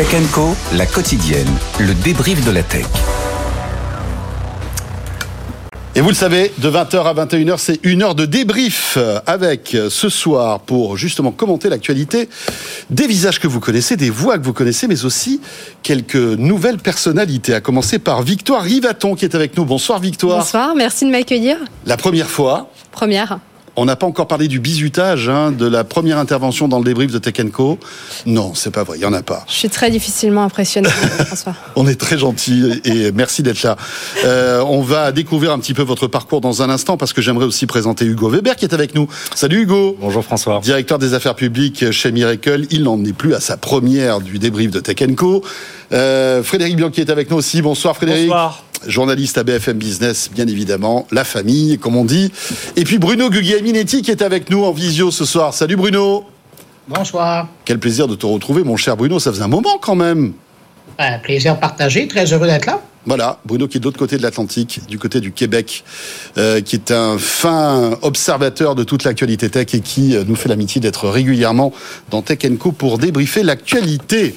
Tech 0.00 0.30
Co, 0.32 0.56
la 0.72 0.86
quotidienne, 0.86 1.46
le 1.78 1.92
débrief 1.92 2.42
de 2.46 2.50
la 2.52 2.62
tech. 2.62 2.86
Et 5.94 6.00
vous 6.00 6.08
le 6.08 6.14
savez, 6.14 6.50
de 6.56 6.70
20h 6.70 7.02
à 7.04 7.12
21h, 7.12 7.58
c'est 7.58 7.80
une 7.82 8.02
heure 8.02 8.14
de 8.14 8.24
débrief 8.24 8.96
avec 9.26 9.76
ce 9.90 10.08
soir 10.08 10.60
pour 10.60 10.96
justement 10.96 11.32
commenter 11.32 11.68
l'actualité 11.68 12.30
des 12.88 13.06
visages 13.06 13.40
que 13.40 13.46
vous 13.46 13.60
connaissez, 13.60 13.96
des 13.96 14.08
voix 14.08 14.38
que 14.38 14.44
vous 14.44 14.54
connaissez, 14.54 14.88
mais 14.88 15.04
aussi 15.04 15.42
quelques 15.82 16.14
nouvelles 16.14 16.78
personnalités, 16.78 17.52
à 17.52 17.60
commencer 17.60 17.98
par 17.98 18.22
Victoire 18.22 18.62
Rivaton 18.62 19.14
qui 19.14 19.26
est 19.26 19.34
avec 19.34 19.54
nous. 19.58 19.66
Bonsoir 19.66 20.00
Victoire. 20.00 20.38
Bonsoir, 20.38 20.74
merci 20.74 21.04
de 21.04 21.10
m'accueillir. 21.10 21.58
La 21.84 21.98
première 21.98 22.30
fois. 22.30 22.70
Première. 22.90 23.38
On 23.76 23.84
n'a 23.84 23.96
pas 23.96 24.06
encore 24.06 24.26
parlé 24.26 24.48
du 24.48 24.60
bizutage, 24.60 25.28
hein, 25.28 25.52
de 25.52 25.66
la 25.66 25.84
première 25.84 26.18
intervention 26.18 26.68
dans 26.68 26.78
le 26.78 26.84
débrief 26.84 27.12
de 27.12 27.18
Tech 27.18 27.34
Co. 27.52 27.78
Non, 28.26 28.52
c'est 28.54 28.70
pas 28.70 28.82
vrai, 28.84 28.98
il 28.98 29.00
n'y 29.00 29.06
en 29.06 29.12
a 29.12 29.22
pas. 29.22 29.44
Je 29.48 29.54
suis 29.54 29.68
très 29.70 29.90
difficilement 29.90 30.42
impressionné, 30.44 30.88
François. 31.26 31.54
on 31.76 31.86
est 31.86 31.98
très 31.98 32.18
gentil 32.18 32.80
et 32.84 33.12
merci 33.12 33.42
d'être 33.42 33.62
là. 33.62 33.76
Euh, 34.24 34.62
on 34.66 34.82
va 34.82 35.12
découvrir 35.12 35.52
un 35.52 35.58
petit 35.58 35.74
peu 35.74 35.82
votre 35.82 36.06
parcours 36.08 36.40
dans 36.40 36.62
un 36.62 36.70
instant 36.70 36.96
parce 36.96 37.12
que 37.12 37.22
j'aimerais 37.22 37.46
aussi 37.46 37.66
présenter 37.66 38.04
Hugo 38.04 38.28
Weber 38.28 38.56
qui 38.56 38.64
est 38.64 38.74
avec 38.74 38.94
nous. 38.94 39.08
Salut 39.34 39.62
Hugo. 39.62 39.96
Bonjour 40.00 40.24
François. 40.24 40.60
Directeur 40.60 40.98
des 40.98 41.14
affaires 41.14 41.34
publiques 41.34 41.90
chez 41.90 42.12
Miracle. 42.12 42.66
Il 42.70 42.82
n'en 42.82 43.02
est 43.04 43.12
plus 43.12 43.34
à 43.34 43.40
sa 43.40 43.56
première 43.56 44.20
du 44.20 44.38
débrief 44.38 44.70
de 44.70 44.80
Tech 44.80 44.96
Co. 45.16 45.42
Euh, 45.92 46.42
Frédéric 46.42 46.76
Bianchi 46.76 47.00
est 47.00 47.10
avec 47.10 47.30
nous 47.30 47.36
aussi. 47.36 47.62
Bonsoir 47.62 47.96
Frédéric. 47.96 48.28
Bonsoir 48.28 48.64
journaliste 48.86 49.38
à 49.38 49.44
BFM 49.44 49.78
Business, 49.78 50.30
bien 50.32 50.46
évidemment, 50.46 51.06
la 51.10 51.24
famille, 51.24 51.78
comme 51.78 51.96
on 51.96 52.04
dit. 52.04 52.32
Et 52.76 52.84
puis 52.84 52.98
Bruno 52.98 53.30
Guglielminetti 53.30 54.02
qui 54.02 54.10
est 54.10 54.22
avec 54.22 54.50
nous 54.50 54.64
en 54.64 54.72
visio 54.72 55.10
ce 55.10 55.24
soir. 55.24 55.54
Salut 55.54 55.76
Bruno. 55.76 56.24
Bonsoir. 56.88 57.48
Quel 57.64 57.78
plaisir 57.78 58.08
de 58.08 58.14
te 58.14 58.26
retrouver, 58.26 58.64
mon 58.64 58.76
cher 58.76 58.96
Bruno. 58.96 59.18
Ça 59.18 59.30
faisait 59.30 59.42
un 59.42 59.48
moment 59.48 59.78
quand 59.80 59.94
même. 59.94 60.32
Un 60.98 61.18
plaisir 61.18 61.58
partagé. 61.58 62.08
Très 62.08 62.32
heureux 62.32 62.46
d'être 62.46 62.66
là. 62.66 62.80
Voilà, 63.06 63.38
Bruno 63.46 63.66
qui 63.66 63.78
est 63.78 63.80
de 63.80 63.86
l'autre 63.86 63.98
côté 63.98 64.18
de 64.18 64.22
l'Atlantique, 64.22 64.82
du 64.86 64.98
côté 64.98 65.20
du 65.20 65.32
Québec, 65.32 65.84
euh, 66.36 66.60
qui 66.60 66.76
est 66.76 66.90
un 66.90 67.16
fin 67.16 67.98
observateur 68.02 68.74
de 68.74 68.84
toute 68.84 69.04
l'actualité 69.04 69.48
tech 69.48 69.74
et 69.74 69.80
qui 69.80 70.14
euh, 70.14 70.24
nous 70.26 70.36
fait 70.36 70.50
l'amitié 70.50 70.82
d'être 70.82 71.08
régulièrement 71.08 71.72
dans 72.10 72.20
Tech 72.20 72.38
Co 72.58 72.72
pour 72.72 72.98
débriefer 72.98 73.42
l'actualité. 73.42 74.36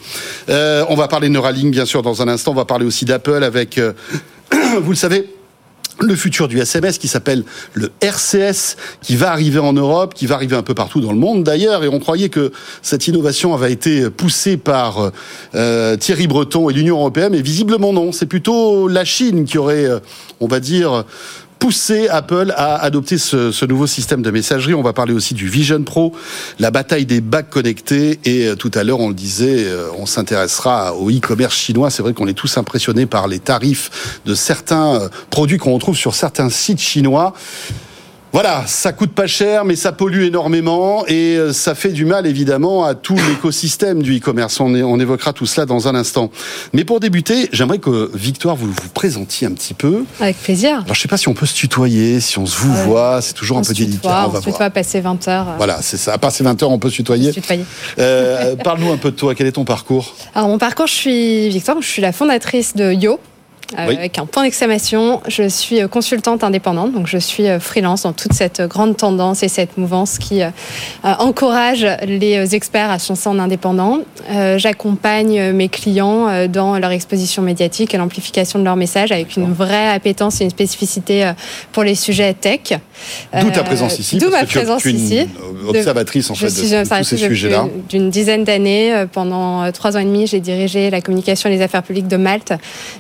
Euh, 0.50 0.86
on 0.88 0.96
va 0.96 1.10
parler 1.10 1.28
Neuralink 1.28 1.72
bien 1.72 1.86
sûr 1.86 2.04
dans 2.04 2.22
un 2.22 2.30
instant, 2.30 2.52
on 2.52 2.56
va 2.56 2.64
parler 2.64 2.86
aussi 2.86 3.04
d'Apple 3.04 3.44
avec, 3.44 3.80
vous 4.82 4.92
le 4.92 4.96
savez, 4.96 5.28
le 6.00 6.16
futur 6.16 6.48
du 6.48 6.60
SMS 6.60 6.98
qui 6.98 7.08
s'appelle 7.08 7.44
le 7.74 7.92
RCS, 8.02 8.78
qui 9.02 9.16
va 9.16 9.32
arriver 9.32 9.60
en 9.60 9.74
Europe, 9.74 10.14
qui 10.14 10.26
va 10.26 10.36
arriver 10.36 10.56
un 10.56 10.64
peu 10.64 10.74
partout 10.74 11.02
dans 11.02 11.12
le 11.12 11.18
monde 11.18 11.44
d'ailleurs, 11.44 11.84
et 11.84 11.88
on 11.88 12.00
croyait 12.00 12.30
que 12.30 12.52
cette 12.82 13.08
innovation 13.08 13.54
avait 13.54 13.72
été 13.72 14.10
poussée 14.10 14.58
par 14.58 15.12
euh, 15.56 15.96
Thierry 15.98 16.28
Breton 16.28 16.70
et 16.70 16.74
l'Union 16.74 16.98
européenne, 16.98 17.32
mais 17.32 17.42
visiblement 17.42 17.94
non, 17.94 18.12
c'est 18.12 18.26
plutôt 18.26 18.88
la 18.88 19.06
Chine 19.06 19.46
qui 19.46 19.58
aurait, 19.58 19.86
euh, 19.86 20.00
on 20.40 20.48
va 20.48 20.60
dire, 20.60 21.06
pousser 21.64 22.10
Apple 22.10 22.54
à 22.58 22.76
adopter 22.76 23.18
ce, 23.18 23.64
nouveau 23.64 23.88
système 23.88 24.22
de 24.22 24.30
messagerie. 24.32 24.74
On 24.74 24.82
va 24.82 24.92
parler 24.92 25.14
aussi 25.14 25.34
du 25.34 25.48
Vision 25.48 25.82
Pro, 25.82 26.12
la 26.60 26.72
bataille 26.72 27.06
des 27.06 27.22
bacs 27.22 27.50
connectés. 27.50 28.20
Et 28.26 28.48
euh, 28.48 28.56
tout 28.58 28.72
à 28.74 28.84
l'heure, 28.84 29.00
on 29.00 29.08
le 29.08 29.14
disait, 29.14 29.64
euh, 29.64 29.88
on 29.98 30.06
s'intéressera 30.06 30.94
au 30.94 31.10
e-commerce 31.10 31.56
chinois. 31.56 31.90
C'est 31.90 32.04
vrai 32.04 32.14
qu'on 32.14 32.28
est 32.28 32.34
tous 32.34 32.58
impressionnés 32.58 33.06
par 33.06 33.30
les 33.30 33.40
tarifs 33.40 34.20
de 34.26 34.36
certains 34.36 34.96
euh, 34.96 35.10
produits 35.30 35.58
qu'on 35.58 35.74
retrouve 35.74 35.96
sur 35.96 36.16
certains 36.16 36.50
sites 36.50 36.82
chinois. 36.82 37.34
Voilà, 38.34 38.64
ça 38.66 38.94
coûte 38.94 39.12
pas 39.12 39.28
cher, 39.28 39.64
mais 39.64 39.76
ça 39.76 39.92
pollue 39.92 40.24
énormément 40.24 41.06
et 41.06 41.38
euh, 41.38 41.54
ça 41.54 41.76
fait 41.76 41.92
du 41.92 42.04
mal 42.04 42.26
évidemment 42.26 42.84
à 42.84 42.96
tout 42.96 43.16
l'écosystème 43.30 44.02
du 44.02 44.18
e-commerce. 44.18 44.60
On, 44.60 44.74
on, 44.74 45.00
évoquera 45.00 45.34
tout 45.34 45.46
cela 45.46 45.68
dans 45.68 45.88
un 45.88 45.94
instant. 45.94 46.32
Mais 46.74 46.84
pour 46.84 47.00
débuter, 47.00 47.48
j'aimerais 47.52 47.78
que 47.78 48.10
Victoire 48.16 48.56
vous 48.56 48.72
vous 48.72 48.90
présentiez 48.92 49.46
un 49.46 49.52
petit 49.52 49.76
peu. 49.76 50.04
Avec 50.20 50.42
plaisir. 50.42 50.82
Alors 50.84 50.96
je 50.96 51.02
sais 51.02 51.08
pas 51.08 51.18
si 51.18 51.28
on 51.28 51.36
peut 51.36 51.46
se 51.46 51.54
tutoyer, 51.54 52.20
si 52.22 52.40
on 52.40 52.48
se 52.48 52.58
vous 52.58 52.74
voit, 52.74 53.22
c'est 53.22 53.34
toujours 53.34 53.60
un 53.60 53.62
peu 53.62 53.72
délicat. 53.72 54.26
on 54.26 54.30
va 54.30 54.40
on 54.40 54.42
se 54.42 54.50
tutoie, 54.50 54.72
passer 54.72 55.00
20 55.00 55.28
heures. 55.28 55.54
Voilà, 55.58 55.84
c'est 55.84 55.98
ça. 55.98 56.14
À 56.14 56.18
passer 56.18 56.44
20 56.44 56.64
heures, 56.64 56.72
on 56.72 56.80
peut 56.80 56.90
se 56.90 56.96
tutoyer. 56.96 57.34
tutoyer. 57.34 57.66
Euh, 58.00 58.56
Parle-nous 58.56 58.92
un 58.92 58.98
peu 58.98 59.12
de 59.12 59.16
toi. 59.16 59.36
Quel 59.36 59.46
est 59.46 59.52
ton 59.52 59.64
parcours? 59.64 60.16
Alors 60.34 60.50
mon 60.50 60.58
parcours, 60.58 60.88
je 60.88 60.94
suis 60.94 61.50
Victoire. 61.50 61.78
Je 61.80 61.88
suis 61.88 62.02
la 62.02 62.12
fondatrice 62.12 62.76
de 62.76 62.94
Yo. 62.94 63.20
Euh, 63.78 63.88
avec 63.88 64.20
un 64.20 64.26
point 64.26 64.44
d'exclamation. 64.44 65.22
Je 65.28 65.48
suis 65.48 65.82
euh, 65.82 65.88
consultante 65.88 66.44
indépendante, 66.44 66.92
donc 66.92 67.08
je 67.08 67.18
suis 67.18 67.48
euh, 67.48 67.60
freelance 67.60 68.04
dans 68.04 68.14
toute 68.14 68.34
cette 68.34 68.62
grande 68.62 68.98
tendance 68.98 69.44
et 69.44 69.48
cette 69.48 69.78
mouvance 69.78 70.18
qui 70.18 70.42
encourage 71.04 71.86
les 72.06 72.56
experts 72.56 72.90
à 72.90 73.00
se 73.00 73.10
lancer 73.10 73.30
en 73.30 73.40
indépendant. 73.40 74.00
J'accompagne 74.58 75.52
mes 75.52 75.70
clients 75.70 76.48
dans 76.48 76.78
leur 76.78 76.92
exposition 76.92 77.42
médiatique 77.42 77.94
et 77.94 77.98
l'amplification 77.98 78.60
de 78.60 78.64
leur 78.64 78.76
message 78.76 79.12
avec 79.12 79.36
une 79.38 79.54
vraie 79.54 79.90
appétence 79.90 80.42
et 80.42 80.46
une 80.46 80.50
spécificité 80.50 81.32
pour 81.72 81.84
les 81.84 81.96
sujets 81.96 82.34
tech. 82.34 82.80
D'où 83.40 83.50
ta 83.52 83.64
présence 83.64 84.00
ici. 84.00 84.18
D'où 84.18 84.30
ma 84.30 84.46
présence 84.46 84.86
ici. 84.86 85.28
Observatrice 85.68 86.30
en 86.30 86.36
fait 86.36 86.48
de, 86.48 87.00
tous 87.00 87.04
ces 87.04 87.18
sujets-là. 87.18 87.68
D'une 87.90 88.10
dizaine 88.10 88.44
d'années, 88.44 89.06
pendant 89.12 89.72
trois 89.72 89.96
ans 89.96 90.02
et 90.02 90.06
demi, 90.06 90.28
j'ai 90.28 90.40
dirigé 90.40 90.90
la 90.90 91.02
communication 91.02 91.50
et 91.50 91.54
les 91.54 91.62
affaires 91.62 91.84
publiques 91.84 92.08
de 92.08 92.18
Malte, 92.18 92.54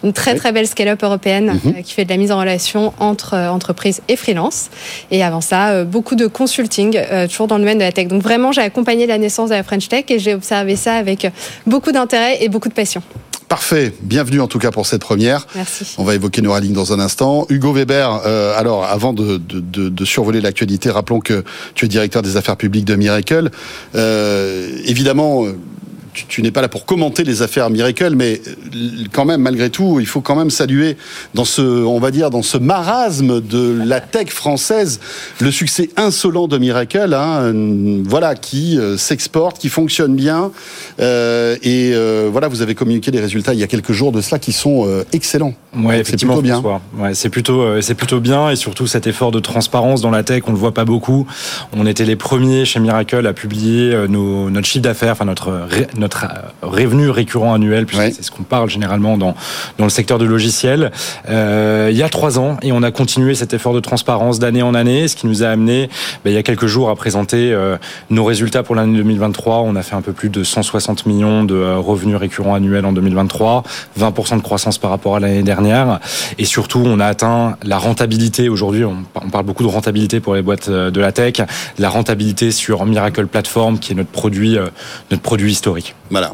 une 0.03 0.13
très 0.13 0.35
très 0.35 0.51
belle 0.51 0.62
scale-up 0.67 1.01
européenne 1.03 1.59
mhm. 1.63 1.73
euh, 1.77 1.81
qui 1.81 1.93
fait 1.93 2.05
de 2.05 2.09
la 2.09 2.17
mise 2.17 2.31
en 2.31 2.39
relation 2.39 2.93
entre 2.99 3.33
euh, 3.33 3.49
entreprises 3.49 4.01
et 4.07 4.15
freelance. 4.15 4.69
Et 5.11 5.23
avant 5.23 5.41
ça, 5.41 5.69
euh, 5.69 5.83
beaucoup 5.85 6.15
de 6.15 6.27
consulting, 6.27 6.99
toujours 7.29 7.47
dans 7.47 7.57
le 7.57 7.61
domaine 7.61 7.77
de 7.77 7.83
la 7.83 7.91
tech. 7.91 8.07
Donc 8.07 8.21
vraiment, 8.21 8.51
j'ai 8.51 8.61
accompagné 8.61 9.07
la 9.07 9.17
naissance 9.17 9.49
de 9.49 9.55
la 9.55 9.63
French 9.63 9.87
Tech 9.87 10.05
et 10.09 10.19
j'ai 10.19 10.33
observé 10.33 10.75
ça 10.75 10.95
avec 10.95 11.31
beaucoup 11.65 11.91
d'intérêt 11.91 12.43
et 12.43 12.49
beaucoup 12.49 12.69
de 12.69 12.73
passion. 12.73 13.01
Parfait. 13.47 13.93
Bienvenue 14.01 14.41
en 14.41 14.47
tout 14.47 14.57
cas 14.57 14.71
pour 14.71 14.85
cette 14.85 15.01
première. 15.01 15.45
Merci. 15.55 15.85
On 15.97 16.03
va 16.03 16.15
évoquer 16.15 16.41
Neuralink 16.41 16.73
dans 16.73 16.93
un 16.93 16.99
instant. 16.99 17.45
Hugo 17.49 17.71
Weber, 17.71 18.09
alors 18.57 18.85
avant 18.85 19.13
de, 19.13 19.37
de, 19.37 20.05
survoler 20.05 20.41
l'actualité, 20.41 20.89
rappelons 20.89 21.19
que 21.19 21.43
tu 21.75 21.85
es 21.85 21.87
directeur 21.87 22.21
des 22.21 22.37
affaires 22.37 22.57
publiques 22.57 22.85
de 22.85 22.95
Miracle. 22.95 23.51
évidemment, 24.85 25.45
tu, 26.13 26.41
n'es 26.41 26.51
pas 26.51 26.61
là 26.61 26.69
pour 26.69 26.85
commenter 26.85 27.23
les 27.23 27.41
affaires 27.41 27.69
Miracle, 27.69 28.13
mais 28.15 28.41
euh, 28.45 29.05
quand 29.11 29.25
même, 29.25 29.41
malgré 29.41 29.69
tout, 29.69 29.99
il 29.99 30.05
faut 30.05 30.21
quand 30.21 30.35
même 30.35 30.49
saluer 30.49 30.97
dans 31.33 31.45
ce, 31.45 31.61
on 31.61 31.99
va 31.99 32.11
dire, 32.11 32.29
dans 32.29 32.41
ce 32.41 32.57
marasme 32.57 33.41
de 33.41 33.81
la 33.85 33.99
tech 33.99 34.29
française, 34.29 34.99
le 35.39 35.51
succès 35.51 35.89
insolent 35.97 36.47
de 36.47 36.57
Miracle, 36.57 37.13
hein, 37.13 37.53
voilà, 38.05 38.35
qui 38.35 38.77
euh, 38.77 38.97
s'exporte, 38.97 39.57
qui 39.59 39.69
fonctionne 39.69 40.15
bien, 40.15 40.51
euh, 40.99 41.55
et 41.63 41.93
voilà, 42.29 42.47
vous 42.47 42.61
avez 42.61 42.75
communiqué 42.75 43.11
les 43.11 43.19
résultats 43.19 43.53
il 43.53 43.59
y 43.59 43.63
a 43.63 43.67
quelques 43.67 43.91
jours 43.91 44.11
de 44.11 44.21
cela 44.21 44.39
qui 44.39 44.51
sont 44.51 44.87
excellents. 45.11 45.53
Ouais, 45.75 45.99
effectivement, 45.99 46.35
c'est 46.35 46.41
plutôt 46.41 46.61
bien. 46.61 46.81
Ouais, 46.97 47.13
c'est 47.13 47.29
plutôt, 47.29 47.81
c'est 47.81 47.95
plutôt 47.95 48.19
bien, 48.19 48.49
et 48.49 48.55
surtout 48.55 48.87
cet 48.87 49.07
effort 49.07 49.31
de 49.31 49.39
transparence 49.39 50.01
dans 50.01 50.11
la 50.11 50.23
tech, 50.23 50.43
on 50.47 50.51
le 50.51 50.57
voit 50.57 50.73
pas 50.73 50.85
beaucoup. 50.85 51.25
On 51.75 51.85
était 51.85 52.05
les 52.05 52.15
premiers 52.15 52.65
chez 52.65 52.79
Miracle 52.79 53.25
à 53.25 53.33
publier 53.33 54.07
nos, 54.07 54.49
notre 54.49 54.67
chiffre 54.67 54.83
d'affaires, 54.83 55.13
enfin 55.13 55.25
notre 55.25 55.51
notre 56.02 56.02
euh, 56.03 56.67
revenu 56.67 57.09
récurrent 57.09 57.53
annuel, 57.53 57.85
puisque 57.85 58.15
c'est 58.15 58.23
ce 58.23 58.31
qu'on 58.31 58.43
parle 58.43 58.69
généralement 58.69 59.17
dans, 59.17 59.35
dans 59.77 59.85
le 59.85 59.89
secteur 59.89 60.17
du 60.17 60.27
logiciel, 60.27 60.91
euh, 61.29 61.89
il 61.91 61.97
y 61.97 62.03
a 62.03 62.09
trois 62.09 62.39
ans. 62.39 62.57
Et 62.61 62.71
on 62.71 62.83
a 62.83 62.91
continué 62.91 63.35
cet 63.35 63.53
effort 63.53 63.73
de 63.73 63.79
transparence 63.79 64.39
d'année 64.39 64.61
en 64.61 64.73
année, 64.73 65.07
ce 65.07 65.15
qui 65.15 65.27
nous 65.27 65.43
a 65.43 65.47
amené, 65.47 65.89
ben, 66.23 66.31
il 66.31 66.33
y 66.33 66.37
a 66.37 66.43
quelques 66.43 66.67
jours, 66.67 66.89
à 66.89 66.95
présenter 66.95 67.51
euh, 67.51 67.77
nos 68.09 68.23
résultats 68.23 68.63
pour 68.63 68.75
l'année 68.75 68.97
2023. 68.97 69.59
On 69.61 69.75
a 69.75 69.83
fait 69.83 69.95
un 69.95 70.01
peu 70.01 70.13
plus 70.13 70.29
de 70.29 70.43
160 70.43 71.05
millions 71.05 71.43
de 71.43 71.55
euh, 71.55 71.77
revenus 71.77 72.17
récurrents 72.17 72.55
annuels 72.55 72.85
en 72.85 72.93
2023, 72.93 73.63
20% 73.99 74.37
de 74.37 74.41
croissance 74.41 74.77
par 74.77 74.91
rapport 74.91 75.15
à 75.15 75.19
l'année 75.19 75.43
dernière. 75.43 75.99
Et 76.37 76.45
surtout, 76.45 76.83
on 76.85 76.99
a 76.99 77.05
atteint 77.05 77.57
la 77.63 77.77
rentabilité. 77.77 78.49
Aujourd'hui, 78.49 78.85
on, 78.85 78.97
on 79.15 79.29
parle 79.29 79.45
beaucoup 79.45 79.63
de 79.63 79.69
rentabilité 79.69 80.19
pour 80.19 80.35
les 80.35 80.41
boîtes 80.41 80.69
de 80.69 81.01
la 81.01 81.11
tech, 81.11 81.35
la 81.77 81.89
rentabilité 81.89 82.51
sur 82.51 82.85
Miracle 82.85 83.27
Platform, 83.27 83.79
qui 83.79 83.93
est 83.93 83.95
notre 83.95 84.09
produit, 84.09 84.57
notre 85.11 85.21
produit 85.21 85.51
historique. 85.51 85.95
Voilà. 86.13 86.33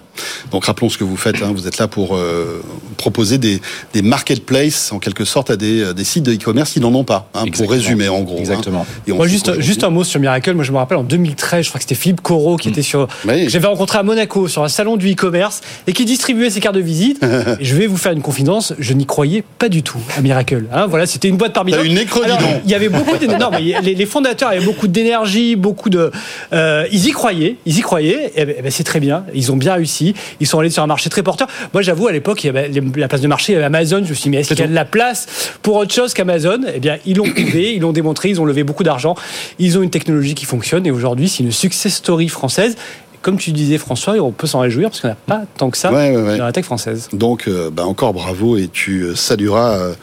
Donc 0.52 0.66
rappelons 0.66 0.90
ce 0.90 0.98
que 0.98 1.04
vous 1.04 1.18
faites. 1.18 1.42
Hein. 1.42 1.52
Vous 1.56 1.68
êtes 1.68 1.78
là 1.78 1.88
pour 1.88 2.16
euh, 2.16 2.62
proposer 2.98 3.38
des, 3.38 3.62
des 3.94 4.02
marketplaces 4.02 4.92
en 4.92 5.00
quelque 5.00 5.26
sorte 5.26 5.50
à 5.50 5.56
des, 5.56 5.94
des 5.94 6.04
sites 6.04 6.24
de 6.24 6.34
e-commerce 6.34 6.72
qui 6.74 6.80
n'en 6.80 6.94
ont 6.94 7.04
pas, 7.04 7.30
hein, 7.34 7.46
pour 7.56 7.70
résumer 7.72 8.10
en 8.10 8.22
gros. 8.22 8.36
hein. 8.36 8.40
Exactement. 8.40 8.86
Et 9.08 9.12
on 9.12 9.16
Moi, 9.16 9.28
sait 9.28 9.62
juste, 9.62 9.84
un 9.84 9.90
mot 9.90 10.04
sur 10.04 10.20
Miracle. 10.20 10.54
Moi, 10.54 10.64
je 10.64 10.72
me 10.72 10.78
rappelle 10.78 10.98
en 10.98 11.04
2013, 11.04 11.64
je 11.64 11.70
crois 11.70 11.80
que 11.80 11.84
c'était 11.84 11.96
Philippe 11.96 12.22
Corot 12.22 12.58
qui 12.58 12.70
était 12.70 12.82
sur. 12.82 13.08
Oui. 13.28 13.50
J'avais 13.50 13.68
rencontré 13.68 13.98
à 13.98 14.04
Monaco 14.04 14.48
sur 14.48 14.64
un 14.64 14.68
salon 14.68 14.98
du 14.98 15.12
e-commerce 15.14 15.62
et 15.88 15.94
qui 15.94 16.06
distribuait 16.06 16.50
ses 16.50 16.60
cartes 16.60 16.76
de 16.76 16.82
visite. 16.82 17.24
et 17.60 17.64
je 17.66 17.76
vais 17.76 17.88
vous 17.88 17.98
faire 17.98 18.12
une 18.12 18.22
confidence, 18.22 18.74
je 18.78 18.94
n'y 18.94 19.06
croyais 19.06 19.44
pas 19.58 19.70
du 19.70 19.82
tout 19.84 20.00
à 20.18 20.22
Miracle. 20.22 20.66
Hein, 20.74 20.88
voilà, 20.88 21.06
c'était 21.06 21.30
une 21.30 21.38
boîte 21.38 21.54
parmi 21.54 21.72
d'autres. 21.72 21.86
une 21.86 21.98
Alors. 22.24 22.40
Il 22.66 22.72
y 22.72 22.76
avait 22.76 22.90
beaucoup 22.90 23.18
de, 23.18 23.26
non, 23.28 23.50
mais 23.52 23.80
les, 23.82 23.96
les 23.96 24.06
fondateurs 24.06 24.50
avaient 24.50 24.66
beaucoup 24.66 24.88
d'énergie, 24.88 25.56
beaucoup 25.56 25.90
de. 25.90 26.12
euh, 26.54 26.86
ils 26.92 27.08
y 27.08 27.12
croyaient, 27.12 27.56
ils 27.66 27.78
y 27.78 27.82
croyaient. 27.82 28.32
Et, 28.36 28.46
ben, 28.46 28.56
eh 28.60 28.62
ben, 28.62 28.72
c'est 28.72 28.84
très 28.84 29.00
bien. 29.00 29.24
Ils 29.34 29.52
ont 29.52 29.58
bien 29.58 29.69
réussi. 29.74 30.14
Ils 30.40 30.48
sont 30.48 30.60
allés 30.60 30.70
sur 30.70 30.84
un 30.84 30.88
marché 30.88 31.10
très 31.10 31.24
porteur. 31.24 31.48
Moi, 31.74 31.82
j'avoue, 31.82 32.08
à 32.08 32.12
l'époque, 32.12 32.44
il 32.44 32.48
y 32.48 32.50
avait 32.50 32.72
la 32.96 33.08
place 33.08 33.22
de 33.22 33.28
marché, 33.28 33.54
il 33.54 33.56
y 33.56 33.58
avait 33.58 33.66
Amazon. 33.66 34.02
Je 34.04 34.10
me 34.10 34.14
suis 34.14 34.24
dit, 34.24 34.30
mais 34.30 34.38
est-ce 34.38 34.50
qu'il 34.50 34.60
y 34.60 34.64
a 34.64 34.68
de 34.68 34.74
la 34.74 34.86
place 34.86 35.28
pour 35.62 35.76
autre 35.76 35.94
chose 35.94 36.14
qu'Amazon? 36.14 36.60
Eh 36.74 36.80
bien, 36.80 36.98
ils 37.06 37.18
l'ont 37.18 37.30
prouvé, 37.30 37.74
ils 37.76 37.82
l'ont 37.82 37.92
démontré, 37.94 38.30
ils 38.30 38.40
ont 38.42 38.46
levé 38.46 38.64
beaucoup 38.64 38.84
d'argent. 38.84 39.16
Ils 39.60 39.78
ont 39.78 39.82
une 39.82 39.90
technologie 39.90 40.36
qui 40.36 40.46
fonctionne 40.46 40.86
et 40.86 40.92
aujourd'hui, 40.92 41.30
c'est 41.30 41.44
une 41.44 41.52
success 41.52 41.96
story 41.96 42.30
française. 42.30 42.76
Comme 43.22 43.38
tu 43.38 43.52
disais, 43.52 43.78
François, 43.78 44.14
on 44.22 44.32
peut 44.32 44.48
s'en 44.48 44.60
réjouir 44.60 44.90
parce 44.90 45.02
qu'on 45.02 45.10
n'a 45.10 45.16
pas 45.16 45.42
tant 45.58 45.70
que 45.70 45.78
ça 45.78 45.92
Ouais, 45.92 46.16
ouais, 46.16 46.22
ouais. 46.22 46.38
dans 46.38 46.46
la 46.46 46.54
tech 46.54 46.64
française. 46.64 47.10
Donc, 47.12 47.48
euh, 47.50 47.70
bah, 47.70 47.86
encore 47.86 48.14
bravo 48.14 48.56
et 48.56 48.70
tu 48.72 49.02
euh, 49.02 49.16
salueras 49.16 49.74
euh, 49.78 49.94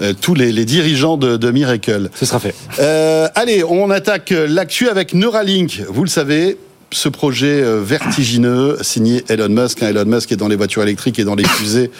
euh, 0.00 0.12
tous 0.18 0.34
les, 0.34 0.50
les 0.50 0.64
dirigeants 0.64 1.18
de, 1.18 1.36
de 1.36 1.50
Miracle. 1.50 2.08
Ce 2.14 2.24
sera 2.24 2.40
fait. 2.40 2.54
Allez, 3.34 3.62
on 3.64 3.90
attaque 3.90 4.32
l'actu 4.48 4.88
avec 4.88 5.12
Neuralink. 5.12 5.82
Vous 5.90 6.04
le 6.04 6.08
savez, 6.08 6.56
ce 6.94 7.08
projet 7.08 7.60
euh, 7.60 7.80
vertigineux 7.82 8.78
signé 8.80 9.24
Elon 9.28 9.48
Musk. 9.48 9.82
hein, 9.82 9.88
Elon 9.88 10.04
Musk 10.04 10.30
est 10.32 10.36
dans 10.36 10.48
les 10.48 10.56
voitures 10.56 10.82
électriques 10.82 11.18
et 11.18 11.24
dans 11.24 11.34
les 11.34 11.44
fusées. 11.44 11.90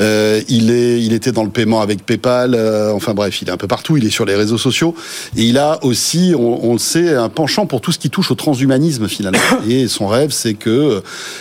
Euh, 0.00 0.40
il 0.48 0.70
est, 0.70 1.02
il 1.02 1.12
était 1.12 1.32
dans 1.32 1.44
le 1.44 1.50
paiement 1.50 1.80
avec 1.80 2.04
PayPal. 2.06 2.54
euh, 2.54 2.92
enfin 2.92 3.14
bref, 3.14 3.42
il 3.42 3.48
est 3.48 3.50
un 3.50 3.56
peu 3.56 3.66
partout. 3.66 3.96
Il 3.96 4.06
est 4.06 4.10
sur 4.10 4.24
les 4.24 4.36
réseaux 4.36 4.58
sociaux 4.58 4.94
et 5.36 5.42
il 5.42 5.58
a 5.58 5.84
aussi, 5.84 6.34
on, 6.38 6.72
le 6.72 6.78
sait, 6.78 7.14
un 7.14 7.28
penchant 7.28 7.66
pour 7.66 7.80
tout 7.80 7.92
ce 7.92 7.98
qui 7.98 8.10
touche 8.10 8.30
au 8.30 8.34
transhumanisme 8.36 9.08
finalement. 9.08 9.38
Et 9.68 9.88
son 9.88 10.06
rêve, 10.06 10.30
c'est 10.30 10.54
que, 10.54 10.70
euh, 10.70 11.00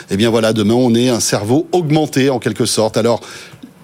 eh 0.09 0.17
bien 0.17 0.29
voilà, 0.29 0.53
demain 0.53 0.73
on 0.73 0.93
ait 0.95 1.09
un 1.09 1.19
cerveau 1.19 1.67
augmenté 1.71 2.29
en 2.29 2.39
quelque 2.39 2.65
sorte. 2.65 2.97
Alors 2.97 3.21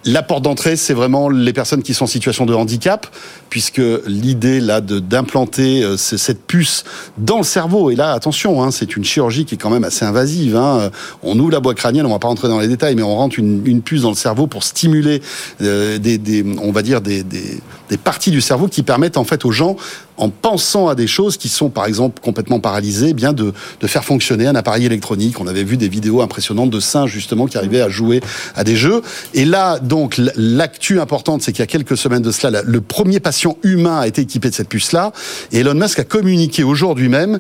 la 0.05 0.21
porte 0.21 0.43
d'entrée, 0.43 0.75
c'est 0.75 0.93
vraiment 0.93 1.29
les 1.29 1.53
personnes 1.53 1.81
qui 1.81 1.93
sont 1.93 2.03
en 2.03 2.07
situation 2.07 2.45
de 2.45 2.53
handicap, 2.53 3.07
puisque 3.49 3.81
l'idée 4.05 4.59
là 4.59 4.81
d'implanter 4.81 5.83
euh, 5.83 5.95
ce- 5.97 6.17
cette 6.17 6.45
puce 6.45 6.83
dans 7.17 7.37
le 7.37 7.43
cerveau, 7.43 7.89
et 7.89 7.95
là 7.95 8.11
attention, 8.11 8.61
hein, 8.61 8.71
c'est 8.71 8.95
une 8.97 9.03
chirurgie 9.05 9.45
qui 9.45 9.55
est 9.55 9.57
quand 9.57 9.69
même 9.69 9.83
assez 9.85 10.03
invasive. 10.03 10.55
Hein. 10.57 10.79
Euh, 10.81 10.89
On 11.23 11.39
ouvre 11.39 11.51
la 11.51 11.59
boîte 11.59 11.77
crânienne, 11.77 12.05
on 12.05 12.09
va 12.09 12.19
pas 12.19 12.27
rentrer 12.27 12.47
dans 12.49 12.59
les 12.59 12.67
détails, 12.67 12.95
mais 12.95 13.03
on 13.03 13.15
rentre 13.15 13.39
une, 13.39 13.81
puce 13.81 14.01
dans 14.01 14.09
le 14.09 14.15
cerveau 14.15 14.47
pour 14.47 14.63
stimuler 14.63 15.21
euh, 15.61 15.97
des, 15.97 16.45
on 16.61 16.71
va 16.71 16.81
dire 16.81 17.01
des, 17.01 17.23
des 17.23 17.97
parties 17.97 18.31
du 18.31 18.41
cerveau 18.41 18.67
qui 18.67 18.83
permettent 18.83 19.17
en 19.17 19.23
fait 19.23 19.45
aux 19.45 19.51
gens, 19.51 19.77
en 20.17 20.29
pensant 20.29 20.87
à 20.87 20.95
des 20.95 21.07
choses 21.07 21.37
qui 21.37 21.49
sont 21.49 21.69
par 21.69 21.85
exemple 21.85 22.21
complètement 22.21 22.59
paralysées, 22.59 23.09
eh 23.09 23.13
bien 23.13 23.33
de, 23.33 23.53
de 23.79 23.87
faire 23.87 24.03
fonctionner 24.05 24.45
un 24.47 24.55
appareil 24.55 24.85
électronique. 24.85 25.39
On 25.39 25.47
avait 25.47 25.63
vu 25.63 25.75
des 25.77 25.89
vidéos 25.89 26.21
impressionnantes 26.21 26.69
de 26.69 26.79
singes 26.79 27.11
justement 27.11 27.47
qui 27.47 27.57
arrivaient 27.57 27.81
à 27.81 27.89
jouer 27.89 28.21
à 28.55 28.63
des 28.63 28.75
jeux. 28.75 29.01
Et 29.33 29.45
là, 29.45 29.79
donc, 29.79 30.19
l'actu 30.35 30.99
importante, 30.99 31.41
c'est 31.41 31.51
qu'il 31.51 31.61
y 31.61 31.63
a 31.63 31.67
quelques 31.67 31.97
semaines 31.97 32.21
de 32.21 32.31
cela, 32.31 32.51
la- 32.51 32.61
le 32.63 32.81
premier 32.81 33.19
patient 33.19 33.57
humain 33.63 33.99
a 33.99 34.07
été 34.07 34.21
équipé 34.21 34.49
de 34.49 34.55
cette 34.55 34.69
puce-là. 34.69 35.11
Et 35.51 35.59
Elon 35.59 35.73
Musk 35.73 35.99
a 35.99 36.03
communiqué 36.03 36.63
aujourd'hui 36.63 37.09
même 37.09 37.39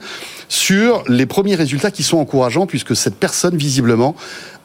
sur 0.49 1.03
les 1.07 1.25
premiers 1.25 1.55
résultats 1.55 1.91
qui 1.91 2.03
sont 2.03 2.17
encourageants, 2.17 2.65
puisque 2.65 2.95
cette 2.95 3.15
personne, 3.15 3.55
visiblement, 3.55 4.15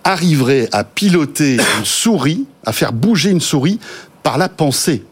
arriverait 0.04 0.68
à 0.72 0.84
piloter 0.84 1.54
une 1.56 1.84
souris, 1.84 2.46
à 2.64 2.72
faire 2.72 2.92
bouger 2.92 3.30
une 3.30 3.40
souris 3.40 3.78
par 4.22 4.38
la 4.38 4.48
pensée. 4.48 5.04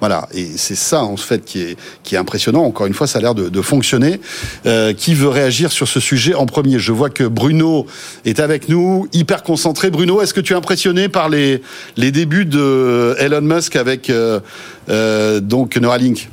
Voilà, 0.00 0.28
et 0.32 0.46
c'est 0.56 0.74
ça 0.74 1.02
en 1.02 1.16
fait 1.16 1.44
qui 1.44 1.60
est, 1.60 1.76
qui 2.02 2.14
est 2.14 2.18
impressionnant. 2.18 2.64
Encore 2.64 2.86
une 2.86 2.94
fois, 2.94 3.06
ça 3.06 3.18
a 3.18 3.22
l'air 3.22 3.34
de, 3.34 3.48
de 3.50 3.62
fonctionner. 3.62 4.20
Euh, 4.66 4.94
qui 4.94 5.14
veut 5.14 5.28
réagir 5.28 5.72
sur 5.72 5.88
ce 5.88 6.00
sujet 6.00 6.34
en 6.34 6.46
premier? 6.46 6.78
Je 6.78 6.92
vois 6.92 7.10
que 7.10 7.24
Bruno 7.24 7.86
est 8.24 8.40
avec 8.40 8.68
nous, 8.68 9.08
hyper 9.12 9.42
concentré. 9.42 9.90
Bruno, 9.90 10.22
est-ce 10.22 10.32
que 10.32 10.40
tu 10.40 10.54
es 10.54 10.56
impressionné 10.56 11.08
par 11.08 11.28
les, 11.28 11.62
les 11.96 12.12
débuts 12.12 12.46
de 12.46 13.14
Elon 13.18 13.42
Musk 13.42 13.76
avec 13.76 14.08
euh, 14.08 14.40
euh, 14.88 15.40
donc 15.40 15.76
Neuralink? 15.76 16.28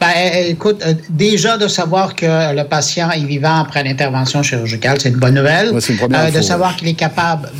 Ben, 0.00 0.08
écoute, 0.46 0.82
euh, 0.86 0.94
déjà 1.10 1.58
de 1.58 1.68
savoir 1.68 2.14
que 2.14 2.54
le 2.54 2.64
patient 2.64 3.10
est 3.10 3.24
vivant 3.24 3.60
après 3.60 3.82
l'intervention 3.84 4.42
chirurgicale, 4.42 4.98
c'est 5.00 5.10
une 5.10 5.16
bonne 5.16 5.34
nouvelle. 5.34 5.70
Ouais, 5.72 5.80
une 5.80 5.96
première 5.96 6.20
Euh, 6.20 6.30
de 6.30 6.40
savoir 6.40 6.76
qu'il 6.76 6.88
est 6.88 6.94
capable 6.94 7.50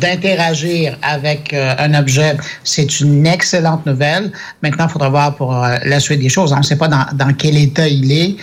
d'interagir 0.00 0.96
avec 1.02 1.52
euh, 1.52 1.74
un 1.78 1.94
objet, 1.94 2.36
c'est 2.64 3.00
une 3.00 3.26
excellente 3.26 3.84
nouvelle. 3.86 4.30
Maintenant, 4.62 4.86
il 4.88 4.92
faudra 4.92 5.08
voir 5.08 5.34
pour 5.34 5.56
euh, 5.56 5.76
la 5.84 6.00
suite 6.00 6.20
des 6.20 6.28
choses. 6.28 6.52
On 6.52 6.58
ne 6.58 6.62
sait 6.62 6.76
pas 6.76 6.88
dans, 6.88 7.06
dans 7.14 7.32
quel 7.32 7.56
état 7.56 7.88
il 7.88 8.12
est. 8.12 8.36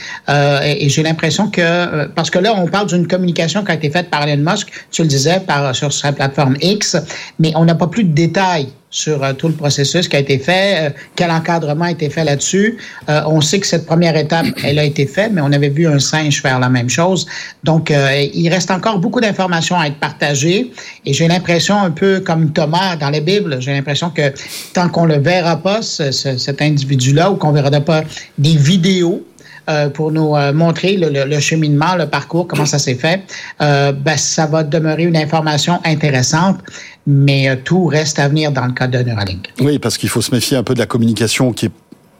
Et 0.65 0.85
et 0.85 0.89
j'ai 0.89 1.03
l'impression 1.03 1.49
que, 1.49 2.07
parce 2.07 2.29
que 2.29 2.39
là, 2.39 2.53
on 2.57 2.67
parle 2.67 2.87
d'une 2.87 3.07
communication 3.07 3.63
qui 3.63 3.71
a 3.71 3.75
été 3.75 3.89
faite 3.89 4.09
par 4.09 4.27
Elon 4.27 4.51
Musk, 4.51 4.67
tu 4.91 5.01
le 5.01 5.07
disais, 5.07 5.39
par, 5.39 5.73
sur 5.73 5.93
sa 5.93 6.11
plateforme 6.11 6.57
X, 6.61 6.97
mais 7.39 7.53
on 7.55 7.63
n'a 7.63 7.75
pas 7.75 7.87
plus 7.87 8.03
de 8.03 8.13
détails 8.13 8.67
sur 8.93 9.23
euh, 9.23 9.33
tout 9.33 9.47
le 9.47 9.55
processus 9.55 10.07
qui 10.07 10.15
a 10.15 10.19
été 10.19 10.37
fait, 10.37 10.75
euh, 10.77 10.89
quel 11.15 11.31
encadrement 11.31 11.85
a 11.85 11.91
été 11.91 12.09
fait 12.11 12.23
là-dessus. 12.23 12.77
Euh, 13.09 13.21
on 13.25 13.41
sait 13.41 13.59
que 13.59 13.65
cette 13.65 13.87
première 13.87 14.15
étape, 14.15 14.45
elle 14.63 14.77
a 14.77 14.83
été 14.83 15.07
faite, 15.07 15.31
mais 15.33 15.41
on 15.41 15.51
avait 15.51 15.69
vu 15.69 15.87
un 15.87 15.97
singe 15.97 16.41
faire 16.43 16.59
la 16.59 16.69
même 16.69 16.89
chose. 16.89 17.25
Donc, 17.63 17.89
euh, 17.89 18.27
il 18.33 18.47
reste 18.49 18.69
encore 18.69 18.99
beaucoup 18.99 19.19
d'informations 19.19 19.79
à 19.79 19.87
être 19.87 19.97
partagées. 19.99 20.71
Et 21.07 21.13
j'ai 21.13 21.27
l'impression, 21.27 21.75
un 21.75 21.89
peu 21.89 22.19
comme 22.19 22.53
Thomas 22.53 22.95
dans 22.95 23.09
la 23.09 23.19
Bible, 23.19 23.57
j'ai 23.59 23.73
l'impression 23.73 24.11
que 24.11 24.31
tant 24.73 24.87
qu'on 24.89 25.05
le 25.05 25.17
verra 25.17 25.57
pas, 25.57 25.81
ce- 25.81 26.11
ce- 26.11 26.37
cet 26.37 26.61
individu-là, 26.61 27.31
ou 27.31 27.35
qu'on 27.35 27.51
verra 27.51 27.71
pas 27.81 28.03
des 28.37 28.55
vidéos, 28.55 29.25
euh, 29.69 29.89
pour 29.89 30.11
nous 30.11 30.35
euh, 30.35 30.51
montrer 30.53 30.97
le, 30.97 31.09
le- 31.09 31.25
le 31.25 31.39
cheminement, 31.39 31.95
le 31.95 32.07
parcours, 32.07 32.47
comment 32.47 32.65
ça 32.65 32.79
s'est 32.79 32.95
fait, 32.95 33.21
euh, 33.61 33.91
ben, 33.91 34.17
ça 34.17 34.45
va 34.45 34.63
demeurer 34.63 35.03
une 35.03 35.17
information 35.17 35.79
intéressante, 35.85 36.59
mais 37.07 37.57
tout 37.63 37.85
reste 37.85 38.19
à 38.19 38.27
venir 38.27 38.51
dans 38.51 38.65
le 38.65 38.73
cas 38.73 38.87
de 38.87 38.99
Neuralink. 38.99 39.49
Oui, 39.61 39.79
parce 39.79 39.97
qu'il 39.97 40.09
faut 40.09 40.21
se 40.21 40.31
méfier 40.33 40.57
un 40.57 40.63
peu 40.63 40.73
de 40.73 40.79
la 40.79 40.85
communication 40.85 41.53
qui 41.53 41.67
est 41.67 41.71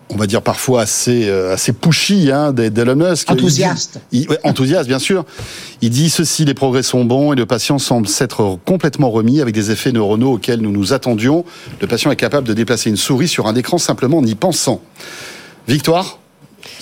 on 0.09 0.17
va 0.17 0.27
dire 0.27 0.41
parfois 0.41 0.81
assez 0.81 1.31
assez 1.31 1.71
pushy 1.73 2.29
hein, 2.31 2.51
d'E- 2.51 2.69
d'Elon 2.69 2.95
Musk. 2.97 3.31
Enthousiaste. 3.31 3.99
Il 4.11 4.19
dit- 4.19 4.25
il- 4.25 4.29
ouais, 4.29 4.39
enthousiaste, 4.43 4.87
bien 4.87 4.99
sûr. 4.99 5.25
Il 5.81 5.89
dit 5.89 6.09
ceci 6.09 6.43
les 6.45 6.53
progrès 6.53 6.83
sont 6.83 7.03
bons 7.05 7.31
et 7.33 7.35
le 7.37 7.45
patient 7.45 7.79
semble 7.79 8.07
s'être 8.07 8.59
complètement 8.65 9.09
remis 9.09 9.39
avec 9.41 9.55
des 9.55 9.71
effets 9.71 9.91
neuronaux 9.93 10.33
auxquels 10.33 10.59
nous 10.59 10.71
nous 10.73 10.91
attendions. 10.93 11.45
Le 11.81 11.87
patient 11.87 12.11
est 12.11 12.15
capable 12.17 12.45
de 12.47 12.53
déplacer 12.53 12.89
une 12.89 12.97
souris 12.97 13.29
sur 13.29 13.47
un 13.47 13.55
écran 13.55 13.77
simplement 13.77 14.17
en 14.17 14.25
y 14.25 14.35
pensant. 14.35 14.81
Victoire? 15.67 16.19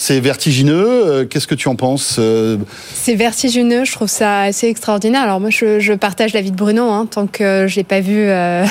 C'est 0.04 0.20
vertigineux. 0.20 0.84
euh, 1.06 1.26
Qu'est-ce 1.26 1.46
que 1.46 1.54
tu 1.54 1.68
en 1.68 1.76
penses 1.76 2.16
euh, 2.18 2.58
C'est 2.96 3.14
vertigineux, 3.14 3.86
je 3.86 3.92
trouve 3.92 4.08
ça 4.10 4.42
assez 4.42 4.66
extraordinaire. 4.68 5.22
Alors 5.22 5.40
moi, 5.40 5.52
je, 5.52 5.80
je 5.80 5.94
partage 5.94 6.34
l'avis 6.34 6.50
de 6.50 6.56
Bruno, 6.56 6.90
hein, 6.90 7.06
tant 7.10 7.28
que 7.28 7.66
je 7.68 7.76
l'ai 7.76 7.84
pas 7.84 8.00
vu. 8.00 8.18
euh, 8.18 8.66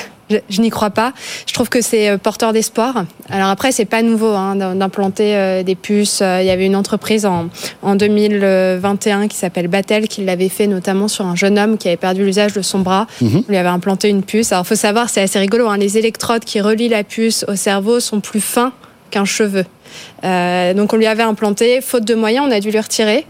je, 0.49 0.61
n'y 0.61 0.71
crois 0.71 0.91
pas. 0.91 1.13
Je 1.47 1.55
trouve 1.55 1.69
que 1.69 1.81
c'est 1.83 2.19
porteur 2.19 2.53
d'espoir. 2.53 3.05
Alors 3.31 3.49
après, 3.49 3.71
c'est 3.71 3.85
pas 3.85 4.03
nouveau 4.03 4.33
hein, 4.33 4.57
d'im- 4.57 4.75
d'implanter 4.75 5.63
des 5.65 5.75
puces. 5.77 6.21
Il 6.21 6.47
y 6.47 6.51
avait 6.51 6.67
une 6.67 6.75
entreprise 6.77 7.27
en, 7.27 7.49
en 7.83 7.95
2021 7.97 9.29
qui 9.29 9.37
s'appelle 9.37 9.69
Batel 9.69 10.09
qui 10.09 10.25
l'avait 10.25 10.49
fait 10.49 10.67
notamment 10.67 11.09
sur 11.09 11.27
un 11.27 11.37
jeune 11.37 11.59
homme 11.59 11.79
qui 11.79 11.89
avait 11.89 11.97
perdu 11.97 12.25
l'usage 12.25 12.53
de 12.55 12.63
son 12.63 12.81
bras. 12.81 13.07
Mhm. 13.21 13.43
On 13.49 13.51
lui 13.51 13.57
avait 13.57 13.69
implanté 13.69 14.09
une 14.09 14.23
puce. 14.23 14.53
Alors 14.53 14.67
faut 14.67 14.75
savoir, 14.77 15.09
c'est 15.11 15.23
assez 15.23 15.39
rigolo. 15.39 15.69
Hein, 15.69 15.77
les 15.79 15.97
électrodes 15.99 16.45
qui 16.45 16.61
relient 16.61 16.89
la 16.89 17.05
puce 17.05 17.45
au 17.49 17.57
cerveau 17.57 18.01
sont 18.01 18.21
plus 18.21 18.41
fins 18.41 18.73
qu'un 19.11 19.25
cheveu. 19.25 19.65
Euh, 20.25 20.75
donc 20.75 20.93
on 20.93 20.97
lui 20.97 21.07
avait 21.07 21.23
implanté, 21.23 21.81
faute 21.81 22.05
de 22.05 22.15
moyens, 22.15 22.47
on 22.49 22.53
a 22.53 22.61
dû 22.61 22.71
lui 22.71 22.81
retirer. 22.81 23.27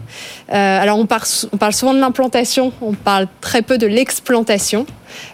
Euh, 0.51 0.81
alors 0.81 0.97
on, 0.99 1.05
par- 1.05 1.25
on 1.53 1.57
parle 1.57 1.73
souvent 1.73 1.93
de 1.93 1.99
l'implantation, 1.99 2.73
on 2.81 2.93
parle 2.93 3.27
très 3.39 3.61
peu 3.61 3.77
de 3.77 3.87
l'explantation. 3.87 4.85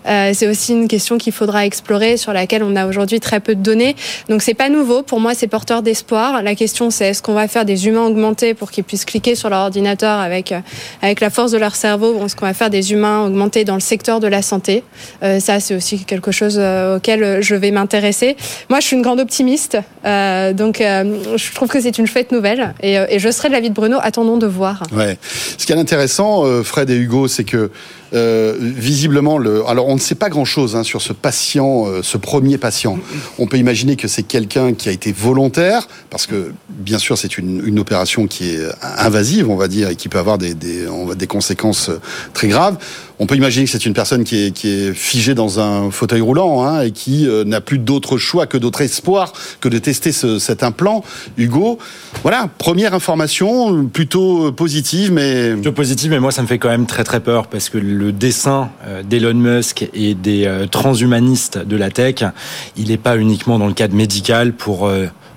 Euh, 0.08 0.32
c'est 0.34 0.48
aussi 0.48 0.72
une 0.72 0.88
question 0.88 1.20
qu'il 1.20 1.34
faudra 1.34 1.64
explorer, 1.66 2.18
sur 2.18 2.34
laquelle 2.34 2.64
on 2.64 2.76
a 2.76 2.88
aujourd'hui 2.88 3.20
très 3.20 3.40
peu 3.40 3.54
de 3.54 3.62
données. 3.62 3.96
Donc 4.28 4.42
c'est 4.42 4.56
pas 4.56 4.70
nouveau. 4.70 5.04
Pour 5.04 5.20
moi, 5.20 5.36
c'est 5.36 5.46
porteur 5.48 5.84
d'espoir. 5.84 6.42
La 6.42 6.56
question, 6.56 6.90
c'est 6.90 7.10
est-ce 7.10 7.22
qu'on 7.22 7.34
va 7.36 7.48
faire 7.48 7.64
des 7.64 7.86
humains 7.88 8.06
augmentés 8.08 8.56
pour 8.56 8.72
qu'ils 8.72 8.84
puissent 8.84 9.06
cliquer 9.06 9.36
sur 9.36 9.50
leur 9.50 9.60
ordinateur 9.60 10.20
avec 10.20 10.52
euh, 10.52 10.62
avec 11.04 11.20
la 11.20 11.30
force 11.30 11.52
de 11.52 11.60
leur 11.60 11.76
cerveau, 11.76 12.14
ou 12.14 12.26
est-ce 12.26 12.36
qu'on 12.36 12.48
va 12.48 12.56
faire 12.56 12.72
des 12.72 12.92
humains 12.92 13.28
augmentés 13.28 13.66
dans 13.66 13.76
le 13.76 13.80
secteur 13.80 14.20
de 14.20 14.28
la 14.28 14.42
santé? 14.42 14.84
Euh, 15.22 15.40
Ça, 15.40 15.60
c'est 15.60 15.76
aussi 15.76 16.06
quelque 16.06 16.32
chose 16.32 16.58
euh, 16.60 16.98
auquel 16.98 17.24
euh, 17.24 17.42
je 17.42 17.54
vais 17.54 17.70
m'intéresser. 17.70 18.36
Moi, 18.70 18.80
je 18.80 18.88
suis 18.88 18.96
une 18.96 19.04
grande 19.04 19.20
optimiste, 19.20 19.78
euh, 20.06 20.54
donc 20.54 20.82
je 21.36 21.54
trouve 21.54 21.70
que 21.70 21.80
c'est 21.80 21.98
une 21.98 22.08
chouette 22.08 22.32
nouvelle, 22.32 22.74
et, 22.82 22.98
euh, 22.98 23.06
et 23.10 23.20
je 23.20 23.30
serai 23.30 23.50
de 23.50 23.54
l'avis 23.54 23.70
de 23.70 23.76
Bruno. 23.76 23.98
Attendons 24.02 24.38
de 24.38 24.48
voir. 24.48 24.84
Ouais. 24.92 25.18
Ce 25.58 25.66
qui 25.66 25.72
est 25.72 25.78
intéressant, 25.78 26.46
euh, 26.46 26.64
Fred 26.64 26.90
et 26.90 26.96
Hugo, 26.96 27.28
c'est 27.28 27.44
que 27.44 27.72
euh, 28.14 28.56
visiblement, 28.60 29.38
le, 29.38 29.68
alors 29.68 29.88
on 29.88 29.96
ne 29.96 30.00
sait 30.00 30.16
pas 30.16 30.30
grand-chose 30.30 30.76
hein, 30.76 30.84
sur 30.84 31.02
ce 31.02 31.14
patient, 31.14 31.88
euh, 31.88 32.02
ce 32.04 32.18
premier 32.18 32.58
patient. 32.58 33.00
On 33.38 33.48
peut 33.48 33.58
imaginer 33.58 33.96
que 33.96 34.08
c'est 34.08 34.24
quelqu'un 34.24 34.74
qui 34.74 34.90
a 34.90 34.92
été 34.92 35.12
volontaire, 35.12 35.88
parce 36.10 36.26
que 36.26 36.52
bien 36.70 37.00
sûr 37.00 37.18
c'est 37.18 37.38
une, 37.38 37.62
une 37.66 37.80
opération 37.80 38.28
qui 38.28 38.52
est 38.52 38.60
invasive, 38.98 39.50
on 39.50 39.56
va 39.56 39.68
dire, 39.68 39.90
et 39.90 39.96
qui 39.96 40.10
peut 40.10 40.20
avoir 40.20 40.38
des, 40.38 40.54
des, 40.54 40.86
des 41.18 41.28
conséquences 41.28 41.90
euh, 41.90 42.00
très 42.34 42.48
graves. 42.48 42.78
on 43.20 43.26
peut 43.26 43.36
imaginer 43.36 43.66
que 43.66 43.72
c'est 43.72 43.86
une 43.86 43.94
personne 43.94 44.24
qui 44.24 44.46
est, 44.46 44.52
qui 44.52 44.70
est 44.70 44.94
figée 44.94 45.34
dans 45.34 45.60
un 45.60 45.92
fauteuil 45.92 46.22
roulant 46.22 46.64
hein, 46.64 46.82
et 46.82 46.92
qui 46.92 47.28
euh, 47.28 47.44
n'a 47.44 47.62
plus 47.62 47.80
d'autre 47.80 48.18
choix 48.18 48.46
que 48.48 48.58
d'autre 48.58 48.82
espoir 48.82 49.34
que 49.60 49.70
de 49.70 49.78
tester 49.80 50.12
ce, 50.12 50.40
cet 50.40 50.64
implant. 50.64 51.04
Hugo, 51.38 51.80
voilà, 52.22 52.50
première 52.58 52.94
information 52.94 53.86
plutôt 53.86 54.52
positive, 54.52 55.12
mais 55.12 55.54
plutôt 55.54 55.72
positive, 55.72 56.12
mais 56.12 56.20
moi 56.20 56.32
ça 56.32 56.42
me 56.42 56.48
fait 56.48 56.60
quand 56.60 56.70
même 56.70 56.86
très 56.86 57.04
très 57.04 57.20
peur 57.20 57.48
parce 57.48 57.70
que 57.70 57.78
dessin 58.12 58.70
euh, 58.86 59.04
d'Elon 59.04 59.34
Musk 59.36 59.90
et 59.94 60.14
des 60.14 60.46
euh, 60.46 60.66
transhumanistes 60.68 61.58
de 61.58 61.78
la 61.78 61.90
tech, 61.90 62.24
il 62.76 62.90
n'est 62.90 62.98
pas 62.98 63.18
uniquement 63.18 63.60
dans 63.60 63.68
le 63.68 63.74
cadre 63.74 63.96
médical 63.96 64.54
pour 64.54 64.92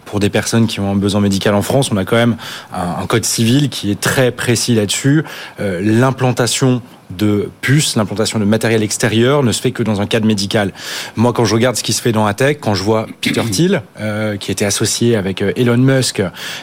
pour 0.05 0.19
des 0.19 0.31
personnes 0.31 0.67
qui 0.67 0.81
ont 0.81 0.91
un 0.91 0.97
besoin 0.97 1.21
médical 1.21 1.55
en 1.55 1.63
France. 1.63 1.91
On 1.93 1.97
a 1.97 2.05
quand 2.05 2.17
même 2.17 2.37
un, 2.73 3.07
code 3.07 3.25
civil 3.25 3.69
qui 3.69 3.93
est 3.93 4.01
très 4.01 4.33
précis 4.33 4.75
là-dessus. 4.75 5.23
L'implantation 5.61 6.83
de 7.17 7.51
puces, 7.61 7.97
l'implantation 7.97 8.39
de 8.39 8.45
matériel 8.45 8.83
extérieur 8.83 9.43
ne 9.43 9.53
se 9.53 9.61
fait 9.61 9.71
que 9.71 9.83
dans 9.83 10.01
un 10.01 10.07
cadre 10.07 10.27
médical. 10.27 10.73
Moi, 11.17 11.33
quand 11.33 11.45
je 11.45 11.55
regarde 11.55 11.77
ce 11.77 11.83
qui 11.83 11.93
se 11.93 12.03
fait 12.03 12.13
dans 12.13 12.25
la 12.25 12.35
tech, 12.35 12.59
quand 12.61 12.75
je 12.75 12.83
vois 12.83 13.07
Peter 13.21 13.43
Thiel, 13.51 13.83
euh, 14.01 14.37
qui 14.37 14.51
était 14.51 14.65
associé 14.65 15.17
avec 15.17 15.43
euh, 15.43 15.53
Elon 15.57 15.77
Musk, 15.77 16.23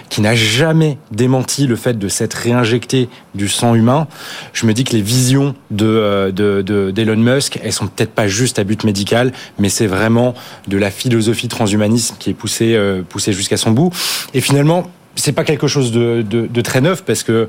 qui 0.10 0.22
n'a 0.22 0.36
jamais 0.36 0.98
démenti 1.12 1.68
le 1.68 1.76
fait 1.76 1.98
de 1.98 2.08
s'être 2.08 2.36
réinjecté 2.36 3.10
du 3.36 3.48
sang 3.48 3.76
humain, 3.76 4.08
je 4.54 4.66
me 4.66 4.74
dis 4.74 4.84
que 4.84 4.94
les 4.94 5.02
visions 5.02 5.56
de 5.72 5.86
euh, 5.86 6.92
d'Elon 6.92 7.18
Musk, 7.18 7.60
elles 7.64 7.74
sont 7.74 7.88
peut-être 7.88 8.12
pas 8.12 8.28
juste 8.28 8.60
à 8.60 8.64
but 8.64 8.84
médical, 8.84 9.32
mais 9.60 9.70
c'est 9.70 9.88
vraiment 9.88 10.34
de 10.68 10.78
la 10.78 10.92
philosophie 10.92 11.48
transhumanisme 11.48 12.16
qui 12.20 12.30
est 12.32 12.34
poussée 12.34 12.78
poussée 13.10 13.34
jusqu'à 13.34 13.58
son 13.58 13.72
bout. 13.72 13.92
Et 14.34 14.42
finalement, 14.42 14.90
c'est 15.16 15.32
pas 15.32 15.44
quelque 15.44 15.68
chose 15.68 15.92
de, 15.92 16.22
de, 16.22 16.62
très 16.62 16.82
neuf 16.82 17.04
parce 17.04 17.24
que 17.24 17.48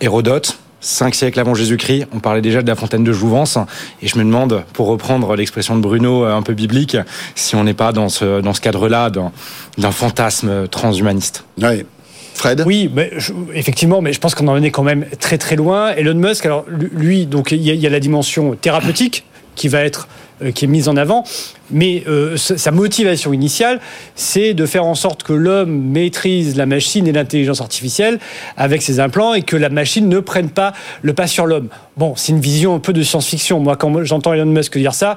Hérodote, 0.00 0.58
Cinq 0.80 1.16
siècles 1.16 1.40
avant 1.40 1.54
Jésus-Christ, 1.54 2.06
on 2.12 2.20
parlait 2.20 2.40
déjà 2.40 2.62
de 2.62 2.68
la 2.68 2.76
fontaine 2.76 3.02
de 3.02 3.12
Jouvence, 3.12 3.58
et 4.00 4.06
je 4.06 4.16
me 4.16 4.22
demande, 4.22 4.62
pour 4.74 4.86
reprendre 4.86 5.34
l'expression 5.34 5.76
de 5.76 5.80
Bruno 5.80 6.24
euh, 6.24 6.32
un 6.32 6.42
peu 6.42 6.54
biblique, 6.54 6.96
si 7.34 7.56
on 7.56 7.64
n'est 7.64 7.74
pas 7.74 7.92
dans 7.92 8.08
ce, 8.08 8.40
dans 8.40 8.54
ce 8.54 8.60
cadre-là 8.60 9.10
d'un 9.10 9.90
fantasme 9.90 10.68
transhumaniste. 10.68 11.44
Oui. 11.60 11.84
Fred? 12.34 12.62
Oui, 12.64 12.88
mais 12.94 13.10
effectivement, 13.52 14.00
mais 14.00 14.12
je 14.12 14.20
pense 14.20 14.36
qu'on 14.36 14.46
en 14.46 14.62
est 14.62 14.70
quand 14.70 14.84
même 14.84 15.06
très 15.18 15.38
très 15.38 15.56
loin. 15.56 15.90
Elon 15.96 16.14
Musk, 16.14 16.46
alors 16.46 16.64
lui, 16.68 17.26
donc 17.26 17.50
il 17.50 17.60
y, 17.60 17.86
a 17.86 17.90
la 17.90 18.00
dimension 18.00 18.54
thérapeutique 18.54 19.24
qui 19.56 19.66
va 19.66 19.80
être 19.80 20.06
qui 20.54 20.64
est 20.64 20.68
mise 20.68 20.88
en 20.88 20.96
avant, 20.96 21.24
mais 21.70 22.04
euh, 22.08 22.36
sa 22.36 22.70
motivation 22.70 23.32
initiale, 23.32 23.80
c'est 24.14 24.54
de 24.54 24.66
faire 24.66 24.86
en 24.86 24.94
sorte 24.94 25.22
que 25.22 25.32
l'homme 25.32 25.70
maîtrise 25.70 26.56
la 26.56 26.66
machine 26.66 27.06
et 27.06 27.12
l'intelligence 27.12 27.60
artificielle 27.60 28.18
avec 28.56 28.82
ses 28.82 29.00
implants 29.00 29.34
et 29.34 29.42
que 29.42 29.56
la 29.56 29.68
machine 29.68 30.08
ne 30.08 30.20
prenne 30.20 30.50
pas 30.50 30.72
le 31.02 31.12
pas 31.12 31.26
sur 31.26 31.46
l'homme. 31.46 31.68
Bon, 31.96 32.14
c'est 32.16 32.32
une 32.32 32.40
vision 32.40 32.74
un 32.74 32.78
peu 32.78 32.92
de 32.92 33.02
science-fiction. 33.02 33.60
Moi, 33.60 33.76
quand 33.76 34.04
j'entends 34.04 34.32
Elon 34.32 34.46
Musk 34.46 34.78
dire 34.78 34.94
ça, 34.94 35.16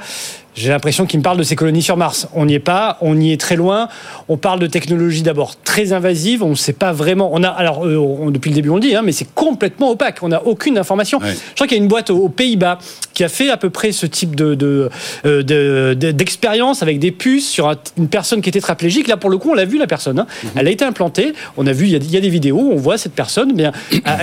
j'ai 0.53 0.69
l'impression 0.69 1.05
qu'il 1.05 1.19
me 1.19 1.23
parle 1.23 1.37
de 1.37 1.43
ses 1.43 1.55
colonies 1.55 1.81
sur 1.81 1.95
Mars. 1.95 2.27
On 2.33 2.45
n'y 2.45 2.55
est 2.55 2.59
pas, 2.59 2.97
on 2.99 3.19
y 3.19 3.31
est 3.31 3.39
très 3.39 3.55
loin. 3.55 3.87
On 4.27 4.35
parle 4.35 4.59
de 4.59 4.67
technologies 4.67 5.21
d'abord 5.21 5.55
très 5.63 5.93
invasives. 5.93 6.43
On 6.43 6.49
ne 6.49 6.55
sait 6.55 6.73
pas 6.73 6.91
vraiment. 6.91 7.29
On 7.33 7.43
a, 7.43 7.47
alors 7.47 7.85
euh, 7.85 8.31
depuis 8.31 8.49
le 8.49 8.55
début 8.55 8.69
on 8.69 8.75
le 8.75 8.81
dit, 8.81 8.95
hein, 8.95 9.01
mais 9.03 9.13
c'est 9.13 9.33
complètement 9.33 9.91
opaque. 9.91 10.17
On 10.21 10.27
n'a 10.27 10.45
aucune 10.45 10.77
information. 10.77 11.19
Je 11.23 11.55
crois 11.55 11.67
qu'il 11.67 11.77
y 11.77 11.79
a 11.79 11.83
une 11.83 11.87
boîte 11.87 12.09
aux, 12.09 12.27
Pays-Bas 12.27 12.79
qui 13.13 13.23
a 13.23 13.29
fait 13.29 13.49
à 13.49 13.57
peu 13.57 13.69
près 13.69 13.91
ce 13.91 14.05
type 14.05 14.35
de, 14.35 14.55
de, 14.55 14.89
euh, 15.25 15.93
d'expérience 15.93 16.83
avec 16.83 16.99
des 16.99 17.11
puces 17.11 17.49
sur 17.49 17.73
une 17.97 18.07
personne 18.07 18.41
qui 18.41 18.49
était 18.49 18.59
tétraplégique. 18.59 19.07
Là, 19.07 19.17
pour 19.17 19.29
le 19.29 19.37
coup, 19.37 19.51
on 19.51 19.55
l'a 19.55 19.65
vu 19.65 19.77
la 19.77 19.87
personne. 19.87 20.19
Hein. 20.19 20.27
Mhm. 20.43 20.49
Elle 20.55 20.67
a 20.67 20.71
été 20.71 20.85
implantée. 20.85 21.33
On 21.57 21.65
a 21.65 21.71
vu, 21.71 21.85
il 21.85 21.91
y 21.91 22.17
a, 22.17 22.21
des 22.21 22.29
vidéos. 22.29 22.69
On 22.71 22.75
voit 22.75 22.97
cette 22.97 23.13
personne, 23.13 23.53
bien, 23.53 23.71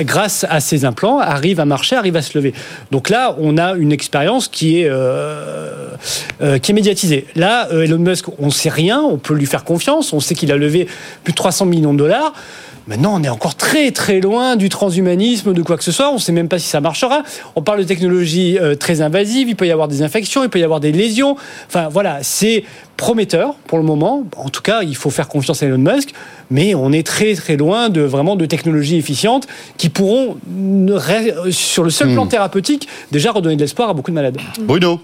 grâce 0.02 0.46
à 0.48 0.60
ses 0.60 0.84
implants, 0.84 1.18
arrive 1.18 1.60
à 1.60 1.64
marcher, 1.64 1.96
arrive 1.96 2.16
à 2.16 2.22
se 2.22 2.36
lever. 2.38 2.54
Donc 2.90 3.10
là, 3.10 3.36
on 3.40 3.58
a 3.58 3.74
une 3.74 3.92
expérience 3.92 4.48
qui 4.48 4.80
est 4.80 4.88
euh, 4.88 5.88
euh, 6.40 6.58
qui 6.58 6.72
est 6.72 6.74
médiatisée. 6.74 7.26
Là, 7.34 7.68
euh, 7.72 7.82
Elon 7.82 7.98
Musk, 7.98 8.26
on 8.38 8.46
ne 8.46 8.50
sait 8.50 8.68
rien, 8.68 9.00
on 9.00 9.18
peut 9.18 9.34
lui 9.34 9.46
faire 9.46 9.64
confiance. 9.64 10.12
On 10.12 10.20
sait 10.20 10.34
qu'il 10.34 10.52
a 10.52 10.56
levé 10.56 10.86
plus 11.24 11.32
de 11.32 11.36
300 11.36 11.66
millions 11.66 11.92
de 11.92 11.98
dollars. 11.98 12.32
Maintenant, 12.88 13.20
on 13.20 13.22
est 13.22 13.28
encore 13.28 13.54
très 13.54 13.90
très 13.90 14.18
loin 14.20 14.56
du 14.56 14.70
transhumanisme, 14.70 15.52
de 15.52 15.62
quoi 15.62 15.76
que 15.76 15.84
ce 15.84 15.92
soit. 15.92 16.10
On 16.10 16.14
ne 16.14 16.18
sait 16.18 16.32
même 16.32 16.48
pas 16.48 16.58
si 16.58 16.68
ça 16.68 16.80
marchera. 16.80 17.22
On 17.54 17.60
parle 17.60 17.80
de 17.80 17.84
technologies 17.84 18.58
très 18.80 19.02
invasives. 19.02 19.48
Il 19.50 19.56
peut 19.56 19.66
y 19.66 19.70
avoir 19.70 19.88
des 19.88 20.02
infections, 20.02 20.42
il 20.42 20.48
peut 20.48 20.58
y 20.58 20.64
avoir 20.64 20.80
des 20.80 20.90
lésions. 20.90 21.36
Enfin, 21.66 21.88
voilà, 21.88 22.20
c'est 22.22 22.64
prometteur 22.96 23.54
pour 23.66 23.76
le 23.76 23.84
moment. 23.84 24.24
En 24.38 24.48
tout 24.48 24.62
cas, 24.62 24.82
il 24.82 24.96
faut 24.96 25.10
faire 25.10 25.28
confiance 25.28 25.62
à 25.62 25.66
Elon 25.66 25.76
Musk 25.76 26.14
mais 26.50 26.74
on 26.74 26.92
est 26.92 27.06
très 27.06 27.34
très 27.34 27.56
loin 27.56 27.88
de 27.88 28.00
vraiment 28.00 28.36
de 28.36 28.46
technologies 28.46 28.96
efficientes 28.96 29.46
qui 29.76 29.88
pourront, 29.88 30.38
sur 31.50 31.84
le 31.84 31.90
seul 31.90 32.12
plan 32.12 32.24
hmm. 32.24 32.28
thérapeutique, 32.28 32.88
déjà 33.12 33.32
redonner 33.32 33.56
de 33.56 33.60
l'espoir 33.60 33.90
à 33.90 33.94
beaucoup 33.94 34.10
de 34.10 34.14
malades. 34.14 34.38
Bruno 34.60 35.00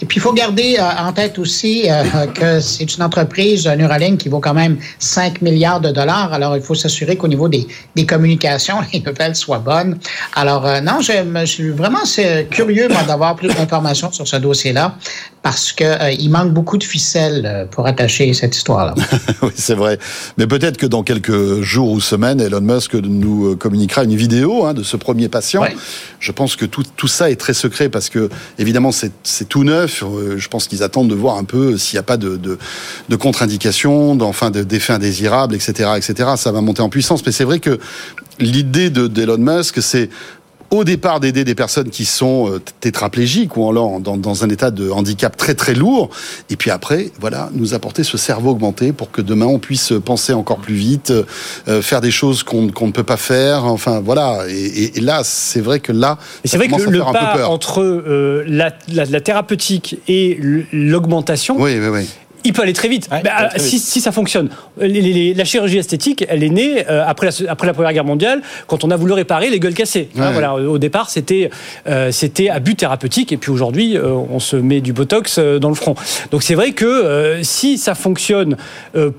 et 0.00 0.06
puis, 0.06 0.18
il 0.18 0.20
faut 0.20 0.32
garder 0.32 0.76
euh, 0.78 1.06
en 1.06 1.12
tête 1.12 1.38
aussi 1.38 1.88
euh, 1.88 2.26
que 2.26 2.58
c'est 2.58 2.96
une 2.96 3.02
entreprise, 3.02 3.66
Neuralink, 3.66 4.18
qui 4.18 4.28
vaut 4.28 4.40
quand 4.40 4.54
même 4.54 4.78
5 4.98 5.40
milliards 5.40 5.80
de 5.80 5.90
dollars. 5.90 6.32
Alors, 6.32 6.56
il 6.56 6.62
faut 6.62 6.74
s'assurer 6.74 7.16
qu'au 7.16 7.28
niveau 7.28 7.48
des, 7.48 7.68
des, 7.94 8.04
communications, 8.04 8.76
les 8.92 9.00
nouvelles 9.00 9.36
soient 9.36 9.60
bonnes. 9.60 9.98
Alors, 10.34 10.66
euh, 10.66 10.80
non, 10.80 11.00
je, 11.00 11.12
je, 11.12 11.44
suis 11.44 11.70
vraiment 11.70 12.02
curieux 12.50 12.88
d'avoir 13.06 13.36
plus 13.36 13.48
d'informations 13.48 14.10
sur 14.10 14.26
ce 14.26 14.36
dossier-là 14.36 14.96
parce 15.42 15.72
que 15.72 16.14
il 16.18 16.30
manque 16.30 16.52
beaucoup 16.52 16.78
de 16.78 16.84
ficelles 16.84 17.66
pour 17.70 17.86
attacher 17.86 18.32
cette 18.32 18.56
histoire-là. 18.56 18.94
oui, 19.42 19.50
c'est 19.54 19.74
vrai. 19.74 19.98
Mais 20.38 20.46
peut-être 20.46 20.76
que 20.76 20.86
dans 20.86 21.02
quelques 21.02 21.60
jours 21.62 21.90
ou 21.90 22.00
semaines, 22.00 22.40
Elon 22.40 22.60
Musk 22.60 22.94
nous 22.94 23.56
communiquera 23.56 24.04
une 24.04 24.14
vidéo 24.14 24.64
hein, 24.64 24.74
de 24.74 24.82
ce 24.82 24.96
premier 24.96 25.28
patient. 25.28 25.64
Je 26.20 26.32
pense 26.32 26.56
que 26.56 26.64
tout, 26.64 26.84
tout 26.96 27.08
ça 27.08 27.30
est 27.30 27.36
très 27.36 27.54
secret 27.54 27.88
parce 27.88 28.08
que, 28.08 28.28
évidemment, 28.58 28.90
c'est 28.92 29.48
tout 29.48 29.64
neuf. 29.64 30.02
Euh, 30.02 30.38
je 30.38 30.48
pense 30.48 30.68
qu'ils 30.68 30.82
attendent 30.82 31.10
de 31.10 31.14
voir 31.14 31.36
un 31.36 31.44
peu 31.44 31.76
s'il 31.76 31.96
n'y 31.96 32.00
a 32.00 32.04
pas 32.04 32.16
de, 32.16 32.36
de, 32.36 33.16
contre-indications, 33.16 34.14
d'enfin 34.14 34.50
d'effets 34.50 34.92
indésirables, 34.92 35.54
etc., 35.54 35.90
etc. 35.96 36.30
Ça 36.36 36.52
va 36.52 36.60
monter 36.60 36.82
en 36.82 36.88
puissance. 36.88 37.24
Mais 37.26 37.32
c'est 37.32 37.44
vrai 37.44 37.58
que 37.58 37.78
l'idée 38.38 38.90
d'Elon 38.90 39.38
Musk, 39.38 39.82
c'est 39.82 40.10
au 40.72 40.84
départ 40.84 41.20
d'aider 41.20 41.44
des 41.44 41.54
personnes 41.54 41.90
qui 41.90 42.06
sont 42.06 42.50
euh, 42.50 42.60
tétraplégiques 42.80 43.58
ou 43.58 43.68
alors 43.68 44.00
dans, 44.00 44.16
dans, 44.16 44.42
un 44.42 44.48
état 44.48 44.70
de 44.70 44.90
handicap 44.90 45.36
très 45.36 45.54
très 45.54 45.74
lourd, 45.74 46.08
et 46.48 46.56
puis 46.56 46.70
après, 46.70 47.10
voilà, 47.20 47.50
nous 47.52 47.74
apporter 47.74 48.02
ce 48.02 48.16
cerveau 48.16 48.50
augmenté 48.50 48.92
pour 48.92 49.10
que 49.10 49.20
demain 49.20 49.44
on 49.44 49.58
puisse 49.58 49.92
penser 50.02 50.32
encore 50.32 50.56
plus 50.56 50.74
vite, 50.74 51.12
euh, 51.68 51.82
faire 51.82 52.00
des 52.00 52.10
choses 52.10 52.42
qu'on 52.42 52.62
ne 52.62 52.90
peut 52.90 53.02
pas 53.02 53.18
faire, 53.18 53.66
enfin 53.66 54.00
voilà. 54.00 54.44
Et, 54.48 54.96
et, 54.96 55.00
là, 55.02 55.20
c'est 55.24 55.60
vrai 55.60 55.78
que 55.78 55.92
là, 55.92 56.16
c'est 56.42 56.56
vrai 56.56 56.68
que 56.68 56.82
le, 56.90 57.00
pas 57.00 57.46
entre 57.48 57.82
euh, 57.82 58.42
la, 58.46 58.72
la, 58.88 59.04
la, 59.04 59.20
thérapeutique 59.20 59.98
et 60.08 60.38
l'augmentation, 60.72 61.56
oui, 61.60 61.78
oui, 61.78 61.88
oui 61.88 62.08
il 62.44 62.52
peut 62.52 62.62
aller 62.62 62.72
très 62.72 62.88
vite. 62.88 63.08
Bah, 63.10 63.50
si, 63.56 63.78
si, 63.78 64.00
ça 64.00 64.12
fonctionne. 64.12 64.48
la 64.78 65.44
chirurgie 65.44 65.78
esthétique, 65.78 66.24
elle 66.28 66.42
est 66.42 66.48
née 66.48 66.84
euh, 66.88 67.04
après, 67.06 67.28
la, 67.28 67.50
après 67.50 67.66
la 67.66 67.74
Première 67.74 67.92
Guerre 67.92 68.04
mondiale, 68.04 68.42
quand 68.66 68.84
on 68.84 68.90
a 68.90 68.96
voulu 68.96 69.12
réparer 69.12 69.50
les 69.50 69.60
gueules 69.60 69.74
cassées. 69.74 70.08
Hein, 70.18 70.30
voilà, 70.32 70.54
au 70.54 70.78
départ, 70.78 71.10
c'était 71.10 71.50
euh, 71.86 72.10
c'était 72.12 72.48
à 72.48 72.60
but 72.60 72.76
thérapeutique, 72.76 73.32
et 73.32 73.36
puis 73.36 73.50
aujourd'hui, 73.50 73.96
euh, 73.96 74.12
on 74.12 74.40
se 74.40 74.56
met 74.56 74.80
du 74.80 74.92
botox 74.92 75.38
dans 75.38 75.68
le 75.68 75.74
front. 75.74 75.94
Donc 76.30 76.42
c'est 76.42 76.54
vrai 76.54 76.72
que 76.72 77.40
si 77.42 77.78
ça 77.78 77.94
fonctionne 77.94 78.56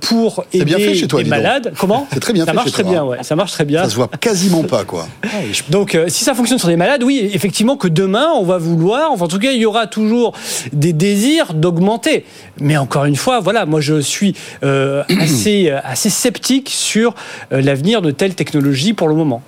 pour 0.01 0.45
aider 0.53 0.65
bien 0.65 0.77
fait 0.77 0.95
chez 0.95 1.07
toi, 1.07 1.21
les 1.21 1.29
malades, 1.29 1.73
comment 1.77 2.07
C'est 2.13 2.19
très 2.19 2.33
bien. 2.33 2.45
Ça 2.45 2.53
marche 2.53 2.71
très 2.71 2.83
bien, 2.83 3.03
ouais. 3.03 3.17
Ça 3.21 3.35
marche 3.35 3.51
très 3.51 3.65
bien. 3.65 3.83
Ça 3.83 3.89
se 3.89 3.95
voit 3.95 4.09
quasiment 4.19 4.63
pas, 4.63 4.83
quoi. 4.83 5.07
Donc 5.69 5.97
si 6.07 6.23
ça 6.23 6.33
fonctionne 6.33 6.59
sur 6.59 6.67
des 6.67 6.77
malades, 6.77 7.03
oui, 7.03 7.29
effectivement 7.33 7.77
que 7.77 7.87
demain, 7.87 8.27
on 8.35 8.43
va 8.43 8.57
vouloir, 8.57 9.11
enfin 9.11 9.25
en 9.25 9.27
tout 9.27 9.39
cas, 9.39 9.51
il 9.51 9.59
y 9.59 9.65
aura 9.65 9.87
toujours 9.87 10.33
des 10.71 10.93
désirs 10.93 11.53
d'augmenter. 11.53 12.25
Mais 12.59 12.77
encore 12.77 13.05
une 13.05 13.12
une 13.13 13.17
fois, 13.17 13.41
voilà, 13.41 13.67
moi 13.67 13.79
je 13.79 14.01
suis 14.01 14.33
euh, 14.63 15.03
assez, 15.19 15.69
assez 15.69 16.09
sceptique 16.09 16.69
sur 16.71 17.13
euh, 17.51 17.61
l'avenir 17.61 18.01
de 18.01 18.09
telles 18.09 18.33
technologies 18.33 18.93
pour 18.93 19.07
le 19.07 19.13
moment. 19.13 19.43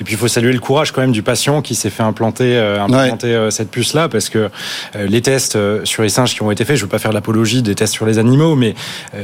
Et 0.00 0.04
puis 0.04 0.14
il 0.14 0.18
faut 0.18 0.28
saluer 0.28 0.52
le 0.52 0.58
courage 0.58 0.92
quand 0.92 1.00
même 1.00 1.12
du 1.12 1.22
patient 1.22 1.62
qui 1.62 1.74
s'est 1.74 1.90
fait 1.90 2.02
implanter, 2.02 2.56
euh, 2.56 2.82
implanter 2.82 3.34
euh, 3.34 3.50
cette 3.50 3.70
puce-là, 3.70 4.08
parce 4.08 4.28
que 4.28 4.50
euh, 4.96 5.06
les 5.06 5.22
tests 5.22 5.58
sur 5.84 6.02
les 6.02 6.08
singes 6.08 6.34
qui 6.34 6.42
ont 6.42 6.50
été 6.50 6.64
faits, 6.64 6.76
je 6.76 6.82
ne 6.82 6.86
veux 6.86 6.90
pas 6.90 6.98
faire 6.98 7.12
l'apologie 7.12 7.62
des 7.62 7.74
tests 7.74 7.92
sur 7.92 8.06
les 8.06 8.18
animaux, 8.18 8.54
mais 8.56 8.74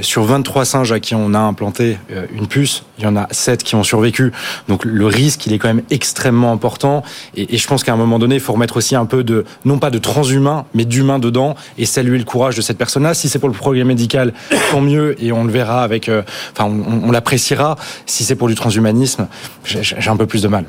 sur 0.01 0.25
23 0.25 0.65
singes 0.65 0.93
à 0.93 1.01
qui 1.01 1.15
on 1.15 1.35
a 1.35 1.39
implanté 1.39 1.99
une 2.35 2.47
puce, 2.47 2.85
il 2.99 3.05
y 3.05 3.07
en 3.07 3.17
a 3.17 3.27
7 3.31 3.63
qui 3.63 3.75
ont 3.75 3.83
survécu. 3.83 4.33
Donc 4.69 4.85
le 4.85 5.07
risque, 5.07 5.47
il 5.47 5.53
est 5.53 5.59
quand 5.59 5.69
même 5.69 5.83
extrêmement 5.91 6.53
important. 6.53 7.03
Et, 7.37 7.55
et 7.55 7.59
je 7.59 7.67
pense 7.67 7.85
qu'à 7.85 7.93
un 7.93 7.97
moment 7.97 8.19
donné, 8.19 8.37
il 8.37 8.41
faut 8.41 8.53
remettre 8.53 8.77
aussi 8.77 8.95
un 8.97 9.07
peu 9.07 9.25
de, 9.25 9.45
non 9.65 9.79
pas 9.79 9.91
de 9.91 9.99
transhumain, 9.99 10.67
mais 10.75 10.85
d'humain 10.85 11.19
dedans, 11.19 11.55
et 11.79 11.87
saluer 11.87 12.19
le 12.19 12.25
courage 12.25 12.57
de 12.57 12.63
cette 12.63 12.79
personne-là. 12.79 13.15
Si 13.15 13.29
c'est 13.29 13.39
pour 13.39 13.49
le 13.49 13.55
progrès 13.55 13.85
médical, 13.85 14.33
tant 14.71 14.81
mieux, 14.81 15.17
et 15.23 15.33
on 15.33 15.45
le 15.45 15.53
verra 15.53 15.83
avec, 15.83 16.11
enfin, 16.53 16.65
on, 16.65 17.09
on 17.09 17.11
l'appréciera. 17.11 17.77
Si 18.07 18.25
c'est 18.25 18.37
pour 18.37 18.49
du 18.49 18.55
transhumanisme, 18.55 19.29
j'ai 19.65 20.11
un 20.11 20.17
peu 20.17 20.27
plus 20.27 20.38
de 20.43 20.49
mal. 20.49 20.65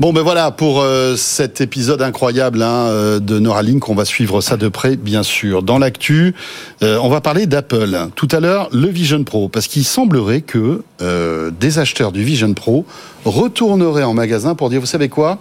Bon, 0.00 0.12
ben 0.12 0.22
voilà 0.22 0.50
pour 0.50 0.80
euh, 0.80 1.16
cet 1.16 1.60
épisode 1.60 2.02
incroyable 2.02 2.62
hein, 2.62 2.86
euh, 2.88 3.20
de 3.20 3.38
Neuralink. 3.38 3.88
On 3.88 3.94
va 3.94 4.04
suivre 4.04 4.40
ça 4.40 4.56
de 4.56 4.68
près, 4.68 4.96
bien 4.96 5.22
sûr. 5.22 5.62
Dans 5.62 5.78
l'actu, 5.78 6.34
euh, 6.82 6.98
on 7.02 7.08
va 7.08 7.20
parler 7.20 7.46
d'Apple. 7.46 8.08
Tout 8.14 8.28
à 8.32 8.40
l'heure, 8.40 8.68
le 8.72 8.88
Vision 8.88 9.22
Pro, 9.22 9.48
parce 9.48 9.66
qu'il 9.66 9.84
semblerait 9.84 10.40
que 10.40 10.82
des 11.60 11.78
acheteurs 11.78 12.12
du 12.12 12.22
Vision 12.22 12.54
Pro 12.54 12.86
retourneraient 13.24 14.04
en 14.04 14.14
magasin 14.14 14.54
pour 14.54 14.70
dire, 14.70 14.80
vous 14.80 14.86
savez 14.86 15.08
quoi? 15.08 15.38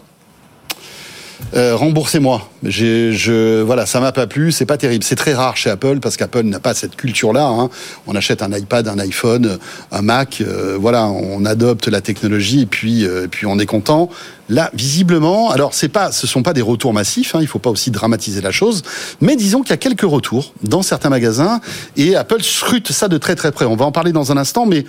Euh, 1.55 1.75
remboursez-moi. 1.75 2.49
Je, 2.63 3.61
voilà, 3.61 3.85
ça 3.85 3.99
m'a 3.99 4.11
pas 4.11 4.27
plu, 4.27 4.51
c'est 4.51 4.65
pas 4.65 4.77
terrible. 4.77 5.03
C'est 5.03 5.15
très 5.15 5.33
rare 5.33 5.57
chez 5.57 5.69
Apple 5.69 5.99
parce 5.99 6.17
qu'Apple 6.17 6.43
n'a 6.43 6.59
pas 6.59 6.73
cette 6.73 6.95
culture-là. 6.95 7.45
Hein. 7.45 7.69
On 8.07 8.15
achète 8.15 8.41
un 8.41 8.51
iPad, 8.51 8.87
un 8.87 8.99
iPhone, 8.99 9.57
un 9.91 10.01
Mac, 10.01 10.41
euh, 10.41 10.77
voilà, 10.79 11.07
on 11.07 11.45
adopte 11.45 11.87
la 11.87 12.01
technologie 12.01 12.61
et 12.61 12.65
puis, 12.65 13.05
euh, 13.05 13.27
puis 13.29 13.45
on 13.45 13.59
est 13.59 13.65
content. 13.65 14.09
Là, 14.51 14.69
visiblement, 14.73 15.49
alors 15.49 15.73
c'est 15.73 15.87
pas, 15.87 16.11
ce 16.11 16.27
sont 16.27 16.43
pas 16.43 16.51
des 16.51 16.61
retours 16.61 16.93
massifs. 16.93 17.35
Hein, 17.35 17.39
il 17.41 17.47
faut 17.47 17.57
pas 17.57 17.69
aussi 17.69 17.89
dramatiser 17.89 18.41
la 18.41 18.51
chose, 18.51 18.83
mais 19.21 19.37
disons 19.37 19.61
qu'il 19.61 19.69
y 19.69 19.73
a 19.73 19.77
quelques 19.77 20.01
retours 20.01 20.53
dans 20.61 20.81
certains 20.81 21.09
magasins 21.09 21.61
et 21.95 22.17
Apple 22.17 22.43
scrute 22.43 22.91
ça 22.91 23.07
de 23.07 23.17
très 23.17 23.35
très 23.35 23.53
près. 23.53 23.63
On 23.63 23.77
va 23.77 23.85
en 23.85 23.93
parler 23.93 24.11
dans 24.11 24.33
un 24.33 24.37
instant, 24.37 24.65
mais 24.65 24.85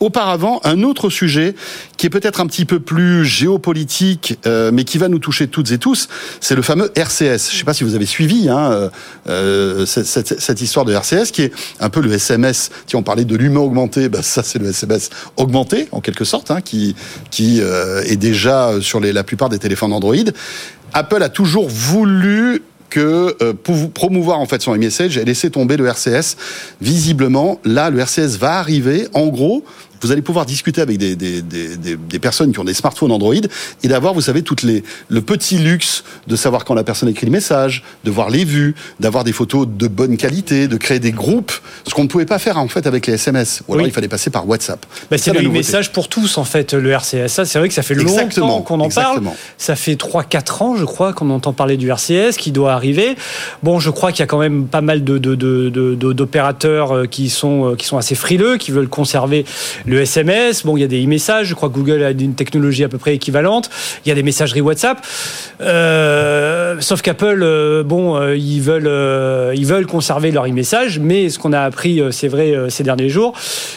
auparavant, 0.00 0.60
un 0.64 0.82
autre 0.82 1.10
sujet 1.10 1.54
qui 1.96 2.06
est 2.06 2.10
peut-être 2.10 2.40
un 2.40 2.46
petit 2.46 2.64
peu 2.64 2.80
plus 2.80 3.24
géopolitique, 3.24 4.36
mais 4.72 4.84
qui 4.84 4.98
va 4.98 5.08
nous 5.08 5.20
toucher 5.20 5.46
toutes 5.46 5.70
et 5.70 5.78
tous, 5.78 6.08
c'est 6.40 6.56
le 6.56 6.62
fameux 6.62 6.90
RCS. 6.96 7.22
Je 7.22 7.54
ne 7.54 7.58
sais 7.58 7.64
pas 7.64 7.74
si 7.74 7.84
vous 7.84 7.94
avez 7.94 8.06
suivi 8.06 8.48
hein, 8.48 8.70
euh, 8.72 8.90
euh, 9.28 9.86
cette, 9.86 10.60
histoire 10.60 10.84
de 10.84 10.92
RCS, 10.92 11.30
qui 11.32 11.42
est 11.42 11.52
un 11.80 11.88
peu 11.88 12.00
le 12.00 12.12
SMS. 12.12 12.70
Si 12.86 12.96
on 12.96 13.02
parlait 13.02 13.24
de 13.24 13.36
l'humain 13.36 13.60
augmenté, 13.60 14.08
bah, 14.08 14.22
ça 14.22 14.42
c'est 14.42 14.58
le 14.58 14.68
SMS 14.68 15.10
augmenté 15.36 15.88
en 15.92 16.00
quelque 16.00 16.24
sorte, 16.24 16.50
hein, 16.50 16.60
qui, 16.60 16.94
euh, 17.42 18.02
est 18.02 18.16
déjà 18.16 18.72
sur 18.80 19.00
la 19.12 19.24
plupart 19.24 19.48
des 19.48 19.58
téléphones 19.58 19.92
Android. 19.92 20.14
Apple 20.92 21.22
a 21.22 21.28
toujours 21.28 21.68
voulu 21.68 22.62
que 22.90 23.36
euh, 23.42 23.52
promouvoir 23.92 24.38
en 24.38 24.46
fait 24.46 24.62
son 24.62 24.76
message 24.76 25.18
et 25.18 25.24
laisser 25.24 25.50
tomber 25.50 25.76
le 25.76 25.86
RCS. 25.86 26.36
Visiblement, 26.80 27.60
là, 27.64 27.90
le 27.90 27.98
RCS 27.98 28.38
va 28.38 28.58
arriver. 28.58 29.08
En 29.14 29.26
gros, 29.26 29.64
vous 30.04 30.12
allez 30.12 30.22
pouvoir 30.22 30.44
discuter 30.44 30.82
avec 30.82 30.98
des, 30.98 31.16
des, 31.16 31.40
des, 31.40 31.76
des, 31.76 32.18
personnes 32.18 32.52
qui 32.52 32.58
ont 32.58 32.64
des 32.64 32.74
smartphones 32.74 33.10
Android 33.10 33.34
et 33.82 33.88
d'avoir, 33.88 34.12
vous 34.12 34.20
savez, 34.20 34.42
toutes 34.42 34.62
les, 34.62 34.84
le 35.08 35.20
petit 35.22 35.56
luxe 35.56 36.04
de 36.26 36.36
savoir 36.36 36.66
quand 36.66 36.74
la 36.74 36.84
personne 36.84 37.08
écrit 37.08 37.24
le 37.24 37.32
message, 37.32 37.82
de 38.04 38.10
voir 38.10 38.28
les 38.28 38.44
vues, 38.44 38.74
d'avoir 39.00 39.24
des 39.24 39.32
photos 39.32 39.66
de 39.66 39.88
bonne 39.88 40.18
qualité, 40.18 40.68
de 40.68 40.76
créer 40.76 40.98
des 40.98 41.12
groupes, 41.12 41.52
ce 41.88 41.94
qu'on 41.94 42.02
ne 42.02 42.08
pouvait 42.08 42.26
pas 42.26 42.38
faire 42.38 42.58
en 42.58 42.68
fait 42.68 42.86
avec 42.86 43.06
les 43.06 43.14
SMS. 43.14 43.62
Ou 43.66 43.74
alors 43.74 43.86
il 43.86 43.92
fallait 43.92 44.08
passer 44.08 44.28
par 44.28 44.46
WhatsApp. 44.46 44.84
Bah, 45.10 45.16
c'est 45.16 45.32
le 45.32 45.48
message 45.48 45.90
pour 45.90 46.08
tous 46.08 46.36
en 46.36 46.44
fait, 46.44 46.74
le 46.74 46.90
RCS. 46.90 47.44
C'est 47.44 47.58
vrai 47.58 47.68
que 47.68 47.74
ça 47.74 47.82
fait 47.82 47.94
longtemps 47.94 48.60
qu'on 48.60 48.80
en 48.80 48.90
parle. 48.90 49.22
Ça 49.56 49.74
fait 49.74 49.94
3-4 49.94 50.62
ans, 50.62 50.76
je 50.76 50.84
crois, 50.84 51.14
qu'on 51.14 51.30
entend 51.30 51.54
parler 51.54 51.78
du 51.78 51.90
RCS 51.90 52.36
qui 52.36 52.52
doit 52.52 52.74
arriver. 52.74 53.16
Bon, 53.62 53.80
je 53.80 53.88
crois 53.88 54.12
qu'il 54.12 54.20
y 54.20 54.24
a 54.24 54.26
quand 54.26 54.38
même 54.38 54.66
pas 54.66 54.82
mal 54.82 55.02
de, 55.02 55.18
d'opérateurs 56.12 56.92
euh, 56.92 57.06
qui 57.06 57.30
sont, 57.30 57.72
euh, 57.72 57.74
qui 57.74 57.86
sont 57.86 57.96
assez 57.96 58.14
frileux, 58.14 58.58
qui 58.58 58.70
veulent 58.70 58.88
conserver 58.88 59.44
le 59.86 59.93
SMS, 60.00 60.64
bon, 60.64 60.76
il 60.76 60.80
y 60.80 60.84
a 60.84 60.88
des 60.88 61.04
e-messages, 61.04 61.46
je 61.46 61.54
crois 61.54 61.68
que 61.68 61.74
Google 61.74 62.02
a 62.02 62.10
une 62.10 62.34
technologie 62.34 62.84
à 62.84 62.88
peu 62.88 62.98
près 62.98 63.14
équivalente, 63.14 63.70
il 64.04 64.08
y 64.08 64.12
a 64.12 64.14
des 64.14 64.22
messageries 64.22 64.60
WhatsApp, 64.60 65.04
euh, 65.60 66.76
sauf 66.80 67.02
qu'Apple, 67.02 67.40
euh, 67.42 67.82
bon, 67.82 68.16
euh, 68.16 68.36
ils, 68.36 68.60
veulent, 68.60 69.54
ils 69.56 69.66
veulent 69.66 69.86
conserver 69.86 70.30
leur 70.30 70.46
e-message, 70.46 70.98
mais 70.98 71.28
ce 71.28 71.38
qu'on 71.38 71.52
a 71.52 71.60
appris, 71.60 72.00
c'est 72.10 72.28
vrai, 72.28 72.54
ces 72.68 72.82
derniers 72.82 73.08
jours, 73.08 73.34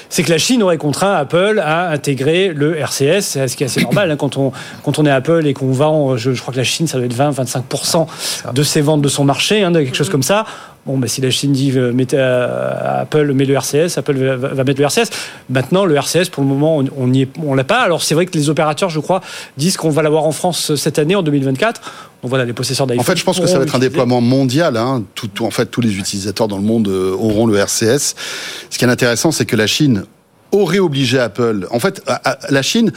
c'est 0.10 0.24
que 0.24 0.32
la 0.32 0.38
Chine 0.38 0.64
aurait 0.64 0.78
contraint 0.78 1.14
Apple 1.14 1.62
à 1.64 1.90
intégrer 1.90 2.54
le 2.54 2.78
RCS, 2.78 3.48
ce 3.48 3.56
qui 3.56 3.64
est 3.64 3.68
assez 3.68 3.82
normal 3.82 4.12
hein, 4.12 4.16
quand, 4.18 4.38
on, 4.38 4.52
quand 4.84 5.00
on 5.00 5.06
est 5.06 5.12
Apple 5.12 5.46
et 5.46 5.54
qu'on 5.54 5.72
vend, 5.72 6.18
je, 6.18 6.32
crois 6.32 6.54
que 6.54 6.60
la 6.60 6.64
Chine, 6.64 6.88
ça 6.88 6.98
doit 6.98 7.06
être 7.06 7.16
20-25% 7.16 8.08
de 8.54 8.64
ses 8.64 8.82
ventes 8.82 9.02
de 9.02 9.10
son 9.10 9.24
marché, 9.24 9.64
hein, 9.64 9.72
quelque 9.74 9.96
chose 9.96 10.10
comme 10.10 10.24
ça. 10.24 10.46
Bon, 10.88 10.98
bah, 10.98 11.08
si 11.08 11.20
la 11.20 11.30
Chine 11.30 11.52
dit 11.52 11.74
euh, 11.76 11.92
mettez, 11.92 12.16
euh, 12.18 13.02
Apple 13.02 13.34
met 13.34 13.44
le 13.44 13.56
RCS, 13.56 13.98
Apple 13.98 14.16
va, 14.16 14.64
mettre 14.64 14.80
le 14.80 14.86
RCS. 14.86 15.10
Maintenant, 15.50 15.84
le 15.84 15.96
RCS, 15.96 16.30
pour 16.32 16.44
le 16.44 16.50
moment, 16.50 16.78
on 16.78 17.08
n'y 17.08 17.28
on 17.44 17.54
l'a 17.56 17.66
pas. 17.66 17.82
Alors, 17.82 18.02
c'est 18.02 18.16
vrai 18.16 18.26
que 18.26 18.38
les 18.38 18.50
opérateurs, 18.50 18.90
je 18.90 19.02
crois, 19.02 19.22
disent 19.58 19.76
qu'on 19.76 19.90
va 19.90 20.02
l'avoir 20.02 20.24
en 20.24 20.32
France 20.32 20.76
cette 20.76 20.98
année, 20.98 21.16
en 21.16 21.24
2024. 21.24 21.82
Donc 22.22 22.30
voilà, 22.30 22.46
les 22.46 22.54
possesseurs 22.54 22.88
d'iPhone. 22.88 23.02
En 23.02 23.04
fait, 23.04 23.18
je 23.18 23.24
pense 23.26 23.40
que 23.40 23.48
ça 23.48 23.58
va 23.58 23.66
être 23.66 23.76
un 23.76 23.80
déploiement 23.80 24.22
mondial. 24.22 24.78
Hein. 24.78 25.04
Tout, 25.14 25.44
en 25.44 25.52
fait, 25.52 25.66
tous 25.66 25.82
les 25.82 25.98
utilisateurs 25.98 26.48
dans 26.48 26.58
le 26.58 26.64
monde 26.64 26.88
euh, 26.88 27.12
auront 27.12 27.48
le 27.48 27.58
RCS. 27.58 28.16
Ce 28.70 28.78
qui 28.78 28.86
est 28.86 28.90
intéressant, 28.90 29.32
c'est 29.34 29.46
que 29.46 29.58
la 29.58 29.68
Chine 29.68 30.06
aurait 30.54 30.80
obligé 30.80 31.20
Apple. 31.20 31.68
En 31.70 31.80
fait, 31.80 32.02
la 32.50 32.62
Chine 32.62 32.94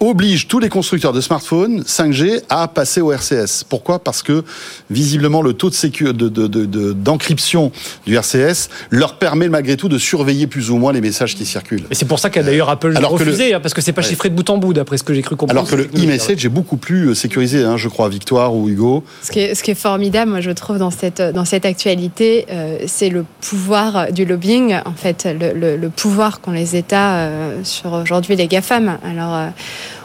oblige 0.00 0.48
tous 0.48 0.58
les 0.58 0.68
constructeurs 0.68 1.12
de 1.12 1.20
smartphones 1.20 1.82
5G 1.82 2.42
à 2.48 2.68
passer 2.68 3.00
au 3.00 3.12
RCS. 3.12 3.64
Pourquoi? 3.68 3.98
Parce 3.98 4.22
que 4.22 4.44
visiblement 4.90 5.42
le 5.42 5.52
taux 5.52 5.70
de 5.70 6.92
d'encryption 6.92 7.64
de, 7.64 7.70
de, 7.70 8.10
du 8.10 8.16
RCS 8.16 8.70
leur 8.90 9.18
permet 9.18 9.48
malgré 9.48 9.76
tout 9.76 9.88
de 9.88 9.98
surveiller 9.98 10.46
plus 10.46 10.70
ou 10.70 10.78
moins 10.78 10.92
les 10.92 11.00
messages 11.00 11.36
qui 11.36 11.44
circulent. 11.44 11.84
Et 11.90 11.94
c'est 11.94 12.06
pour 12.06 12.18
ça 12.18 12.30
qu'a 12.30 12.42
d'ailleurs 12.42 12.70
Apple 12.70 12.94
Alors 12.96 13.12
refusé, 13.12 13.54
hein, 13.54 13.60
parce 13.60 13.74
que 13.74 13.80
c'est 13.80 13.92
pas 13.92 14.02
chiffré 14.02 14.30
de 14.30 14.34
bout 14.34 14.48
en 14.48 14.58
bout 14.58 14.72
d'après 14.72 14.96
ce 14.96 15.04
que 15.04 15.12
j'ai 15.12 15.22
cru 15.22 15.36
comprendre. 15.36 15.60
Alors 15.60 15.70
que 15.70 15.76
le 15.76 15.84
e-message 16.02 16.44
est 16.44 16.48
beaucoup 16.48 16.76
plus 16.76 17.10
euh, 17.10 17.14
sécurisé, 17.14 17.62
hein, 17.62 17.76
je 17.76 17.88
crois, 17.88 18.08
Victoire 18.08 18.54
ou 18.54 18.68
Hugo? 18.68 19.04
Ce 19.22 19.30
qui 19.30 19.40
est, 19.40 19.54
ce 19.54 19.62
qui 19.62 19.70
est 19.70 19.74
formidable, 19.74 20.30
moi 20.30 20.40
je 20.40 20.50
trouve 20.50 20.78
dans 20.78 20.90
cette 20.90 21.20
dans 21.20 21.44
cette 21.44 21.66
actualité, 21.66 22.46
euh, 22.50 22.78
c'est 22.86 23.10
le 23.10 23.24
pouvoir 23.40 24.12
du 24.12 24.24
lobbying, 24.24 24.76
en 24.84 24.94
fait, 24.94 25.28
le, 25.38 25.76
le, 25.76 25.90
pouvoir 25.90 26.40
qu'ont 26.40 26.52
les 26.52 26.76
États 26.76 27.16
euh, 27.16 27.60
sur 27.64 27.92
aujourd'hui 27.92 28.36
les 28.36 28.46
GAFAM. 28.46 28.98
Alors 29.04 29.50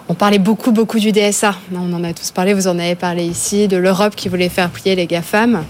on 0.08 0.14
parlait 0.14 0.38
beaucoup, 0.38 0.72
beaucoup 0.72 1.00
du 1.00 1.12
DSA. 1.12 1.56
On 1.74 1.92
en 1.92 2.04
a 2.04 2.14
tous 2.14 2.30
parlé, 2.30 2.54
vous 2.54 2.68
en 2.68 2.78
avez 2.78 2.94
parlé 2.94 3.24
ici, 3.26 3.68
de 3.68 3.76
l'Europe 3.76 4.16
qui 4.16 4.30
voulait 4.30 4.50
faire 4.50 4.70
plier 4.70 4.96
les 4.96 5.08
GAFAM. 5.08 5.64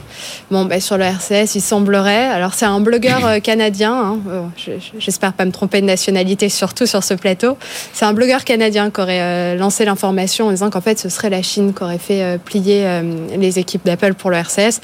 Bon, 0.51 0.65
ben, 0.65 0.81
sur 0.81 0.97
le 0.97 1.05
RCS, 1.05 1.55
il 1.55 1.61
semblerait. 1.61 2.25
Alors, 2.25 2.53
c'est 2.53 2.65
un 2.65 2.81
blogueur 2.81 3.25
euh, 3.25 3.39
canadien. 3.39 3.93
Hein. 3.93 4.19
Euh, 4.27 4.77
j'espère 4.99 5.31
pas 5.31 5.45
me 5.45 5.51
tromper 5.51 5.79
de 5.79 5.85
nationalité, 5.85 6.49
surtout 6.49 6.85
sur 6.85 7.01
ce 7.01 7.13
plateau. 7.13 7.57
C'est 7.93 8.03
un 8.03 8.11
blogueur 8.11 8.43
canadien 8.43 8.91
qui 8.91 8.99
aurait 8.99 9.21
euh, 9.21 9.55
lancé 9.55 9.85
l'information 9.85 10.47
en 10.47 10.51
disant 10.51 10.69
qu'en 10.69 10.81
fait, 10.81 10.99
ce 10.99 11.07
serait 11.07 11.29
la 11.29 11.41
Chine 11.41 11.73
qui 11.73 11.83
aurait 11.83 11.97
fait 11.97 12.37
plier 12.39 13.01
les 13.37 13.59
équipes 13.59 13.85
d'Apple 13.85 14.15
pour 14.15 14.31
le 14.31 14.37
RCS. 14.37 14.81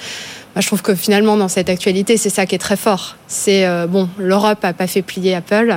Moi, 0.56 0.62
je 0.62 0.68
trouve 0.68 0.82
que 0.82 0.96
finalement, 0.96 1.36
dans 1.36 1.50
cette 1.50 1.70
actualité, 1.70 2.16
c'est 2.16 2.30
ça 2.30 2.46
qui 2.46 2.56
est 2.56 2.60
très 2.60 2.78
fort. 2.78 3.18
C'est, 3.28 3.66
bon, 3.88 4.08
l'Europe 4.18 4.64
n'a 4.64 4.74
pas 4.74 4.88
fait 4.88 5.02
plier 5.02 5.36
Apple, 5.36 5.76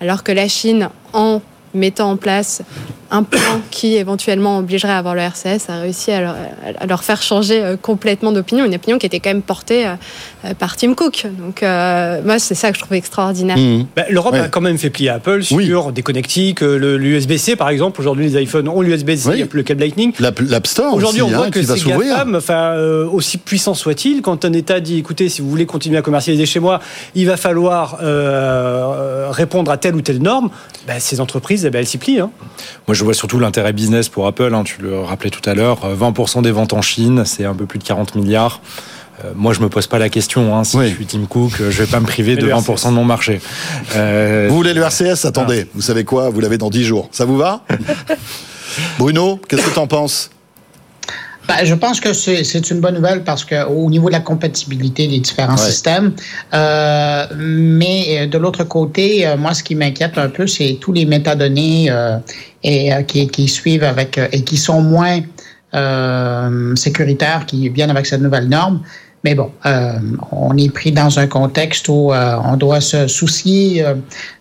alors 0.00 0.22
que 0.22 0.32
la 0.32 0.48
Chine, 0.48 0.90
en 1.12 1.40
mettant 1.76 2.10
en 2.10 2.16
place 2.16 2.62
un 3.10 3.22
plan 3.22 3.60
qui 3.70 3.96
éventuellement 3.96 4.58
obligerait 4.58 4.92
à 4.92 4.98
avoir 4.98 5.14
le 5.14 5.20
RCS, 5.20 5.68
a 5.68 5.80
réussi 5.80 6.10
à 6.10 6.20
leur, 6.86 7.04
faire 7.04 7.22
changer 7.22 7.62
euh, 7.62 7.76
complètement 7.76 8.32
d'opinion, 8.32 8.64
une 8.64 8.74
opinion 8.74 8.98
qui 8.98 9.06
était 9.06 9.20
quand 9.20 9.30
même 9.30 9.42
portée 9.42 9.86
euh, 9.86 9.94
euh, 10.44 10.54
par 10.54 10.76
Tim 10.76 10.94
Cook. 10.94 11.26
Donc 11.38 11.62
moi, 11.62 12.38
c'est 12.38 12.54
ça 12.54 12.70
que 12.70 12.76
je 12.76 12.82
trouve 12.82 12.96
extraordinaire. 12.96 13.56
Mmh. 13.56 13.86
Bah, 13.94 14.04
L'Europe 14.10 14.34
a 14.34 14.48
quand 14.48 14.60
même 14.60 14.78
fait 14.78 14.90
plier 14.90 15.10
Apple 15.10 15.42
sur 15.42 15.92
des 15.92 16.02
connectiques, 16.02 16.60
l'USB-C 16.60 17.56
par 17.56 17.68
exemple. 17.68 18.00
Aujourd'hui, 18.00 18.28
les 18.28 18.42
iPhones 18.42 18.68
ont 18.68 18.80
l'USB-C, 18.80 19.30
il 19.30 19.36
n'y 19.36 19.42
a 19.42 19.46
plus 19.46 19.58
le 19.58 19.62
câble 19.62 19.80
Lightning. 19.80 20.12
L'App 20.18 20.66
Store 20.66 20.94
Aujourd'hui, 20.94 21.22
on 21.22 21.28
voit 21.28 21.46
hein, 21.46 21.50
que 21.50 21.62
ces 21.62 21.80
GAFAM, 21.80 22.34
enfin, 22.34 22.76
aussi 23.12 23.38
puissant 23.38 23.74
soit-il, 23.74 24.22
quand 24.22 24.44
un 24.44 24.52
État 24.52 24.80
dit, 24.80 24.98
écoutez, 24.98 25.28
si 25.28 25.42
vous 25.42 25.50
voulez 25.50 25.66
continuer 25.66 25.98
à 25.98 26.02
commercialiser 26.02 26.46
chez 26.46 26.60
moi, 26.60 26.80
il 27.14 27.26
va 27.26 27.36
falloir 27.36 27.98
répondre 29.32 29.70
à 29.70 29.76
telle 29.76 29.94
ou 29.94 30.00
telle 30.00 30.22
norme, 30.22 30.50
bah, 30.86 31.00
ces 31.00 31.20
entreprises, 31.20 31.64
eh 31.64 31.70
ben, 31.70 31.80
elles 31.80 31.86
s'y 31.86 31.98
plient. 31.98 32.20
Hein. 32.20 32.30
Moi, 32.86 32.95
je 32.96 33.04
vois 33.04 33.14
surtout 33.14 33.38
l'intérêt 33.38 33.72
business 33.72 34.08
pour 34.08 34.26
Apple. 34.26 34.52
Hein, 34.54 34.64
tu 34.64 34.82
le 34.82 35.00
rappelais 35.00 35.30
tout 35.30 35.48
à 35.48 35.54
l'heure. 35.54 35.80
20% 35.96 36.38
euh, 36.38 36.42
des 36.42 36.50
ventes 36.50 36.72
en 36.72 36.82
Chine, 36.82 37.24
c'est 37.24 37.44
un 37.44 37.54
peu 37.54 37.66
plus 37.66 37.78
de 37.78 37.84
40 37.84 38.16
milliards. 38.16 38.60
Euh, 39.24 39.32
moi, 39.34 39.52
je 39.52 39.60
me 39.60 39.68
pose 39.68 39.86
pas 39.86 39.98
la 39.98 40.08
question. 40.08 40.56
Hein, 40.56 40.64
si 40.64 40.78
je 40.78 40.94
suis 40.94 41.06
Tim 41.06 41.26
Cook, 41.26 41.52
euh, 41.60 41.70
je 41.70 41.82
vais 41.82 41.90
pas 41.90 42.00
me 42.00 42.06
priver 42.06 42.36
de 42.36 42.48
20% 42.48 42.88
de 42.88 42.94
mon 42.94 43.04
marché. 43.04 43.40
vous 43.92 44.54
voulez 44.54 44.74
le 44.74 44.82
RCS 44.82 45.24
Attendez, 45.26 45.66
vous 45.74 45.82
savez 45.82 46.04
quoi? 46.04 46.30
Vous 46.30 46.40
l'avez 46.40 46.58
dans 46.58 46.70
10 46.70 46.84
jours. 46.84 47.08
Ça 47.12 47.24
vous 47.24 47.36
va? 47.36 47.64
Bruno, 48.98 49.40
qu'est-ce 49.48 49.62
que 49.62 49.72
tu 49.72 49.78
en 49.78 49.86
penses? 49.86 50.30
Ben, 51.48 51.64
je 51.64 51.74
pense 51.74 52.00
que 52.00 52.12
c'est 52.12 52.70
une 52.70 52.80
bonne 52.80 52.96
nouvelle 52.96 53.22
parce 53.22 53.44
qu'au 53.44 53.88
niveau 53.88 54.08
de 54.08 54.12
la 54.12 54.20
compatibilité 54.20 55.06
des 55.06 55.20
différents 55.20 55.56
systèmes, 55.56 56.12
euh, 56.54 57.26
mais 57.36 58.04
euh, 58.08 58.26
de 58.26 58.38
l'autre 58.38 58.64
côté, 58.64 59.26
euh, 59.26 59.36
moi, 59.36 59.54
ce 59.54 59.62
qui 59.62 59.76
m'inquiète 59.76 60.18
un 60.18 60.28
peu, 60.28 60.46
c'est 60.46 60.78
tous 60.80 60.92
les 60.92 61.06
métadonnées 61.06 61.86
euh, 61.90 62.18
et, 62.64 62.90
qui, 63.06 63.28
qui, 63.28 63.46
suivent 63.46 63.84
avec 63.84 64.18
et 64.32 64.42
qui 64.42 64.56
sont 64.56 64.82
moins 64.82 65.20
sécuritaires, 66.74 67.44
qui 67.46 67.68
viennent 67.68 67.90
avec 67.90 68.06
cette 68.06 68.22
nouvelle 68.22 68.48
norme. 68.48 68.80
Mais 69.24 69.34
bon, 69.34 69.50
on 70.30 70.56
est 70.56 70.72
pris 70.72 70.92
dans 70.92 71.18
un 71.18 71.26
contexte 71.26 71.88
où 71.88 72.12
on 72.12 72.56
doit 72.56 72.80
se 72.80 73.08
soucier 73.08 73.84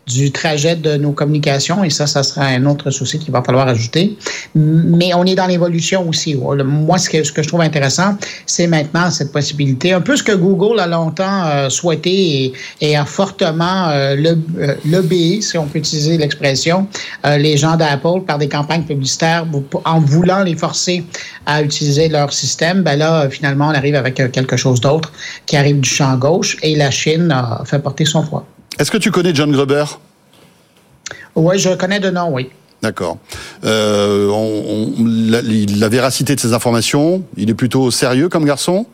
du 0.07 0.31
trajet 0.31 0.75
de 0.75 0.97
nos 0.97 1.11
communications, 1.11 1.83
et 1.83 1.89
ça, 1.89 2.05
ça 2.05 2.23
sera 2.23 2.45
un 2.45 2.65
autre 2.65 2.91
souci 2.91 3.17
qu'il 3.19 3.31
va 3.31 3.41
falloir 3.41 3.67
ajouter. 3.67 4.17
Mais 4.53 5.13
on 5.13 5.25
est 5.25 5.35
dans 5.35 5.47
l'évolution 5.47 6.07
aussi. 6.07 6.35
Moi, 6.35 6.97
ce 6.97 7.09
que, 7.09 7.23
ce 7.23 7.31
que 7.31 7.41
je 7.41 7.47
trouve 7.47 7.61
intéressant, 7.61 8.15
c'est 8.45 8.67
maintenant 8.67 9.09
cette 9.09 9.31
possibilité, 9.31 9.93
un 9.93 10.01
peu 10.01 10.15
ce 10.15 10.23
que 10.23 10.31
Google 10.31 10.79
a 10.79 10.87
longtemps 10.87 11.45
euh, 11.45 11.69
souhaité 11.69 12.53
et, 12.81 12.95
a 12.95 13.05
fortement 13.05 13.89
euh, 13.89 14.35
euh, 14.57 15.41
si 15.41 15.57
on 15.57 15.65
peut 15.65 15.79
utiliser 15.79 16.17
l'expression, 16.17 16.87
euh, 17.25 17.37
les 17.37 17.57
gens 17.57 17.75
d'Apple 17.75 18.21
par 18.25 18.37
des 18.37 18.47
campagnes 18.47 18.83
publicitaires 18.83 19.45
en 19.83 19.99
voulant 19.99 20.43
les 20.43 20.55
forcer 20.55 21.03
à 21.45 21.61
utiliser 21.61 22.09
leur 22.09 22.31
système. 22.31 22.83
Ben 22.83 22.97
là, 22.97 23.29
finalement, 23.29 23.67
on 23.67 23.73
arrive 23.73 23.95
avec 23.95 24.15
quelque 24.15 24.57
chose 24.57 24.79
d'autre 24.79 25.11
qui 25.45 25.57
arrive 25.57 25.79
du 25.79 25.89
champ 25.89 26.15
gauche 26.17 26.57
et 26.61 26.75
la 26.75 26.91
Chine 26.91 27.31
a 27.31 27.63
fait 27.65 27.79
porter 27.79 28.05
son 28.05 28.23
poids. 28.23 28.45
Est-ce 28.79 28.91
que 28.91 28.97
tu 28.97 29.11
connais 29.11 29.33
John 29.33 29.51
Gruber? 29.51 29.85
Oui, 31.35 31.59
je 31.59 31.69
le 31.69 31.75
connais 31.75 31.99
de 31.99 32.09
nom, 32.09 32.33
oui. 32.33 32.49
D'accord. 32.81 33.17
Euh, 33.63 34.29
la 35.27 35.89
véracité 35.89 36.35
de 36.35 36.39
ces 36.39 36.53
informations, 36.53 37.23
il 37.37 37.49
est 37.49 37.53
plutôt 37.53 37.89
sérieux 37.91 38.29
comme 38.29 38.45
garçon? 38.45 38.85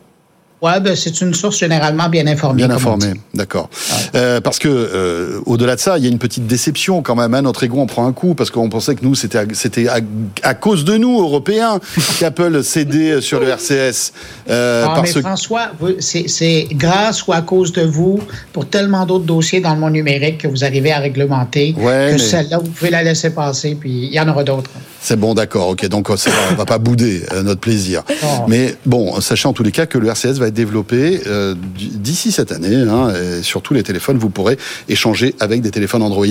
Ouais, 0.62 0.78
ben, 0.80 0.94
c'est 0.94 1.20
une 1.20 1.34
source 1.34 1.58
généralement 1.58 2.08
bien 2.08 2.24
informée. 2.28 2.58
Bien 2.58 2.68
comme 2.68 2.76
on 2.76 2.94
informé, 2.94 3.14
dit. 3.14 3.20
d'accord. 3.34 3.68
Euh, 4.14 4.40
parce 4.40 4.60
que 4.60 4.68
euh, 4.68 5.40
au-delà 5.44 5.74
de 5.74 5.80
ça, 5.80 5.98
il 5.98 6.04
y 6.04 6.06
a 6.06 6.10
une 6.10 6.18
petite 6.20 6.46
déception 6.46 7.02
quand 7.02 7.16
même. 7.16 7.34
Hein, 7.34 7.42
notre 7.42 7.64
ego 7.64 7.80
en 7.80 7.86
prend 7.86 8.06
un 8.06 8.12
coup 8.12 8.34
parce 8.34 8.50
qu'on 8.50 8.68
pensait 8.68 8.94
que 8.94 9.04
nous, 9.04 9.16
c'était 9.16 9.38
à, 9.38 9.44
c'était 9.54 9.88
à, 9.88 9.98
à 10.44 10.54
cause 10.54 10.84
de 10.84 10.96
nous 10.96 11.20
Européens 11.20 11.80
qu'Apple 12.20 12.62
cédait 12.62 13.20
sur 13.20 13.40
le 13.40 13.48
RCS. 13.48 14.12
Euh, 14.48 14.84
Ah, 14.88 14.92
parce 14.94 15.16
mais 15.16 15.22
François, 15.22 15.72
c'est 15.98 16.28
c'est 16.28 16.68
grâce 16.72 17.26
ou 17.26 17.32
à 17.32 17.42
cause 17.42 17.72
de 17.72 17.82
vous, 17.82 18.20
pour 18.52 18.66
tellement 18.68 19.04
d'autres 19.04 19.24
dossiers 19.24 19.60
dans 19.60 19.74
le 19.74 19.80
monde 19.80 19.94
numérique 19.94 20.38
que 20.38 20.48
vous 20.48 20.62
arrivez 20.64 20.92
à 20.92 21.00
réglementer, 21.00 21.74
Ouais, 21.76 22.08
que 22.08 22.12
mais- 22.12 22.18
celle-là, 22.18 22.58
vous 22.58 22.70
pouvez 22.70 22.90
la 22.90 23.02
laisser 23.02 23.30
passer, 23.30 23.74
puis 23.74 24.06
il 24.06 24.14
y 24.14 24.20
en 24.20 24.28
aura 24.28 24.44
d'autres. 24.44 24.70
C'est 25.02 25.18
bon, 25.18 25.34
d'accord, 25.34 25.68
ok. 25.68 25.86
Donc 25.88 26.08
ça 26.16 26.30
va, 26.30 26.36
on 26.52 26.54
va 26.54 26.64
pas 26.64 26.78
bouder 26.78 27.22
euh, 27.32 27.42
notre 27.42 27.60
plaisir. 27.60 28.02
Non. 28.22 28.44
Mais 28.46 28.76
bon, 28.86 29.20
sachez 29.20 29.48
en 29.48 29.52
tous 29.52 29.64
les 29.64 29.72
cas 29.72 29.86
que 29.86 29.98
le 29.98 30.06
RCS 30.08 30.38
va 30.38 30.46
être 30.46 30.54
développé 30.54 31.20
euh, 31.26 31.54
d'ici 31.76 32.30
cette 32.30 32.52
année. 32.52 32.76
Hein, 32.76 33.10
et 33.38 33.42
sur 33.42 33.62
tous 33.62 33.74
les 33.74 33.82
téléphones, 33.82 34.16
vous 34.16 34.30
pourrez 34.30 34.58
échanger 34.88 35.34
avec 35.40 35.60
des 35.60 35.70
téléphones 35.72 36.02
Android 36.02 36.24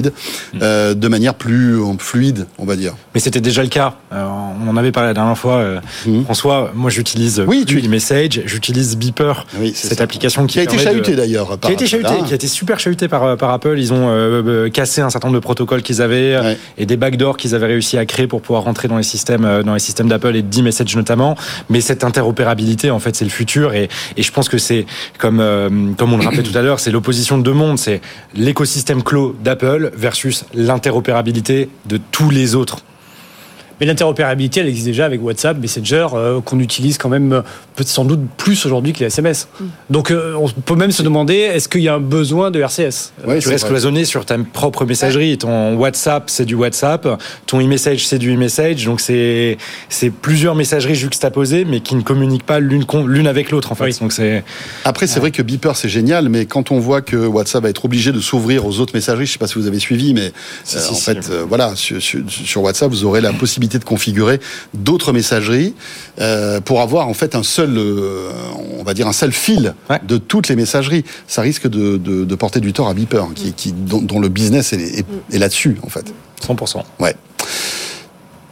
euh, 0.62 0.94
de 0.94 1.08
manière 1.10 1.34
plus 1.36 1.76
euh, 1.82 1.94
fluide, 2.00 2.46
on 2.58 2.66
va 2.66 2.76
dire. 2.78 2.94
Mais 3.14 3.20
c'était 3.20 3.42
déjà 3.42 3.62
le 3.62 3.68
cas. 3.68 3.96
Euh, 4.14 4.26
on 4.66 4.70
en 4.70 4.78
avait 4.78 4.92
parlé 4.94 5.10
la 5.10 5.14
dernière 5.14 5.38
fois. 5.38 5.58
euh, 5.58 5.80
Mhm. 6.06 6.24
François, 6.24 6.72
moi 6.74 6.90
j'utilise 6.90 7.44
Oui, 7.46 7.66
tu- 7.66 7.82
message 7.90 8.42
j'utilise 8.46 8.96
Beeper, 8.96 9.46
Oui, 9.60 9.74
cette 9.76 9.98
ça. 9.98 10.04
application 10.06 10.46
qui, 10.48 10.54
Qui 10.54 10.60
a 10.60 10.64
été 10.64 10.78
permet 10.78 10.92
de- 10.92 11.04
chahuté 11.04 11.16
d'ailleurs. 11.16 11.48
qui 11.60 11.68
a 11.68 11.72
été 11.72 11.84
Apple, 11.84 11.88
chahuté, 11.92 12.10
hein. 12.10 12.24
qui 12.26 12.32
a 12.32 12.36
été 12.36 12.48
super 12.48 12.80
chahuté 12.80 13.08
par, 13.10 13.36
par 13.38 13.50
Apple. 13.52 13.76
Ils 13.78 13.92
ont 13.92 14.08
euh, 14.10 14.42
euh, 14.46 14.70
cassé 14.70 15.02
un 15.02 15.10
certain 15.10 15.28
nombre 15.28 15.40
de 15.40 15.44
protocoles 15.44 15.82
qu'ils 15.82 16.02
avaient 16.02 16.36
euh, 16.36 16.42
Ouais. 16.42 16.58
et 16.78 16.86
des 16.86 16.96
backdoors 16.98 17.36
qu'ils 17.38 17.54
avaient 17.56 17.66
réussi 17.68 17.98
à 17.98 18.06
créer 18.06 18.28
pour 18.28 18.42
pouvoir 18.42 18.61
rentrer 18.62 18.88
dans 18.88 18.98
les 18.98 19.04
systèmes, 19.04 19.46
euh, 19.46 19.64
dans 19.64 19.74
les 19.74 19.80
systèmes 19.80 20.08
d'Apple 20.08 20.36
et 20.36 20.42
d'e-message 20.42 20.96
notamment. 20.96 21.36
Mais 21.70 21.82
cette 21.82 22.04
interopérabilité, 22.04 22.92
en 22.92 23.00
fait, 23.00 23.16
c'est 23.16 23.26
le 23.26 23.32
futur 23.32 23.74
et, 23.74 23.90
je 24.18 24.32
pense 24.32 24.50
que 24.50 24.58
c'est 24.58 24.86
comme 25.18 25.40
euh, 25.40 25.70
comme 25.98 26.14
on 26.14 26.18
le 26.18 26.24
rappelait 26.24 26.44
tout 26.44 26.58
à 26.58 26.62
l'heure, 26.62 26.80
c'est 26.80 26.92
l'opposition 26.92 27.38
de 27.38 27.44
deux 27.44 27.54
mondes. 27.54 27.78
C'est 27.78 28.02
l'écosystème 28.34 29.04
clos 29.04 29.36
d'Apple 29.44 29.92
versus 29.96 30.46
l'interopérabilité 30.54 31.70
de 31.86 32.00
tous 32.12 32.30
les 32.30 32.56
autres. 32.56 32.84
Mais 33.82 33.88
l'interopérabilité, 33.88 34.60
elle 34.60 34.68
existe 34.68 34.86
déjà 34.86 35.06
avec 35.06 35.24
WhatsApp, 35.24 35.58
Messenger, 35.60 36.06
euh, 36.14 36.40
qu'on 36.40 36.60
utilise 36.60 37.00
quand 37.00 37.10
même 37.10 37.34
euh, 37.34 37.42
sans 37.84 38.06
doute 38.06 38.20
plus 38.38 38.64
aujourd'hui 38.68 38.94
que 38.94 39.00
les 39.00 39.08
SMS. 39.08 39.48
Donc 39.90 40.12
euh, 40.12 40.36
on 40.40 40.48
peut 40.50 40.76
même 40.76 40.92
se 40.92 41.02
demander, 41.02 41.34
est-ce 41.34 41.68
qu'il 41.68 41.82
y 41.82 41.88
a 41.88 41.96
un 41.96 42.00
besoin 42.00 42.52
de 42.52 42.60
RCS 42.62 43.12
Ouais, 43.26 43.40
tu 43.40 43.50
restes 43.50 43.66
cloisonné 43.66 44.06
sur 44.06 44.24
ta 44.24 44.38
propre 44.38 44.86
messagerie. 44.86 45.36
Ton 45.40 45.74
WhatsApp, 45.78 46.30
c'est 46.30 46.46
du 46.46 46.54
WhatsApp. 46.54 47.08
Ton 47.48 47.60
e-message, 47.60 48.06
c'est 48.06 48.20
du 48.20 48.32
e-message. 48.36 48.86
Donc, 48.86 49.02
c'est, 49.02 49.58
plusieurs 50.22 50.54
messageries 50.54 50.94
juxtaposées, 50.94 51.66
mais 51.66 51.80
qui 51.80 51.96
ne 51.96 52.02
communiquent 52.02 52.46
pas 52.46 52.60
l'une, 52.60 53.26
avec 53.28 53.50
l'autre, 53.50 53.72
en 53.72 53.76
fait. 53.76 53.86
Oui. 53.86 53.98
Donc, 54.00 54.14
c'est, 54.14 54.44
Après, 54.86 55.08
c'est 55.08 55.20
vrai 55.20 55.32
que 55.32 55.42
Beeper, 55.42 55.76
c'est 55.76 55.90
génial, 55.90 56.30
mais 56.30 56.46
quand 56.46 56.70
on 56.70 56.78
voit 56.80 57.02
que 57.02 57.16
WhatsApp 57.18 57.64
va 57.64 57.70
être 57.70 57.84
obligé 57.86 58.12
de 58.12 58.20
s'ouvrir 58.20 58.64
aux 58.68 58.80
autres 58.80 58.94
messageries, 58.94 59.26
je 59.26 59.32
sais 59.32 59.40
pas 59.40 59.48
si 59.48 59.56
vous 59.56 59.66
avez 59.66 59.80
suivi, 59.80 60.14
mais 60.14 60.32
Si, 60.64 60.78
euh, 60.78 60.80
si, 60.82 60.92
en 60.92 60.94
si. 60.94 61.02
fait, 61.04 61.30
euh, 61.32 61.46
voilà, 61.50 61.76
sur, 61.76 62.00
sur- 62.00 62.22
sur 62.30 62.62
WhatsApp, 62.62 62.92
vous 62.92 63.06
aurez 63.06 63.22
la 63.22 63.34
possibilité 63.34 63.71
de 63.80 63.84
configurer 63.84 64.40
d'autres 64.74 65.14
messageries 65.14 65.74
euh, 66.20 66.62
pour 66.62 66.82
avoir 66.82 67.08
en 67.08 67.14
fait 67.14 67.36
un 67.36 67.44
seul, 67.44 67.78
euh, 67.78 68.30
on 68.80 68.84
va 68.84 68.94
dire 68.94 69.08
un 69.08 69.14
seul 69.14 69.32
fil 69.32 69.74
Ouais. 69.90 70.00
de 70.08 70.18
toutes 70.18 70.48
les 70.48 70.56
messageries. 70.56 71.04
Ça 71.28 71.42
risque 71.42 71.68
de, 71.68 71.98
de- 71.98 72.26
de 72.26 72.36
porter 72.36 72.60
du 72.60 72.74
tort 72.74 72.88
à 72.88 72.94
Beeper, 72.94 73.28
qui, 73.36 73.54
qui- 73.54 73.72
dont, 73.72 74.02
dont 74.02 74.20
le 74.20 74.30
business 74.30 74.74
est, 74.74 75.00
est- 75.00 75.06
est 75.32 75.38
là-dessus, 75.40 75.78
en 75.84 75.90
fait. 75.90 76.14
100%. 76.46 76.84
Ouais. 77.00 77.16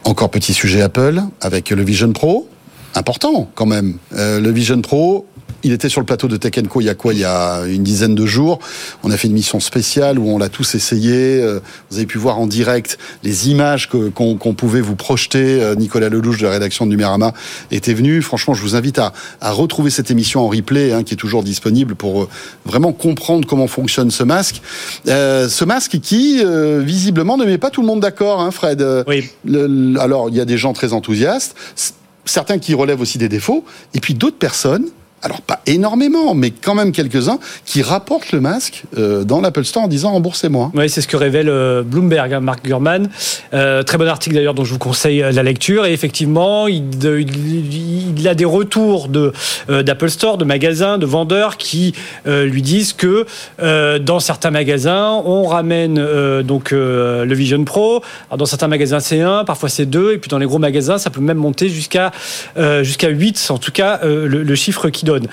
Encore 0.04 0.30
petit 0.30 0.54
sujet 0.54 0.80
Apple 0.82 1.20
avec 1.40 1.70
le 1.70 1.82
Vision 1.82 2.12
Pro. 2.12 2.48
Important 2.94 3.48
quand 3.54 3.66
même. 3.66 3.98
Euh, 4.14 4.40
le 4.40 4.50
Vision 4.50 4.80
Pro, 4.80 5.26
il 5.62 5.72
était 5.72 5.88
sur 5.88 6.00
le 6.00 6.06
plateau 6.06 6.28
de 6.28 6.36
Tech 6.36 6.52
Co 6.68 6.80
il 6.80 6.84
y 6.84 6.88
a 6.88 6.94
quoi? 6.94 7.12
Il 7.14 7.20
y 7.20 7.24
a 7.24 7.64
une 7.66 7.82
dizaine 7.82 8.14
de 8.14 8.26
jours. 8.26 8.58
On 9.02 9.10
a 9.10 9.16
fait 9.16 9.28
une 9.28 9.34
mission 9.34 9.60
spéciale 9.60 10.18
où 10.18 10.28
on 10.28 10.38
l'a 10.38 10.48
tous 10.48 10.74
essayé. 10.74 11.40
Euh, 11.42 11.60
Vous 11.90 11.96
avez 11.98 12.06
pu 12.06 12.18
voir 12.18 12.38
en 12.38 12.46
direct 12.46 12.98
les 13.22 13.48
images 13.50 13.88
qu'on 13.88 14.54
pouvait 14.54 14.80
vous 14.80 14.96
projeter. 14.96 15.62
Euh, 15.62 15.74
Nicolas 15.74 16.08
Lelouch 16.08 16.38
de 16.38 16.44
la 16.44 16.50
rédaction 16.50 16.86
de 16.86 16.90
Numérama 16.90 17.32
était 17.70 17.94
venu. 17.94 18.22
Franchement, 18.22 18.54
je 18.54 18.62
vous 18.62 18.74
invite 18.76 18.98
à, 18.98 19.12
à 19.40 19.50
retrouver 19.52 19.90
cette 19.90 20.10
émission 20.10 20.40
en 20.42 20.48
replay 20.48 20.92
hein, 20.92 21.02
qui 21.02 21.14
est 21.14 21.16
toujours 21.18 21.42
disponible 21.42 21.94
pour 21.94 22.22
euh, 22.22 22.28
vraiment 22.64 22.92
comprendre 22.92 23.46
comment 23.46 23.66
fonctionne 23.66 24.10
ce 24.10 24.22
masque. 24.22 24.62
Euh, 25.08 25.48
ce 25.48 25.64
masque 25.64 25.98
qui, 26.00 26.40
euh, 26.44 26.80
visiblement, 26.84 27.36
ne 27.36 27.44
met 27.44 27.58
pas 27.58 27.70
tout 27.70 27.80
le 27.80 27.86
monde 27.86 28.00
d'accord, 28.00 28.40
hein, 28.40 28.50
Fred. 28.50 28.84
Oui. 29.06 29.28
le- 29.44 29.66
le- 29.66 30.00
alors, 30.00 30.28
il 30.30 30.36
y 30.36 30.40
a 30.40 30.44
des 30.44 30.56
gens 30.58 30.72
très 30.72 30.92
enthousiastes, 30.92 31.54
certains 32.24 32.58
qui 32.58 32.74
relèvent 32.74 33.00
aussi 33.00 33.18
des 33.18 33.28
défauts, 33.28 33.64
et 33.94 34.00
puis 34.00 34.14
d'autres 34.14 34.38
personnes, 34.38 34.86
alors 35.22 35.42
pas 35.42 35.60
énormément, 35.66 36.34
mais 36.34 36.50
quand 36.50 36.74
même 36.74 36.92
quelques-uns, 36.92 37.38
qui 37.66 37.82
rapportent 37.82 38.32
le 38.32 38.40
masque 38.40 38.84
euh, 38.96 39.24
dans 39.24 39.40
l'Apple 39.40 39.64
Store 39.64 39.84
en 39.84 39.88
disant 39.88 40.12
remboursez-moi. 40.12 40.72
Oui, 40.74 40.88
c'est 40.88 41.02
ce 41.02 41.08
que 41.08 41.16
révèle 41.16 41.48
euh, 41.48 41.82
Bloomberg, 41.82 42.32
hein, 42.32 42.40
Mark 42.40 42.64
Gurman. 42.64 43.08
Euh, 43.52 43.82
très 43.82 43.98
bon 43.98 44.08
article 44.08 44.34
d'ailleurs 44.34 44.54
dont 44.54 44.64
je 44.64 44.72
vous 44.72 44.78
conseille 44.78 45.18
la 45.18 45.42
lecture. 45.42 45.84
Et 45.84 45.92
effectivement, 45.92 46.68
il, 46.68 48.28
a 48.28 48.34
des 48.34 48.44
retours 48.44 49.08
de 49.08 49.32
d'Apple 49.68 50.08
Store, 50.08 50.38
de 50.38 50.44
magasins, 50.44 50.98
de 50.98 51.06
vendeurs 51.06 51.56
qui 51.56 51.94
lui 52.26 52.62
disent 52.62 52.92
que 52.92 53.26
dans 53.98 54.20
certains 54.20 54.50
magasins, 54.50 55.20
on 55.24 55.44
ramène 55.44 55.94
donc 56.42 56.70
le 56.72 57.34
Vision 57.34 57.64
Pro. 57.64 58.02
Dans 58.36 58.46
certains 58.46 58.68
magasins, 58.68 59.00
c'est 59.00 59.20
1, 59.20 59.44
parfois 59.44 59.68
c'est 59.68 59.86
2, 59.86 60.12
et 60.12 60.18
puis 60.18 60.28
dans 60.28 60.38
les 60.38 60.46
gros 60.46 60.58
magasins, 60.58 60.98
ça 60.98 61.10
peut 61.10 61.20
même 61.20 61.38
monter 61.38 61.68
jusqu'à 61.68 62.10
jusqu'à 62.82 63.08
8, 63.08 63.48
en 63.50 63.58
tout 63.58 63.72
cas 63.72 64.00
le, 64.02 64.26
le 64.26 64.54
chiffre 64.54 64.88
qui 64.90 65.04
donne. 65.10 65.26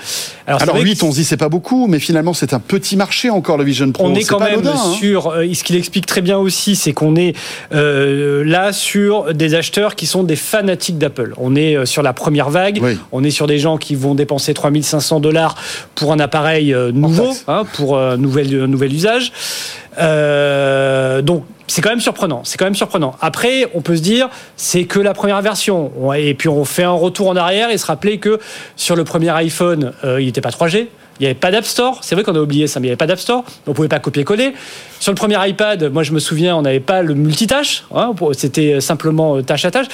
Alors 0.46 0.60
que 0.62 0.82
8, 0.82 1.02
on 1.02 1.12
se 1.12 1.16
dit 1.16 1.24
c'est 1.24 1.36
pas 1.36 1.48
beaucoup, 1.48 1.86
mais 1.86 1.98
finalement 1.98 2.34
c'est 2.34 2.52
un 2.52 2.60
petit 2.60 2.96
marché 2.96 3.30
encore 3.30 3.56
le 3.58 3.64
Vision 3.64 3.90
Pro. 3.92 4.06
on 4.06 4.14
est 4.14 4.24
quand 4.24 4.40
même 4.40 4.60
anodin, 4.60 4.72
hein. 4.74 4.94
sur 4.98 5.28
euh, 5.28 5.46
ce 5.52 5.62
qu'il 5.62 5.76
explique 5.76 6.06
très 6.06 6.20
bien 6.20 6.38
aussi, 6.38 6.76
c'est 6.76 6.92
qu'on 6.92 7.16
est 7.16 7.34
euh, 7.72 8.44
là 8.44 8.72
sur 8.72 9.34
des 9.34 9.54
acheteurs 9.54 9.94
qui 9.94 10.06
sont 10.06 10.24
des 10.24 10.36
fanatiques 10.36 10.98
d'Apple. 10.98 11.34
On 11.36 11.54
est 11.54 11.76
euh, 11.76 11.84
sur 11.84 12.02
la 12.02 12.12
première 12.12 12.50
vague. 12.50 12.78
Oui. 12.82 12.98
On 13.12 13.24
est 13.24 13.30
sur 13.30 13.46
des 13.46 13.58
gens 13.58 13.76
qui 13.76 13.94
vont 13.94 14.14
dépenser 14.14 14.54
3500 14.54 15.20
dollars 15.20 15.54
pour 15.94 16.12
un 16.12 16.20
appareil 16.20 16.74
nouveau, 16.92 17.32
hein, 17.46 17.64
pour 17.74 17.98
un 17.98 18.16
nouvel, 18.16 18.62
un 18.62 18.66
nouvel 18.66 18.92
usage. 18.92 19.32
Euh, 19.98 21.22
donc 21.22 21.44
c'est 21.66 21.82
quand 21.82 21.90
même 21.90 22.00
surprenant. 22.00 22.40
C'est 22.44 22.56
quand 22.58 22.64
même 22.64 22.74
surprenant. 22.74 23.14
Après, 23.20 23.70
on 23.74 23.80
peut 23.82 23.96
se 23.96 24.02
dire, 24.02 24.28
c'est 24.56 24.84
que 24.84 24.98
la 24.98 25.12
première 25.14 25.40
version. 25.42 25.92
On- 26.00 26.12
Et 26.12 26.34
puis 26.34 26.48
on 26.48 26.64
fait 26.64 26.84
un 26.84 26.92
retour 26.92 27.28
en 27.28 27.36
arrière 27.36 27.70
et 27.70 27.78
se 27.78 27.86
rappeler 27.86 28.18
que 28.18 28.38
sur 28.76 28.96
le 28.96 29.04
premier 29.04 29.30
iPhone, 29.30 29.92
euh, 30.04 30.20
il 30.20 30.26
n'était 30.26 30.40
pas 30.40 30.50
3G. 30.50 30.88
Il 31.20 31.24
n'y 31.24 31.26
avait 31.26 31.34
pas 31.34 31.50
d'App 31.50 31.64
Store. 31.64 31.98
C'est 32.02 32.14
vrai 32.14 32.22
qu'on 32.24 32.34
a 32.34 32.40
oublié 32.40 32.66
ça, 32.66 32.78
mais 32.80 32.86
il 32.86 32.88
n'y 32.88 32.92
avait 32.92 32.96
pas 32.96 33.06
d'App 33.06 33.18
Store. 33.18 33.44
On 33.66 33.70
ne 33.70 33.74
pouvait 33.74 33.88
pas 33.88 33.98
copier-coller. 33.98 34.52
Sur 35.00 35.12
le 35.12 35.16
premier 35.16 35.36
iPad, 35.48 35.92
moi 35.92 36.02
je 36.02 36.12
me 36.12 36.18
souviens, 36.20 36.56
on 36.56 36.62
n'avait 36.62 36.80
pas 36.80 37.02
le 37.02 37.14
multitâche. 37.14 37.84
hein, 37.94 38.12
C'était 38.32 38.80
simplement 38.80 39.36
euh, 39.36 39.42
tâche 39.42 39.64
à 39.64 39.70
tâche. 39.70 39.86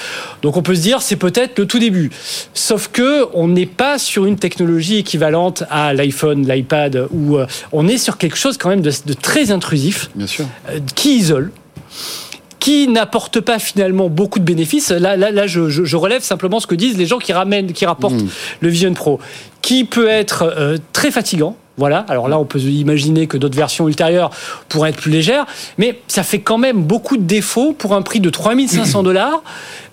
Donc 0.42 0.56
on 0.56 0.62
peut 0.62 0.74
se 0.74 0.80
dire, 0.82 1.00
c'est 1.02 1.16
peut-être 1.16 1.58
le 1.58 1.66
tout 1.66 1.78
début. 1.78 2.10
Sauf 2.54 2.88
que 2.88 3.26
on 3.34 3.48
n'est 3.48 3.66
pas 3.66 3.98
sur 3.98 4.24
une 4.26 4.36
technologie 4.36 4.96
équivalente 4.98 5.64
à 5.70 5.92
l'iPhone, 5.94 6.46
l'iPad, 6.48 7.08
où 7.10 7.36
euh, 7.38 7.46
on 7.72 7.88
est 7.88 7.98
sur 7.98 8.18
quelque 8.18 8.36
chose 8.36 8.56
quand 8.58 8.68
même 8.68 8.82
de, 8.82 8.92
de 9.06 9.12
très 9.14 9.50
intrusif 9.50 10.10
Bien 10.14 10.26
sûr. 10.26 10.44
euh, 10.70 10.78
qui 10.94 11.16
isole 11.16 11.50
qui 12.60 12.88
n'apporte 12.88 13.40
pas 13.40 13.58
finalement 13.58 14.08
beaucoup 14.08 14.38
de 14.38 14.44
bénéfices. 14.44 14.90
Là, 14.90 15.16
là, 15.18 15.30
là 15.30 15.46
je, 15.46 15.96
relève 15.96 16.22
simplement 16.22 16.60
ce 16.60 16.66
que 16.66 16.74
disent 16.74 16.96
les 16.96 17.04
gens 17.04 17.18
qui 17.18 17.34
ramènent, 17.34 17.72
qui 17.74 17.84
rapportent 17.84 18.14
Mm. 18.14 18.28
le 18.60 18.68
Vision 18.70 18.94
Pro, 18.94 19.20
qui 19.64 19.84
peut 19.84 20.08
être 20.08 20.42
euh, 20.42 20.76
très 20.92 21.10
fatigant. 21.10 21.56
Voilà. 21.78 22.04
Alors 22.10 22.28
là, 22.28 22.38
on 22.38 22.44
peut 22.44 22.60
imaginer 22.60 23.26
que 23.26 23.38
d'autres 23.38 23.56
versions 23.56 23.88
ultérieures 23.88 24.30
pourraient 24.68 24.90
être 24.90 25.00
plus 25.00 25.10
légères, 25.10 25.46
mais 25.78 26.02
ça 26.06 26.22
fait 26.22 26.40
quand 26.40 26.58
même 26.58 26.82
beaucoup 26.82 27.16
de 27.16 27.22
défauts 27.22 27.72
pour 27.72 27.94
un 27.94 28.02
prix 28.02 28.20
de 28.20 28.28
3500 28.28 29.02
dollars, 29.02 29.42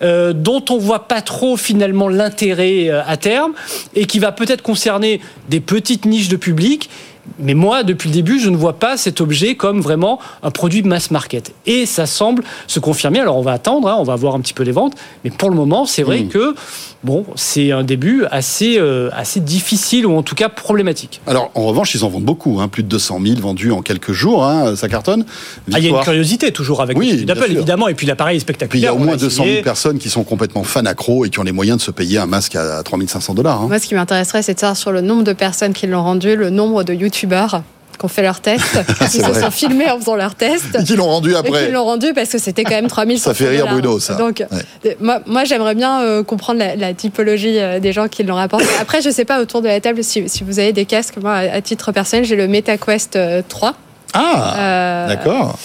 euh, 0.02 0.34
dont 0.34 0.62
on 0.68 0.76
voit 0.76 1.08
pas 1.08 1.22
trop 1.22 1.56
finalement 1.56 2.08
l'intérêt 2.08 2.90
euh, 2.90 3.00
à 3.06 3.16
terme, 3.16 3.52
et 3.94 4.04
qui 4.04 4.18
va 4.18 4.30
peut-être 4.30 4.62
concerner 4.62 5.22
des 5.48 5.60
petites 5.60 6.04
niches 6.04 6.28
de 6.28 6.36
public. 6.36 6.90
Mais 7.38 7.54
moi, 7.54 7.82
depuis 7.84 8.08
le 8.08 8.14
début, 8.14 8.40
je 8.40 8.50
ne 8.50 8.56
vois 8.56 8.72
pas 8.72 8.96
cet 8.96 9.20
objet 9.20 9.54
comme 9.54 9.80
vraiment 9.80 10.18
un 10.42 10.50
produit 10.50 10.82
mass 10.82 11.10
market. 11.10 11.52
Et 11.66 11.86
ça 11.86 12.06
semble 12.06 12.42
se 12.66 12.80
confirmer. 12.80 13.20
Alors, 13.20 13.36
on 13.36 13.42
va 13.42 13.52
attendre, 13.52 13.88
hein, 13.88 13.96
on 13.98 14.02
va 14.04 14.16
voir 14.16 14.34
un 14.34 14.40
petit 14.40 14.54
peu 14.54 14.64
les 14.64 14.72
ventes. 14.72 14.94
Mais 15.24 15.30
pour 15.30 15.48
le 15.50 15.56
moment, 15.56 15.86
c'est 15.86 16.02
vrai 16.02 16.20
Mm. 16.22 16.28
que 16.28 16.54
bon, 17.04 17.24
c'est 17.36 17.70
un 17.72 17.84
début 17.84 18.24
assez, 18.30 18.76
euh, 18.78 19.08
assez 19.12 19.40
difficile 19.40 20.06
ou 20.06 20.16
en 20.16 20.22
tout 20.22 20.34
cas 20.34 20.48
problématique. 20.48 21.20
Alors 21.26 21.50
en 21.54 21.62
revanche, 21.64 21.94
ils 21.94 22.04
en 22.04 22.08
vendent 22.08 22.24
beaucoup, 22.24 22.60
hein, 22.60 22.68
plus 22.68 22.82
de 22.82 22.88
200 22.88 23.20
000 23.24 23.40
vendus 23.40 23.72
en 23.72 23.82
quelques 23.82 24.12
jours, 24.12 24.44
hein, 24.44 24.74
ça 24.76 24.88
cartonne. 24.88 25.24
Ah, 25.72 25.78
il 25.78 25.84
y 25.84 25.86
a 25.86 25.90
une 25.90 26.00
curiosité 26.04 26.52
toujours 26.52 26.80
avec 26.82 26.96
Oui, 26.98 27.24
d'Apple, 27.24 27.50
évidemment. 27.50 27.88
Et 27.88 27.94
puis 27.94 28.06
l'appareil 28.06 28.36
est 28.36 28.40
Puis 28.44 28.54
il 28.54 28.56
y 28.56 28.56
spectaculaire. 28.56 28.90
a 28.90 28.94
au 28.94 28.98
moins 28.98 29.12
l'a 29.12 29.16
200 29.16 29.34
000 29.36 29.46
essayé. 29.48 29.62
personnes 29.62 29.98
qui 29.98 30.10
sont 30.10 30.24
complètement 30.24 30.64
fans 30.64 30.84
accros 30.86 31.24
et 31.24 31.30
qui 31.30 31.38
ont 31.38 31.44
les 31.44 31.52
moyens 31.52 31.78
de 31.78 31.82
se 31.82 31.90
payer 31.92 32.18
un 32.18 32.26
masque 32.26 32.56
à 32.56 32.82
3500 32.82 33.34
dollars. 33.34 33.62
hein. 33.62 33.66
Moi, 33.68 33.78
ce 33.78 33.86
qui 33.86 33.94
m'intéresserait, 33.94 34.42
c'est 34.42 34.54
de 34.54 34.58
savoir 34.60 34.76
sur 34.76 34.92
le 34.92 35.00
nombre 35.00 35.24
de 35.24 35.32
personnes 35.32 35.72
qui 35.72 35.86
l'ont 35.86 36.02
rendu, 36.02 36.36
le 36.36 36.50
nombre 36.50 36.82
de 36.84 36.92
youtubeurs 37.12 37.62
qui 37.98 38.04
ont 38.06 38.08
fait 38.08 38.22
leur 38.22 38.40
test, 38.40 38.64
Ah, 39.00 39.04
qui 39.06 39.18
se 39.20 39.34
sont 39.34 39.50
filmés 39.50 39.88
en 39.90 39.98
faisant 39.98 40.16
leur 40.16 40.34
test. 40.34 40.64
Et 40.80 40.84
qui 40.84 40.96
l'ont 40.96 41.06
rendu 41.06 41.32
Et 41.32 41.36
après. 41.36 41.66
qui 41.66 41.72
l'ont 41.72 41.84
rendu 41.84 42.12
parce 42.14 42.30
que 42.30 42.38
c'était 42.38 42.64
quand 42.64 42.74
même 42.74 42.88
3500 42.88 43.22
Ça 43.30 43.34
fait 43.34 43.48
rire. 43.48 43.66
Bruno, 43.68 44.00
ça. 44.00 44.14
Donc, 44.14 44.42
Ouais. 44.50 44.58
euh, 44.86 44.94
moi, 44.98 45.20
moi 45.26 45.44
j'aimerais 45.44 45.74
bien 45.74 46.00
euh, 46.02 46.22
comprendre 46.24 46.58
la, 46.58 46.74
la 46.74 46.94
typologie 46.94 47.58
euh, 47.60 47.78
des 47.80 47.92
gens 47.92 48.08
qui 48.08 48.22
l'ont 48.24 48.34
rapporté. 48.34 48.66
Après, 48.80 49.02
je 49.02 49.10
sais 49.10 49.24
pas 49.26 49.40
autour 49.40 49.60
de 49.62 49.68
la 49.68 49.80
table 49.80 50.02
si, 50.02 50.28
si 50.28 50.42
vous 50.42 50.58
avez 50.58 50.72
des 50.72 50.84
casques. 50.86 51.16
Moi, 51.20 51.32
à, 51.32 51.54
à 51.56 51.60
titre 51.60 51.92
personnel, 51.92 52.24
j'ai 52.24 52.34
le 52.34 52.48
MetaQuest 52.48 53.16
euh, 53.16 53.42
3. 53.46 53.74
Ah, 54.14 55.06
d'accord. 55.08 55.58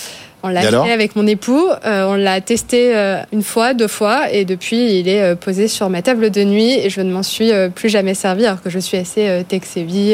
On 0.43 0.49
l'a 0.49 0.63
Et 0.63 0.67
acheté 0.67 0.91
avec 0.91 1.15
mon 1.15 1.25
époux. 1.25 1.67
euh, 1.85 2.05
on 2.05 2.13
l'a 2.15 2.39
testé 2.41 2.95
euh, 2.95 3.17
une 3.33 3.41
fois, 3.41 3.73
deux 3.73 3.87
fois, 3.87 4.31
et 4.31 4.45
depuis, 4.45 4.99
il 4.99 5.09
est 5.09 5.21
euh, 5.23 5.35
posé 5.35 5.67
sur 5.67 5.89
ma 5.89 6.01
table 6.03 6.29
de 6.29 6.43
nuit 6.43 6.73
et 6.73 6.89
je 6.91 7.01
ne 7.01 7.11
m'en 7.11 7.23
suis 7.23 7.51
plus 7.73 7.89
jamais 7.89 8.13
servi, 8.13 8.45
alors 8.45 8.61
que 8.61 8.69
je 8.69 8.77
suis 8.79 8.97
assez 8.97 9.27
euh, 9.27 9.41
tech-savvy. 9.43 10.13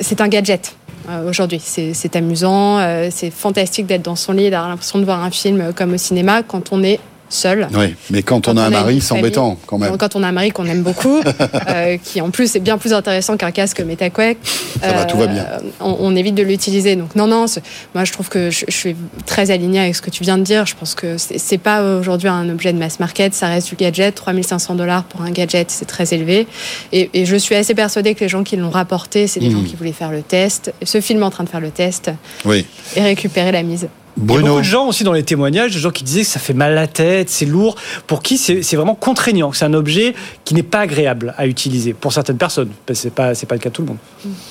C'est 0.00 0.20
un 0.20 0.28
gadget. 0.28 0.74
euh, 1.08 1.28
Aujourd'hui, 1.28 1.60
c'est 1.62 1.94
c'est 1.94 2.14
amusant, 2.16 2.78
euh, 2.78 3.08
c'est 3.10 3.30
fantastique 3.30 3.86
d'être 3.86 4.02
dans 4.02 4.16
son 4.16 4.32
lit, 4.32 4.50
d'avoir 4.50 4.68
l'impression 4.68 4.98
de 4.98 5.04
voir 5.04 5.22
un 5.22 5.30
film 5.30 5.60
euh, 5.60 5.72
comme 5.72 5.94
au 5.94 5.98
cinéma 5.98 6.42
quand 6.42 6.72
on 6.72 6.82
est 6.82 7.00
seul. 7.30 7.68
Oui, 7.74 7.94
mais 8.10 8.22
quand 8.22 8.48
on 8.48 8.56
a 8.56 8.62
un 8.62 8.70
mari, 8.70 9.00
c'est 9.00 9.12
embêtant 9.14 9.56
quand 9.66 9.78
même. 9.78 9.96
Quand 9.96 10.16
on 10.16 10.22
a 10.22 10.28
un 10.28 10.32
mari 10.32 10.50
qu'on 10.50 10.66
aime 10.66 10.82
beaucoup, 10.82 11.20
euh, 11.68 11.96
qui 12.02 12.20
en 12.20 12.30
plus 12.30 12.54
est 12.56 12.60
bien 12.60 12.76
plus 12.78 12.92
intéressant 12.92 13.36
qu'un 13.36 13.50
casque 13.50 13.80
MetaQuest, 13.80 14.38
Ça 14.82 14.92
va, 14.92 15.04
tout 15.04 15.16
va 15.16 15.26
bien. 15.26 15.46
on, 15.80 15.96
on 16.00 16.16
évite 16.16 16.34
de 16.34 16.42
l'utiliser. 16.42 16.96
Donc 16.96 17.14
non, 17.16 17.26
non, 17.26 17.46
moi 17.94 18.04
je 18.04 18.12
trouve 18.12 18.28
que 18.28 18.50
je, 18.50 18.64
je 18.68 18.74
suis 18.76 18.96
très 19.26 19.50
alignée 19.50 19.80
avec 19.80 19.94
ce 19.96 20.02
que 20.02 20.10
tu 20.10 20.22
viens 20.22 20.38
de 20.38 20.42
dire. 20.42 20.66
Je 20.66 20.74
pense 20.74 20.94
que 20.94 21.16
c'est 21.18 21.58
pas 21.58 21.82
aujourd'hui 21.98 22.28
un 22.28 22.48
objet 22.50 22.72
de 22.72 22.78
mass 22.78 23.00
market, 23.00 23.34
ça 23.34 23.48
reste 23.48 23.68
du 23.68 23.76
gadget. 23.76 24.14
3500 24.14 24.74
dollars 24.74 25.04
pour 25.04 25.22
un 25.22 25.30
gadget, 25.30 25.70
c'est 25.70 25.84
très 25.86 26.12
élevé. 26.14 26.46
Et, 26.92 27.10
et 27.14 27.24
je 27.26 27.36
suis 27.36 27.54
assez 27.54 27.74
persuadée 27.74 28.14
que 28.14 28.20
les 28.20 28.28
gens 28.28 28.42
qui 28.42 28.56
l'ont 28.56 28.70
rapporté, 28.70 29.26
c'est 29.26 29.40
des 29.40 29.50
gens 29.50 29.62
qui 29.62 29.76
voulaient 29.76 29.92
faire 29.92 30.10
le 30.10 30.22
test, 30.22 30.72
se 30.82 31.00
filmer 31.00 31.24
en 31.24 31.30
train 31.30 31.44
de 31.44 31.48
faire 31.48 31.60
le 31.60 31.70
test 31.70 32.10
Oui. 32.44 32.66
et 32.96 33.02
récupérer 33.02 33.52
la 33.52 33.62
mise. 33.62 33.88
Il 34.16 34.22
y 34.22 34.24
a 34.24 34.26
Bruno. 34.26 34.48
beaucoup 34.48 34.58
de 34.60 34.64
gens 34.64 34.86
aussi 34.86 35.04
dans 35.04 35.12
les 35.12 35.22
témoignages, 35.22 35.72
de 35.72 35.78
gens 35.78 35.90
qui 35.90 36.04
disaient 36.04 36.22
que 36.22 36.26
ça 36.26 36.40
fait 36.40 36.54
mal 36.54 36.72
à 36.72 36.74
la 36.74 36.86
tête, 36.86 37.30
c'est 37.30 37.46
lourd, 37.46 37.76
pour 38.06 38.22
qui 38.22 38.38
c'est 38.38 38.76
vraiment 38.76 38.94
contraignant, 38.94 39.52
c'est 39.52 39.64
un 39.64 39.74
objet 39.74 40.14
qui 40.44 40.54
n'est 40.54 40.62
pas 40.62 40.80
agréable 40.80 41.34
à 41.38 41.46
utiliser 41.46 41.92
pour 41.92 42.12
certaines 42.12 42.38
personnes. 42.38 42.70
C'est 42.92 43.14
pas 43.14 43.34
c'est 43.34 43.46
pas 43.46 43.54
le 43.54 43.60
cas 43.60 43.70
de 43.70 43.74
tout 43.74 43.82
le 43.82 43.88
monde. 43.88 43.98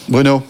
Bruno. 0.07 0.43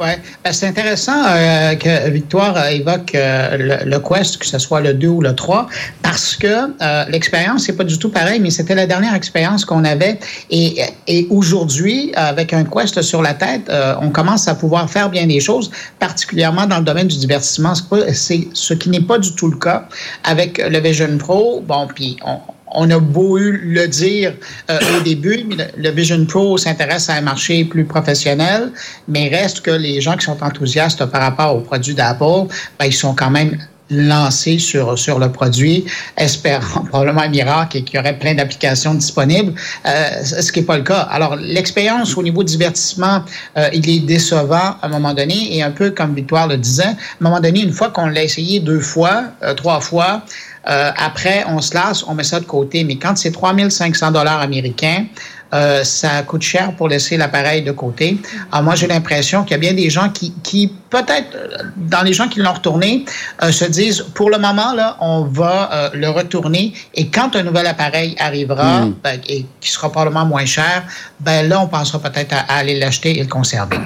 Ouais, 0.00 0.16
Ben, 0.44 0.52
c'est 0.52 0.66
intéressant 0.68 1.24
euh, 1.26 1.74
que 1.74 2.08
Victoire 2.10 2.56
euh, 2.56 2.68
évoque 2.68 3.16
euh, 3.16 3.80
le, 3.82 3.90
le 3.90 3.98
Quest, 3.98 4.38
que 4.38 4.46
ce 4.46 4.58
soit 4.58 4.80
le 4.80 4.94
2 4.94 5.08
ou 5.08 5.20
le 5.20 5.34
3, 5.34 5.66
parce 6.02 6.36
que 6.36 6.46
euh, 6.46 7.04
l'expérience 7.08 7.64
c'est 7.64 7.76
pas 7.76 7.82
du 7.82 7.98
tout 7.98 8.08
pareil, 8.08 8.38
mais 8.38 8.50
c'était 8.50 8.76
la 8.76 8.86
dernière 8.86 9.14
expérience 9.14 9.64
qu'on 9.64 9.84
avait. 9.84 10.20
Et, 10.50 10.80
et 11.08 11.26
aujourd'hui, 11.30 12.12
avec 12.14 12.52
un 12.52 12.64
Quest 12.64 13.02
sur 13.02 13.22
la 13.22 13.34
tête, 13.34 13.68
euh, 13.70 13.96
on 14.00 14.10
commence 14.10 14.46
à 14.46 14.54
pouvoir 14.54 14.88
faire 14.88 15.10
bien 15.10 15.26
des 15.26 15.40
choses, 15.40 15.70
particulièrement 15.98 16.66
dans 16.66 16.78
le 16.78 16.84
domaine 16.84 17.08
du 17.08 17.16
divertissement. 17.18 17.72
C'est 18.12 18.46
ce 18.52 18.74
qui 18.74 18.90
n'est 18.90 19.00
pas 19.00 19.18
du 19.18 19.34
tout 19.34 19.50
le 19.50 19.58
cas 19.58 19.88
avec 20.22 20.58
le 20.58 20.78
Vision 20.78 21.18
Pro. 21.18 21.60
Bon, 21.66 21.88
puis 21.92 22.16
on, 22.24 22.38
on 22.72 22.90
a 22.90 22.98
beau 22.98 23.38
le 23.38 23.86
dire 23.86 24.34
euh, 24.70 24.78
au 24.96 25.02
début, 25.02 25.44
mais 25.48 25.56
le, 25.56 25.64
le 25.76 25.90
Vision 25.90 26.24
Pro 26.26 26.58
s'intéresse 26.58 27.08
à 27.08 27.14
un 27.14 27.20
marché 27.20 27.64
plus 27.64 27.84
professionnel, 27.84 28.72
mais 29.06 29.28
reste 29.28 29.60
que 29.60 29.70
les 29.70 30.00
gens 30.00 30.16
qui 30.16 30.26
sont 30.26 30.42
enthousiastes 30.42 31.04
par 31.06 31.22
rapport 31.22 31.56
aux 31.56 31.60
produits 31.60 31.94
d'Apple, 31.94 32.46
ben, 32.78 32.86
ils 32.86 32.92
sont 32.92 33.14
quand 33.14 33.30
même 33.30 33.56
lancés 33.90 34.58
sur, 34.58 34.98
sur 34.98 35.18
le 35.18 35.30
produit, 35.32 35.84
espérant 36.16 36.84
probablement 36.88 37.22
un 37.22 37.28
miracle 37.28 37.78
et 37.78 37.82
qu'il 37.82 37.96
y 37.96 37.98
aurait 37.98 38.18
plein 38.18 38.34
d'applications 38.34 38.94
disponibles, 38.94 39.54
euh, 39.86 40.24
ce 40.24 40.52
qui 40.52 40.60
n'est 40.60 40.66
pas 40.66 40.76
le 40.76 40.82
cas. 40.82 41.00
Alors, 41.10 41.36
l'expérience 41.36 42.16
au 42.16 42.22
niveau 42.22 42.42
divertissement, 42.42 43.22
euh, 43.56 43.68
il 43.72 43.88
est 43.88 44.00
décevant 44.00 44.56
à 44.56 44.78
un 44.82 44.88
moment 44.88 45.14
donné, 45.14 45.56
et 45.56 45.62
un 45.62 45.70
peu 45.70 45.90
comme 45.90 46.14
Victoire 46.14 46.48
le 46.48 46.56
disait, 46.56 46.84
à 46.84 46.90
un 46.90 46.94
moment 47.20 47.40
donné, 47.40 47.62
une 47.62 47.72
fois 47.72 47.90
qu'on 47.90 48.06
l'a 48.06 48.22
essayé 48.22 48.60
deux 48.60 48.80
fois, 48.80 49.24
euh, 49.42 49.54
trois 49.54 49.80
fois, 49.80 50.22
euh, 50.68 50.90
après, 50.96 51.44
on 51.48 51.60
se 51.60 51.74
lasse, 51.74 52.04
on 52.06 52.14
met 52.14 52.24
ça 52.24 52.40
de 52.40 52.44
côté. 52.44 52.84
Mais 52.84 52.96
quand 52.96 53.16
c'est 53.16 53.32
3500 53.32 54.12
dollars 54.12 54.40
américains, 54.40 55.06
euh, 55.54 55.82
ça 55.82 56.22
coûte 56.24 56.42
cher 56.42 56.74
pour 56.76 56.88
laisser 56.88 57.16
l'appareil 57.16 57.62
de 57.62 57.72
côté. 57.72 58.18
Alors 58.52 58.64
moi, 58.64 58.74
j'ai 58.74 58.86
l'impression 58.86 59.44
qu'il 59.44 59.52
y 59.52 59.54
a 59.54 59.58
bien 59.58 59.72
des 59.72 59.88
gens 59.88 60.10
qui, 60.10 60.34
qui 60.42 60.70
peut-être, 60.90 61.34
euh, 61.34 61.62
dans 61.76 62.02
les 62.02 62.12
gens 62.12 62.28
qui 62.28 62.40
l'ont 62.40 62.52
retourné, 62.52 63.06
euh, 63.42 63.50
se 63.50 63.64
disent, 63.64 64.04
pour 64.14 64.28
le 64.28 64.38
moment, 64.38 64.74
là, 64.74 64.98
on 65.00 65.22
va 65.24 65.70
euh, 65.72 65.90
le 65.94 66.10
retourner. 66.10 66.74
Et 66.94 67.08
quand 67.08 67.34
un 67.34 67.42
nouvel 67.42 67.66
appareil 67.66 68.14
arrivera, 68.18 68.80
Mm. 68.80 68.94
ben, 69.02 69.20
et 69.28 69.46
qui 69.60 69.70
sera 69.70 69.90
probablement 69.90 70.26
moins 70.26 70.44
cher, 70.46 70.82
ben 71.20 71.48
là, 71.48 71.60
on 71.60 71.66
pensera 71.66 71.98
peut-être 71.98 72.34
à, 72.34 72.40
à 72.40 72.56
aller 72.58 72.78
l'acheter 72.78 73.18
et 73.18 73.22
le 73.22 73.28
conserver. 73.28 73.78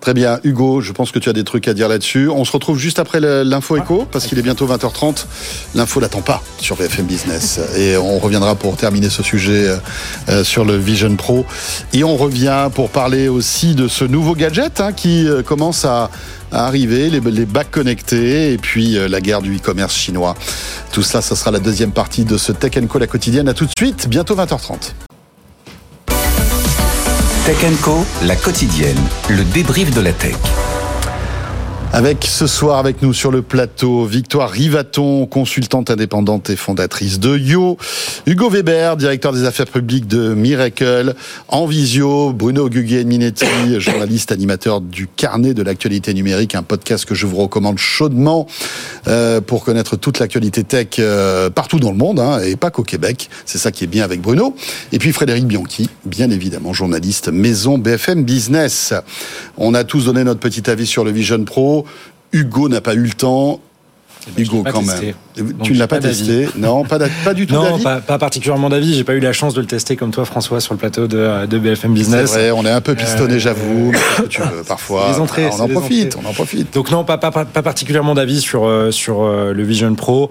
Très 0.00 0.14
bien. 0.14 0.40
Hugo, 0.44 0.80
je 0.80 0.92
pense 0.92 1.12
que 1.12 1.18
tu 1.18 1.28
as 1.28 1.32
des 1.32 1.44
trucs 1.44 1.68
à 1.68 1.74
dire 1.74 1.88
là-dessus. 1.88 2.28
On 2.28 2.44
se 2.44 2.52
retrouve 2.52 2.78
juste 2.78 2.98
après 2.98 3.20
l'info 3.20 3.76
écho, 3.76 4.06
parce 4.10 4.26
qu'il 4.26 4.38
est 4.38 4.42
bientôt 4.42 4.66
20h30. 4.66 5.26
L'info 5.74 6.00
n'attend 6.00 6.22
pas 6.22 6.42
sur 6.58 6.76
BFM 6.76 7.06
Business. 7.06 7.60
Et 7.76 7.96
on 7.96 8.18
reviendra 8.18 8.54
pour 8.54 8.76
terminer 8.76 9.10
ce 9.10 9.22
sujet 9.22 9.68
euh, 9.68 9.76
euh, 10.28 10.44
sur 10.44 10.64
le 10.64 10.76
Vision 10.76 11.14
Pro. 11.16 11.44
Et 11.92 12.02
on 12.02 12.16
revient 12.16 12.70
pour 12.74 12.88
parler 12.88 13.28
aussi 13.28 13.74
de 13.74 13.88
ce 13.88 14.04
nouveau 14.04 14.34
gadget 14.34 14.80
hein, 14.80 14.92
qui 14.92 15.28
euh, 15.28 15.42
commence 15.42 15.84
à, 15.84 16.10
à 16.50 16.66
arriver, 16.66 17.10
les, 17.10 17.20
les 17.20 17.46
bacs 17.46 17.70
connectés, 17.70 18.52
et 18.52 18.58
puis 18.58 18.96
la 19.08 19.20
guerre 19.20 19.42
du 19.42 19.56
e-commerce 19.56 19.94
chinois. 19.94 20.34
Tout 20.92 21.02
cela, 21.02 21.20
ce 21.20 21.34
sera 21.34 21.50
la 21.50 21.60
deuxième 21.60 21.92
partie 21.92 22.24
de 22.24 22.38
ce 22.38 22.52
Tech 22.52 22.72
Co, 22.88 22.98
la 22.98 23.06
quotidienne. 23.06 23.48
À 23.48 23.54
tout 23.54 23.66
de 23.66 23.72
suite, 23.76 24.08
bientôt 24.08 24.34
20h30. 24.34 25.09
Tech 27.46 27.80
Co, 27.80 28.04
la 28.22 28.36
quotidienne, 28.36 29.00
le 29.28 29.44
débrief 29.44 29.90
de 29.92 30.00
la 30.02 30.12
tech. 30.12 30.36
Avec 31.92 32.24
ce 32.24 32.46
soir 32.46 32.78
avec 32.78 33.02
nous 33.02 33.12
sur 33.12 33.32
le 33.32 33.42
plateau, 33.42 34.04
Victoire 34.04 34.48
Rivaton, 34.48 35.26
consultante 35.26 35.90
indépendante 35.90 36.48
et 36.48 36.54
fondatrice 36.54 37.18
de 37.18 37.36
Yo, 37.36 37.78
Hugo 38.26 38.48
Weber, 38.48 38.96
directeur 38.96 39.32
des 39.32 39.44
affaires 39.44 39.66
publiques 39.66 40.06
de 40.06 40.32
Miracle, 40.34 41.14
en 41.48 41.66
visio, 41.66 42.32
Bruno 42.32 42.68
Guglielminetti, 42.68 43.44
journaliste 43.80 44.30
animateur 44.30 44.80
du 44.80 45.08
Carnet 45.08 45.52
de 45.52 45.64
l'actualité 45.64 46.14
numérique, 46.14 46.54
un 46.54 46.62
podcast 46.62 47.04
que 47.06 47.16
je 47.16 47.26
vous 47.26 47.36
recommande 47.36 47.78
chaudement 47.78 48.46
euh, 49.08 49.40
pour 49.40 49.64
connaître 49.64 49.96
toute 49.96 50.20
l'actualité 50.20 50.62
tech 50.62 50.88
euh, 51.00 51.50
partout 51.50 51.80
dans 51.80 51.90
le 51.90 51.98
monde, 51.98 52.20
hein, 52.20 52.38
et 52.38 52.54
pas 52.54 52.70
qu'au 52.70 52.84
Québec. 52.84 53.28
C'est 53.44 53.58
ça 53.58 53.72
qui 53.72 53.82
est 53.82 53.88
bien 53.88 54.04
avec 54.04 54.20
Bruno. 54.20 54.54
Et 54.92 55.00
puis 55.00 55.12
Frédéric 55.12 55.44
Bianchi, 55.44 55.90
bien 56.04 56.30
évidemment 56.30 56.72
journaliste 56.72 57.30
maison 57.30 57.78
BFM 57.78 58.22
Business. 58.22 58.94
On 59.58 59.74
a 59.74 59.82
tous 59.82 60.04
donné 60.04 60.22
notre 60.22 60.40
petit 60.40 60.70
avis 60.70 60.86
sur 60.86 61.04
le 61.04 61.10
Vision 61.10 61.44
Pro. 61.44 61.79
Hugo 62.32 62.68
n'a 62.68 62.80
pas 62.80 62.94
eu 62.94 63.02
le 63.02 63.10
temps. 63.10 63.60
ben, 64.26 64.32
je 64.36 64.42
Hugo, 64.42 64.62
quand 64.70 64.80
testé. 64.84 65.14
même. 65.36 65.52
Donc, 65.52 65.62
tu 65.62 65.72
ne 65.72 65.78
l'as 65.78 65.86
pas, 65.88 65.96
pas 66.00 66.08
testé 66.08 66.48
Non, 66.56 66.84
pas, 66.84 66.98
du 67.34 67.46
tout 67.46 67.54
Non, 67.54 67.78
pas, 67.78 68.00
pas 68.00 68.18
particulièrement 68.18 68.68
d'avis. 68.68 68.94
J'ai 68.94 69.04
pas 69.04 69.14
eu 69.14 69.20
la 69.20 69.32
chance 69.32 69.54
de 69.54 69.60
le 69.60 69.66
tester 69.66 69.96
comme 69.96 70.10
toi, 70.10 70.24
François, 70.24 70.60
sur 70.60 70.74
le 70.74 70.78
plateau 70.78 71.06
de, 71.06 71.46
de 71.46 71.58
BFM 71.58 71.76
C'est 71.76 71.88
Business. 71.88 72.30
vrai, 72.30 72.50
on 72.50 72.64
est 72.64 72.70
un 72.70 72.80
peu 72.82 72.94
pistonné, 72.94 73.34
Euh, 73.34 73.38
j'avoue. 73.38 73.92
tu 74.28 74.42
veux, 74.42 74.62
parfois, 74.66 75.08
les 75.12 75.18
entrées, 75.18 75.46
on 75.46 75.60
en 75.60 75.68
profite, 75.68 76.14
entrées. 76.16 76.20
on 76.26 76.30
en 76.30 76.34
profite. 76.34 76.74
Donc 76.74 76.90
non, 76.90 77.04
pas 77.04 77.16
particulièrement 77.18 78.14
d'avis 78.14 78.40
sur, 78.40 78.66
euh, 78.66 78.90
sur 78.90 79.22
euh, 79.22 79.52
le 79.52 79.62
Vision 79.62 79.94
Pro. 79.94 80.30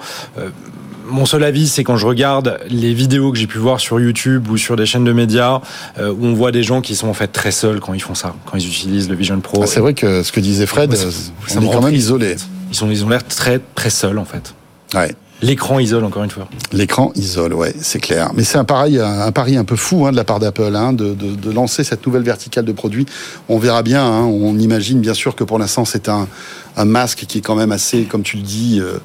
Mon 1.10 1.26
seul 1.26 1.44
avis, 1.44 1.68
c'est 1.68 1.84
quand 1.84 1.98
je 1.98 2.06
regarde 2.06 2.60
les 2.70 2.94
vidéos 2.94 3.32
que 3.32 3.38
j'ai 3.38 3.48
pu 3.48 3.58
voir 3.58 3.80
sur 3.80 4.00
YouTube 4.00 4.48
ou 4.50 4.58
sur 4.58 4.76
des 4.76 4.86
chaînes 4.86 5.04
de 5.04 5.14
médias 5.14 5.60
euh, 5.98 6.12
où 6.12 6.26
on 6.26 6.34
voit 6.34 6.52
des 6.52 6.64
gens 6.64 6.82
qui 6.82 6.96
sont 6.96 7.08
en 7.08 7.14
fait 7.14 7.28
très 7.28 7.52
seuls 7.52 7.80
quand 7.80 7.94
ils 7.94 8.02
font 8.02 8.16
ça, 8.16 8.36
quand 8.46 8.58
ils 8.58 8.68
utilisent 8.68 9.10
le 9.10 9.16
Vision 9.16 9.40
Pro. 9.40 9.62
Ah, 9.64 9.68
c'est 9.68 9.80
vrai 9.80 9.94
que 9.94 10.24
ce 10.24 10.32
que 10.32 10.40
disait 10.40 10.66
Fred, 10.66 10.94
ça- 10.96 11.08
euh, 11.08 11.12
ça 11.48 11.60
on 11.60 11.64
est 11.64 11.72
quand 11.72 11.82
même 11.82 11.96
isolé. 11.96 12.36
Ils 12.70 12.76
sont, 12.76 12.90
ils 12.90 13.04
ont 13.04 13.10
l'air 13.10 13.26
très 13.26 13.60
très 13.76 13.90
seuls 13.90 14.18
en 14.20 14.26
fait. 14.26 14.54
Ouais. 14.94 15.14
L'écran 15.42 15.80
isole 15.80 16.04
encore 16.04 16.26
une 16.26 16.30
fois. 16.30 16.50
L'écran 16.74 17.14
isole, 17.16 17.54
ouais, 17.54 17.74
c'est 17.80 18.00
clair. 18.02 18.32
Mais 18.36 18.44
c'est 18.44 18.58
un 18.58 18.66
pareil, 18.66 19.00
un, 19.00 19.22
un 19.22 19.32
pari 19.32 19.56
un 19.56 19.64
peu 19.64 19.78
fou 19.78 20.06
hein, 20.06 20.12
de 20.12 20.18
la 20.18 20.26
part 20.26 20.40
d'Apple, 20.40 20.76
hein, 20.76 20.92
de, 20.92 21.14
de, 21.14 21.34
de 21.34 21.52
lancer 21.52 21.86
cette 21.86 22.06
nouvelle 22.06 22.24
verticale 22.24 22.66
de 22.66 22.74
produits. 22.74 23.06
On 23.48 23.58
verra 23.58 23.82
bien. 23.82 24.04
Hein, 24.06 24.24
on 24.26 24.58
imagine 24.60 25.00
bien 25.00 25.14
sûr 25.14 25.36
que 25.36 25.46
pour 25.46 25.58
l'instant 25.58 25.86
c'est 25.86 26.10
un, 26.10 26.28
un 26.76 26.86
masque 26.86 27.24
qui 27.26 27.38
est 27.38 27.42
quand 27.42 27.56
même 27.56 27.72
assez, 27.72 28.04
comme 28.04 28.22
tu 28.24 28.36
le 28.36 28.44
dis, 28.44 28.80
euh, 28.82 28.98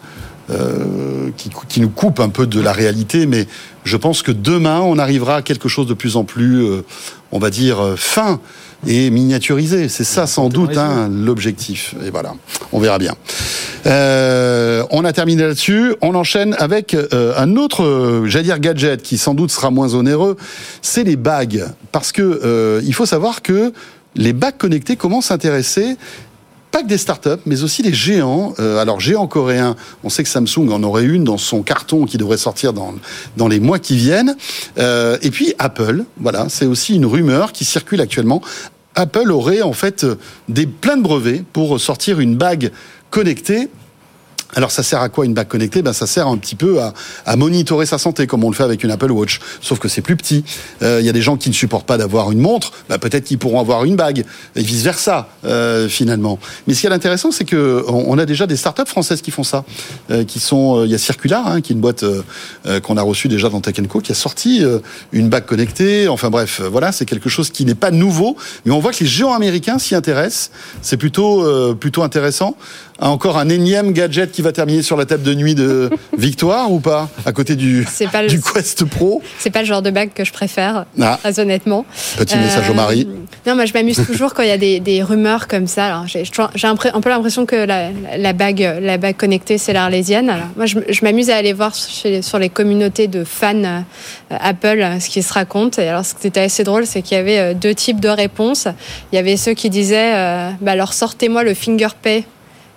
euh, 0.51 1.31
qui, 1.37 1.51
qui 1.69 1.81
nous 1.81 1.89
coupe 1.89 2.21
un 2.21 2.29
peu 2.29 2.47
de 2.47 2.61
la 2.61 2.73
réalité. 2.73 3.27
Mais 3.27 3.47
je 3.85 3.97
pense 3.97 4.23
que 4.23 4.33
demain 4.33 4.81
on 4.81 4.99
arrivera 4.99 5.37
à 5.37 5.43
quelque 5.43 5.69
chose 5.69 5.87
de 5.87 5.95
plus 5.95 6.17
en 6.17 6.25
plus, 6.25 6.65
euh, 6.65 6.85
on 7.33 7.39
va 7.39 7.51
dire, 7.51 7.81
euh, 7.81 7.97
fin 7.97 8.41
et 8.87 9.09
miniaturisé. 9.09 9.89
C'est 9.89 10.05
ça 10.05 10.27
sans 10.27 10.51
doute 10.51 10.77
hein, 10.77 11.09
l'objectif. 11.11 11.95
Et 12.05 12.11
voilà, 12.11 12.35
on 12.73 12.81
verra 12.81 12.99
bien. 12.99 13.15
Euh, 13.87 14.85
on 14.91 15.05
a 15.05 15.13
terminé 15.13 15.43
là-dessus. 15.43 15.95
On 16.03 16.15
enchaîne 16.15 16.55
avec 16.59 16.95
un 17.13 17.57
autre, 17.57 18.25
j'allais 18.27 18.45
dire 18.45 18.59
gadget, 18.59 19.03
qui 19.03 19.17
sans 19.17 19.33
doute 19.33 19.51
sera 19.51 19.71
moins 19.71 19.95
onéreux. 19.95 20.37
C'est 20.83 21.05
les 21.05 21.17
bagues, 21.17 21.65
parce 21.93 22.13
que 22.13 22.83
il 22.85 22.93
faut 22.93 23.07
savoir 23.07 23.41
que 23.41 23.73
les 24.17 24.35
bagues 24.35 24.59
connectées 24.59 24.97
commencent 24.97 25.31
à 25.31 25.35
intéresser 25.35 25.97
pas 26.75 26.83
que 26.83 26.89
des 26.89 26.99
startups, 26.99 27.41
mais 27.47 27.63
aussi 27.63 27.83
des 27.83 27.95
géants. 27.95 28.53
Euh, 28.59 28.79
alors, 28.79 28.99
géants 28.99 29.29
coréens, 29.29 29.77
on 30.03 30.09
sait 30.09 30.25
que 30.25 30.29
Samsung 30.29 30.73
en 30.73 30.83
aurait 30.83 31.05
une 31.05 31.23
dans 31.23 31.39
son 31.39 31.63
carton 31.63 32.05
qui 32.05 32.19
devrait 32.19 32.37
sortir 32.37 32.73
dans, 32.73 32.97
dans 33.37 33.47
les 33.47 33.61
mois 33.61 33.79
qui 33.79 33.97
viennent. 33.97 34.35
Euh, 34.79 35.17
et 35.23 35.31
puis 35.31 35.55
Apple, 35.61 36.03
voilà, 36.17 36.49
c'est 36.49 36.67
aussi 36.67 36.97
une 36.97 37.07
rumeur 37.07 37.53
qui 37.53 37.65
circule 37.65 38.01
actuellement. 38.01 38.43
Apple 38.97 39.31
aurait 39.31 39.63
en 39.63 39.73
fait 39.73 40.05
des 40.49 40.67
plein 40.67 40.97
de 40.97 41.03
brevets 41.03 41.45
pour 41.53 41.79
sortir 41.79 42.19
une 42.19 42.35
bague 42.35 42.73
connectée 43.11 43.69
alors 44.55 44.71
ça 44.71 44.83
sert 44.83 45.01
à 45.01 45.09
quoi 45.09 45.25
une 45.25 45.35
bague 45.35 45.49
connectée? 45.49 45.83
Ben, 45.83 45.93
Ça 45.93 46.07
sert 46.07 46.29
un 46.29 46.37
petit 46.37 46.55
peu 46.55 46.81
à, 46.81 46.95
à, 47.27 47.37
monitorer 47.37 47.87
sa 47.87 47.99
santé, 47.99 48.27
comme 48.27 48.45
on 48.45 48.51
le 48.51 48.57
fait 48.57 48.63
avec 48.63 48.85
une 48.85 48.91
Apple 48.91 49.11
Watch. 49.11 49.41
Sauf 49.61 49.79
que 49.79 49.89
c'est 49.89 50.03
plus 50.03 50.17
petit. 50.17 50.45
Il 50.81 50.87
euh, 50.87 51.01
y 51.01 51.09
a 51.09 51.13
des 51.13 51.23
gens 51.23 51.37
qui 51.37 51.49
ne 51.49 51.55
supportent 51.55 51.87
pas 51.87 51.99
d'avoir 51.99 52.31
une 52.31 52.41
montre, 52.41 52.73
ben, 52.89 52.99
peut-être 52.99 53.25
qu'ils 53.25 53.39
pourront 53.39 53.61
avoir 53.61 53.85
une 53.85 53.97
bague, 53.97 54.25
et 54.57 54.63
vice-versa, 54.63 55.29
euh, 55.45 55.89
finalement. 55.89 56.39
Mais 56.67 56.75
ce 56.75 56.81
qui 56.81 56.87
est 56.87 56.91
intéressant, 56.91 57.31
c'est 57.31 57.45
que 57.45 57.85
on, 57.89 58.19
a 58.19 58.27
déjà 58.27 58.47
des 58.47 58.57
startups 58.57 58.87
françaises 58.87 59.23
qui 59.23 59.31
font 59.31 59.43
ça. 59.43 59.65
Euh, 60.11 60.25
qui 60.25 60.41
sont, 60.41 60.85
Il 60.85 60.91
y 60.91 60.95
a 60.95 60.99
Circular, 60.99 61.47
hein, 61.47 61.61
qui 61.61 61.73
est 61.73 61.75
une 61.75 61.81
boîte 61.81 62.05
euh, 62.05 62.81
qu'on 62.81 62.97
a 62.97 63.03
reçue 63.03 63.29
déjà 63.29 63.49
dans 63.49 63.61
Tech 63.61 63.75
qui 63.75 64.13
a 64.13 64.15
sorti 64.15 64.63
une 65.13 65.29
bague 65.29 65.47
connectée. 65.47 66.09
Enfin 66.09 66.31
bref, 66.31 66.61
voilà, 66.61 66.93
c'est 66.93 67.05
quelque 67.05 67.29
chose 67.29 67.51
qui 67.51 67.65
n'est 67.65 67.75
pas 67.75 67.91
nouveau. 67.91 68.37
Mais 68.65 68.73
on 68.73 68.79
voit 68.79 68.93
que 68.93 69.01
les 69.01 69.07
géants 69.07 69.35
américains 69.35 69.79
s'y 69.79 69.95
intéressent. 69.95 70.51
C'est 70.81 70.97
plutôt, 70.97 71.75
plutôt 71.75 72.03
intéressant 72.03 72.57
encore 73.01 73.39
un 73.39 73.49
énième 73.49 73.93
gadget 73.93 74.31
qui 74.31 74.43
va 74.43 74.53
terminer 74.53 74.83
sur 74.83 74.97
la 74.97 75.05
table 75.05 75.23
de 75.23 75.35
nuit 75.35 75.55
de 75.55 75.91
Victoire 76.17 76.71
ou 76.71 76.81
pas 76.81 77.09
À 77.27 77.33
côté 77.33 77.57
du, 77.57 77.87
du 78.29 78.41
Quest 78.41 78.85
Pro 78.85 79.21
C'est 79.39 79.51
pas 79.51 79.61
le 79.61 79.67
genre 79.67 79.83
de 79.83 79.91
bague 79.91 80.11
que 80.15 80.25
je 80.25 80.33
préfère, 80.33 80.87
ah. 81.01 81.19
très 81.21 81.41
honnêtement. 81.41 81.85
Petit 82.17 82.37
message 82.37 82.71
au 82.71 82.75
mari. 82.75 83.09
Euh, 83.09 83.49
non, 83.49 83.57
moi 83.57 83.65
je 83.65 83.73
m'amuse 83.73 84.01
toujours 84.07 84.33
quand 84.33 84.43
il 84.43 84.49
y 84.49 84.53
a 84.53 84.59
des, 84.59 84.81
des 84.81 85.03
rumeurs 85.03 85.49
comme 85.49 85.67
ça. 85.67 86.05
J'ai 86.07 86.25
un, 86.67 86.77
un 86.95 87.01
peu 87.01 87.09
l'impression 87.09 87.47
que 87.47 87.57
la, 87.57 87.91
la, 88.17 88.33
bague, 88.33 88.79
la 88.81 88.97
bague 88.97 89.17
connectée, 89.17 89.59
c'est 89.59 89.73
l'Arlésienne. 89.73 90.33
Moi 90.57 90.67
je, 90.67 90.79
je 90.89 91.05
m'amuse 91.05 91.31
à 91.31 91.37
aller 91.37 91.53
voir 91.53 91.75
sur 91.75 92.39
les 92.39 92.49
communautés 92.49 93.09
de 93.09 93.25
fans 93.25 93.55
euh, 93.65 93.81
Apple 94.31 94.81
euh, 94.81 95.01
ce 95.01 95.09
qui 95.09 95.23
se 95.23 95.33
raconte. 95.33 95.79
Et 95.79 95.89
alors 95.89 96.05
ce 96.05 96.15
qui 96.15 96.29
était 96.29 96.41
assez 96.41 96.63
drôle, 96.63 96.87
c'est 96.87 97.03
qu'il 97.03 97.17
y 97.17 97.21
avait 97.21 97.55
deux 97.55 97.75
types 97.75 98.01
de 98.01 98.09
réponses. 98.09 98.69
Il 99.13 99.17
y 99.17 99.19
avait 99.19 99.37
ceux 99.37 99.55
qui 99.55 99.69
disaient 99.69 100.13
bah, 100.61 100.73
alors 100.73 100.93
sortez-moi 100.93 101.43
le 101.43 101.55
finger 101.55 101.89
pay 102.01 102.25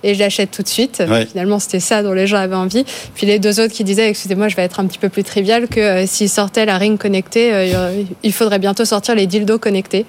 et 0.08 0.15
je 0.15 0.20
l'achète 0.20 0.52
tout 0.52 0.63
de 0.63 0.67
suite. 0.67 1.04
Finalement, 1.30 1.60
c'était 1.60 1.82
ça 1.82 2.02
dont 2.02 2.13
les 2.13 2.28
gens 2.28 2.38
avaient 2.38 2.56
envie. 2.56 2.86
Puis 3.13 3.28
les 3.28 3.39
deux 3.39 3.60
autres 3.60 3.74
qui 3.74 3.84
disaient, 3.84 4.10
excusez-moi, 4.10 4.48
je 4.48 4.56
vais 4.56 4.63
être 4.63 4.80
un 4.80 4.86
petit 4.86 4.98
peu 4.98 5.10
plus 5.10 5.24
trivial, 5.24 5.67
que 5.67 5.80
euh, 5.80 6.08
s'ils 6.08 6.30
sortaient 6.30 6.65
la 6.65 6.78
ring 6.78 6.98
connectée, 6.98 7.54
euh, 7.54 8.04
il 8.24 8.34
faudrait 8.34 8.60
bientôt 8.60 8.86
sortir 8.86 9.15
les 9.15 9.28
dildos 9.28 9.60
connectés. 9.60 10.06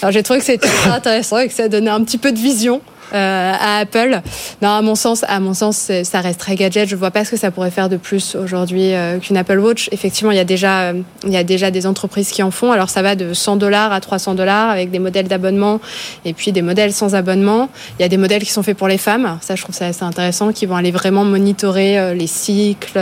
Alors 0.00 0.10
j'ai 0.10 0.22
trouvé 0.22 0.38
que 0.38 0.46
c'était 0.46 0.68
intéressant 0.90 1.38
et 1.38 1.48
que 1.48 1.54
ça 1.54 1.68
donnait 1.68 1.90
un 1.90 2.02
petit 2.02 2.18
peu 2.18 2.32
de 2.32 2.38
vision 2.38 2.80
euh, 3.14 3.52
à 3.52 3.80
Apple. 3.80 4.20
Non, 4.62 4.70
à 4.70 4.80
mon 4.80 4.94
sens, 4.94 5.22
à 5.28 5.38
mon 5.38 5.52
sens, 5.52 5.90
ça 6.02 6.20
reste 6.20 6.40
très 6.40 6.54
gadget. 6.54 6.88
Je 6.88 6.96
vois 6.96 7.10
pas 7.10 7.24
ce 7.26 7.30
que 7.30 7.36
ça 7.36 7.50
pourrait 7.50 7.70
faire 7.70 7.90
de 7.90 7.98
plus 7.98 8.36
aujourd'hui 8.36 8.94
euh, 8.94 9.18
qu'une 9.18 9.36
Apple 9.36 9.58
Watch. 9.58 9.90
Effectivement, 9.92 10.30
il 10.30 10.38
y 10.38 10.40
a 10.40 10.44
déjà, 10.44 10.84
euh, 10.84 11.02
il 11.24 11.30
y 11.30 11.36
a 11.36 11.44
déjà 11.44 11.70
des 11.70 11.86
entreprises 11.86 12.30
qui 12.30 12.42
en 12.42 12.50
font. 12.50 12.72
Alors 12.72 12.88
ça 12.88 13.02
va 13.02 13.14
de 13.14 13.34
100 13.34 13.56
dollars 13.56 13.92
à 13.92 14.00
300 14.00 14.34
dollars 14.34 14.70
avec 14.70 14.90
des 14.90 14.98
modèles 14.98 15.28
d'abonnement 15.28 15.80
et 16.24 16.32
puis 16.32 16.52
des 16.52 16.62
modèles 16.62 16.94
sans 16.94 17.14
abonnement. 17.14 17.68
Il 17.98 18.02
y 18.02 18.04
a 18.06 18.08
des 18.08 18.16
modèles 18.16 18.42
qui 18.42 18.50
sont 18.50 18.62
faits 18.62 18.78
pour 18.78 18.88
les 18.88 18.98
femmes. 18.98 19.38
Ça, 19.42 19.56
je 19.56 19.62
trouve 19.62 19.74
ça 19.74 19.86
assez 19.86 20.04
intéressant, 20.04 20.52
qui 20.52 20.64
vont 20.64 20.76
aller 20.76 20.90
vraiment 20.90 21.24
monitorer 21.24 22.14
les 22.14 22.26
cycles, 22.26 22.98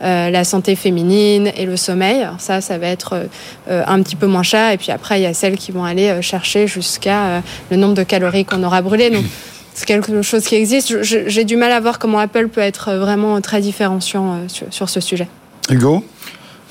la 0.00 0.44
santé 0.44 0.76
féminine 0.76 1.50
et 1.56 1.66
le 1.66 1.76
sommeil. 1.76 2.26
Ça, 2.38 2.60
ça 2.60 2.78
va 2.78 2.86
être 2.86 3.26
un 3.68 4.02
petit 4.02 4.16
peu 4.16 4.26
moins 4.26 4.42
cher. 4.42 4.70
Et 4.72 4.78
puis 4.78 4.92
après, 4.92 5.20
il 5.20 5.22
y 5.24 5.26
a 5.26 5.34
celles 5.34 5.56
qui 5.56 5.72
vont 5.72 5.84
aller 5.84 6.22
chercher 6.22 6.66
jusqu'à 6.66 7.42
le 7.70 7.76
nombre 7.76 7.94
de 7.94 8.02
calories 8.02 8.44
qu'on 8.44 8.62
aura 8.62 8.82
brûlé. 8.82 9.10
Donc 9.10 9.24
c'est 9.74 9.86
quelque 9.86 10.22
chose 10.22 10.44
qui 10.44 10.54
existe. 10.54 11.02
J'ai 11.02 11.44
du 11.44 11.56
mal 11.56 11.72
à 11.72 11.80
voir 11.80 11.98
comment 11.98 12.18
Apple 12.18 12.48
peut 12.48 12.60
être 12.60 12.94
vraiment 12.94 13.40
très 13.40 13.60
différenciant 13.60 14.34
euh, 14.34 14.66
sur, 14.70 14.88
ce 14.88 15.00
sujet. 15.00 15.28
Hugo 15.70 16.04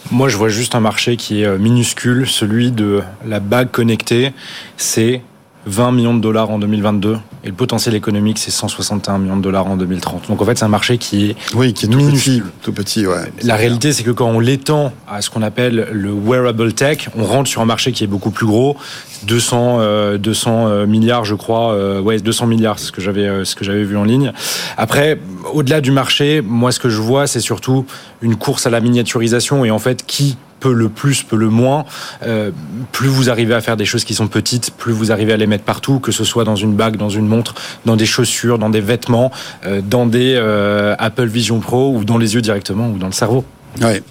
moi, 0.09 0.27
je 0.29 0.35
vois 0.35 0.49
juste 0.49 0.73
un 0.73 0.79
marché 0.79 1.15
qui 1.15 1.43
est 1.43 1.45
euh, 1.45 1.59
minuscule, 1.59 2.27
celui 2.27 2.71
de 2.71 3.01
la 3.25 3.39
bague 3.39 3.69
connectée. 3.69 4.33
C'est 4.75 5.21
20 5.65 5.91
millions 5.91 6.13
de 6.15 6.21
dollars 6.21 6.49
en 6.49 6.59
2022 6.59 7.17
et 7.43 7.47
le 7.47 7.53
potentiel 7.53 7.95
économique 7.95 8.37
c'est 8.39 8.51
161 8.51 9.19
millions 9.19 9.37
de 9.37 9.41
dollars 9.41 9.67
en 9.67 9.77
2030. 9.77 10.27
Donc 10.27 10.41
en 10.41 10.45
fait 10.45 10.57
c'est 10.57 10.65
un 10.65 10.69
marché 10.69 10.97
qui 10.97 11.29
est 11.29 11.35
oui 11.55 11.73
qui 11.73 11.85
est 11.85 11.89
tout 11.89 11.97
petit, 11.97 12.43
tout 12.61 12.73
petit 12.73 13.05
ouais. 13.05 13.31
La 13.43 13.55
réalité 13.55 13.93
c'est 13.93 14.03
que 14.03 14.11
quand 14.11 14.27
on 14.27 14.39
l'étend 14.39 14.93
à 15.09 15.21
ce 15.21 15.29
qu'on 15.29 15.41
appelle 15.41 15.87
le 15.91 16.11
wearable 16.11 16.73
tech, 16.73 17.09
on 17.15 17.23
rentre 17.23 17.49
sur 17.49 17.61
un 17.61 17.65
marché 17.65 17.91
qui 17.91 18.03
est 18.03 18.07
beaucoup 18.07 18.31
plus 18.31 18.45
gros, 18.45 18.75
200 19.23 20.17
200 20.17 20.67
euh, 20.67 20.69
euh, 20.71 20.87
milliards 20.87 21.25
je 21.25 21.35
crois, 21.35 21.73
euh, 21.73 22.01
ouais 22.01 22.19
200 22.19 22.47
milliards 22.47 22.79
c'est 22.79 22.87
ce 22.87 22.91
que 22.91 23.01
j'avais 23.01 23.45
ce 23.45 23.55
que 23.55 23.63
j'avais 23.63 23.83
vu 23.83 23.97
en 23.97 24.03
ligne. 24.03 24.31
Après 24.77 25.19
au-delà 25.53 25.81
du 25.81 25.91
marché, 25.91 26.41
moi 26.41 26.71
ce 26.71 26.79
que 26.79 26.89
je 26.89 27.01
vois 27.01 27.27
c'est 27.27 27.39
surtout 27.39 27.85
une 28.21 28.35
course 28.35 28.65
à 28.65 28.69
la 28.69 28.79
miniaturisation 28.79 29.63
et 29.65 29.71
en 29.71 29.79
fait 29.79 30.05
qui 30.05 30.37
peu 30.61 30.71
le 30.71 30.87
plus, 30.87 31.23
peu 31.23 31.35
le 31.35 31.49
moins, 31.49 31.83
euh, 32.23 32.51
plus 32.93 33.09
vous 33.09 33.29
arrivez 33.29 33.53
à 33.53 33.59
faire 33.59 33.75
des 33.75 33.83
choses 33.83 34.05
qui 34.05 34.13
sont 34.13 34.27
petites, 34.27 34.71
plus 34.71 34.93
vous 34.93 35.11
arrivez 35.11 35.33
à 35.33 35.37
les 35.37 35.47
mettre 35.47 35.65
partout, 35.65 35.99
que 35.99 36.13
ce 36.13 36.23
soit 36.23 36.45
dans 36.45 36.55
une 36.55 36.75
bague, 36.75 36.95
dans 36.95 37.09
une 37.09 37.27
montre, 37.27 37.55
dans 37.85 37.97
des 37.97 38.05
chaussures, 38.05 38.57
dans 38.57 38.69
des 38.69 38.79
vêtements, 38.79 39.31
euh, 39.65 39.81
dans 39.81 40.05
des 40.05 40.35
euh, 40.37 40.95
Apple 40.99 41.25
Vision 41.25 41.59
Pro 41.59 41.93
ou 41.93 42.05
dans 42.05 42.17
les 42.17 42.35
yeux 42.35 42.41
directement 42.41 42.89
ou 42.89 42.97
dans 42.97 43.07
le 43.07 43.11
cerveau. 43.11 43.43
Oui. 43.81 44.01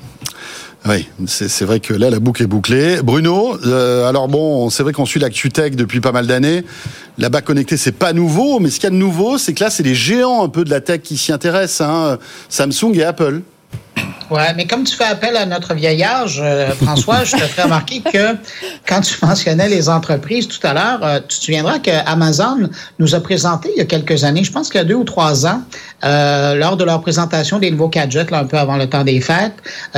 Oui, 0.88 1.06
c'est 1.26 1.66
vrai 1.66 1.78
que 1.78 1.92
là, 1.92 2.08
la 2.08 2.20
boucle 2.20 2.42
est 2.42 2.46
bouclée. 2.46 3.02
Bruno, 3.02 3.54
alors 4.06 4.28
bon, 4.28 4.70
c'est 4.70 4.82
vrai 4.82 4.94
qu'on 4.94 5.04
suit 5.04 5.20
l'actu 5.20 5.50
tech 5.50 5.72
depuis 5.72 6.00
pas 6.00 6.10
mal 6.10 6.26
d'années. 6.26 6.64
La 7.18 7.28
bague 7.28 7.44
connectée, 7.44 7.76
c'est 7.76 7.92
pas 7.92 8.14
nouveau, 8.14 8.60
mais 8.60 8.70
ce 8.70 8.76
qu'il 8.76 8.84
y 8.84 8.86
a 8.86 8.90
de 8.90 8.96
nouveau, 8.96 9.36
c'est 9.36 9.52
que 9.52 9.62
là, 9.62 9.68
c'est 9.68 9.82
les 9.82 9.94
géants 9.94 10.42
un 10.42 10.48
peu 10.48 10.64
de 10.64 10.70
la 10.70 10.80
tech 10.80 11.02
qui 11.02 11.18
s'y 11.18 11.32
intéressent, 11.32 11.86
hein, 11.86 12.18
Samsung 12.48 12.94
et 12.94 13.04
Apple. 13.04 13.42
Oui, 14.30 14.42
mais 14.56 14.64
comme 14.64 14.84
tu 14.84 14.94
fais 14.94 15.04
appel 15.04 15.36
à 15.36 15.44
notre 15.44 15.74
vieil 15.74 16.04
euh, 16.04 16.70
François, 16.74 17.24
je 17.24 17.32
te 17.32 17.40
fais 17.40 17.62
remarquer 17.62 18.00
que 18.00 18.36
quand 18.86 19.00
tu 19.00 19.14
mentionnais 19.22 19.68
les 19.68 19.88
entreprises 19.88 20.46
tout 20.46 20.64
à 20.64 20.72
l'heure, 20.72 21.00
euh, 21.02 21.18
tu 21.18 21.38
te 21.38 21.44
souviendras 21.44 21.80
qu'Amazon 21.80 22.70
nous 23.00 23.14
a 23.16 23.20
présenté 23.20 23.70
il 23.74 23.78
y 23.78 23.80
a 23.80 23.86
quelques 23.86 24.22
années, 24.22 24.44
je 24.44 24.52
pense 24.52 24.68
qu'il 24.68 24.78
y 24.78 24.82
a 24.82 24.84
deux 24.84 24.94
ou 24.94 25.02
trois 25.02 25.46
ans, 25.46 25.62
euh, 26.04 26.54
lors 26.54 26.76
de 26.76 26.84
leur 26.84 27.00
présentation 27.00 27.58
des 27.58 27.72
nouveaux 27.72 27.88
gadgets, 27.88 28.30
là, 28.30 28.38
un 28.38 28.44
peu 28.44 28.56
avant 28.56 28.76
le 28.76 28.88
temps 28.88 29.02
des 29.02 29.20
fêtes, 29.20 29.56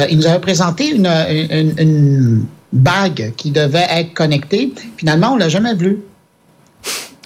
ils 0.08 0.16
nous 0.16 0.26
avaient 0.26 0.40
présenté 0.40 0.88
une, 0.88 1.06
une, 1.06 1.74
une 1.78 2.46
bague 2.72 3.34
qui 3.36 3.50
devait 3.50 3.86
être 3.90 4.14
connectée. 4.14 4.72
Finalement, 4.96 5.32
on 5.34 5.36
l'a 5.36 5.50
jamais 5.50 5.74
vue. 5.74 5.98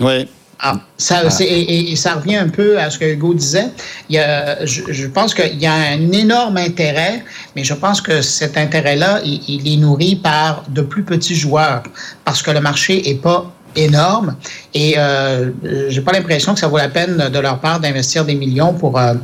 Oui. 0.00 0.28
Ah, 0.58 0.80
ça, 0.96 1.22
et, 1.40 1.94
ça 1.96 2.14
revient 2.14 2.36
un 2.36 2.48
peu 2.48 2.78
à 2.78 2.90
ce 2.90 2.98
que 2.98 3.04
Hugo 3.04 3.34
disait. 3.34 3.68
Il 4.08 4.16
y 4.16 4.18
a, 4.18 4.64
je, 4.64 5.06
pense 5.06 5.34
qu'il 5.34 5.60
y 5.60 5.66
a 5.66 5.74
un 5.74 6.12
énorme 6.12 6.56
intérêt, 6.56 7.22
mais 7.54 7.62
je 7.62 7.74
pense 7.74 8.00
que 8.00 8.22
cet 8.22 8.56
intérêt-là, 8.56 9.20
il, 9.24 9.42
il, 9.48 9.74
est 9.74 9.76
nourri 9.76 10.16
par 10.16 10.64
de 10.68 10.80
plus 10.80 11.02
petits 11.02 11.34
joueurs 11.34 11.82
parce 12.24 12.42
que 12.42 12.50
le 12.50 12.60
marché 12.60 13.10
est 13.10 13.20
pas 13.20 13.52
énorme 13.76 14.36
et 14.74 14.94
euh, 14.96 15.50
j'ai 15.88 16.00
pas 16.00 16.12
l'impression 16.12 16.54
que 16.54 16.60
ça 16.60 16.68
vaut 16.68 16.78
la 16.78 16.88
peine 16.88 17.28
de 17.32 17.38
leur 17.38 17.60
part 17.60 17.80
d'investir 17.80 18.24
des 18.24 18.34
millions 18.34 18.72
pour 18.72 18.98
euh, 18.98 19.14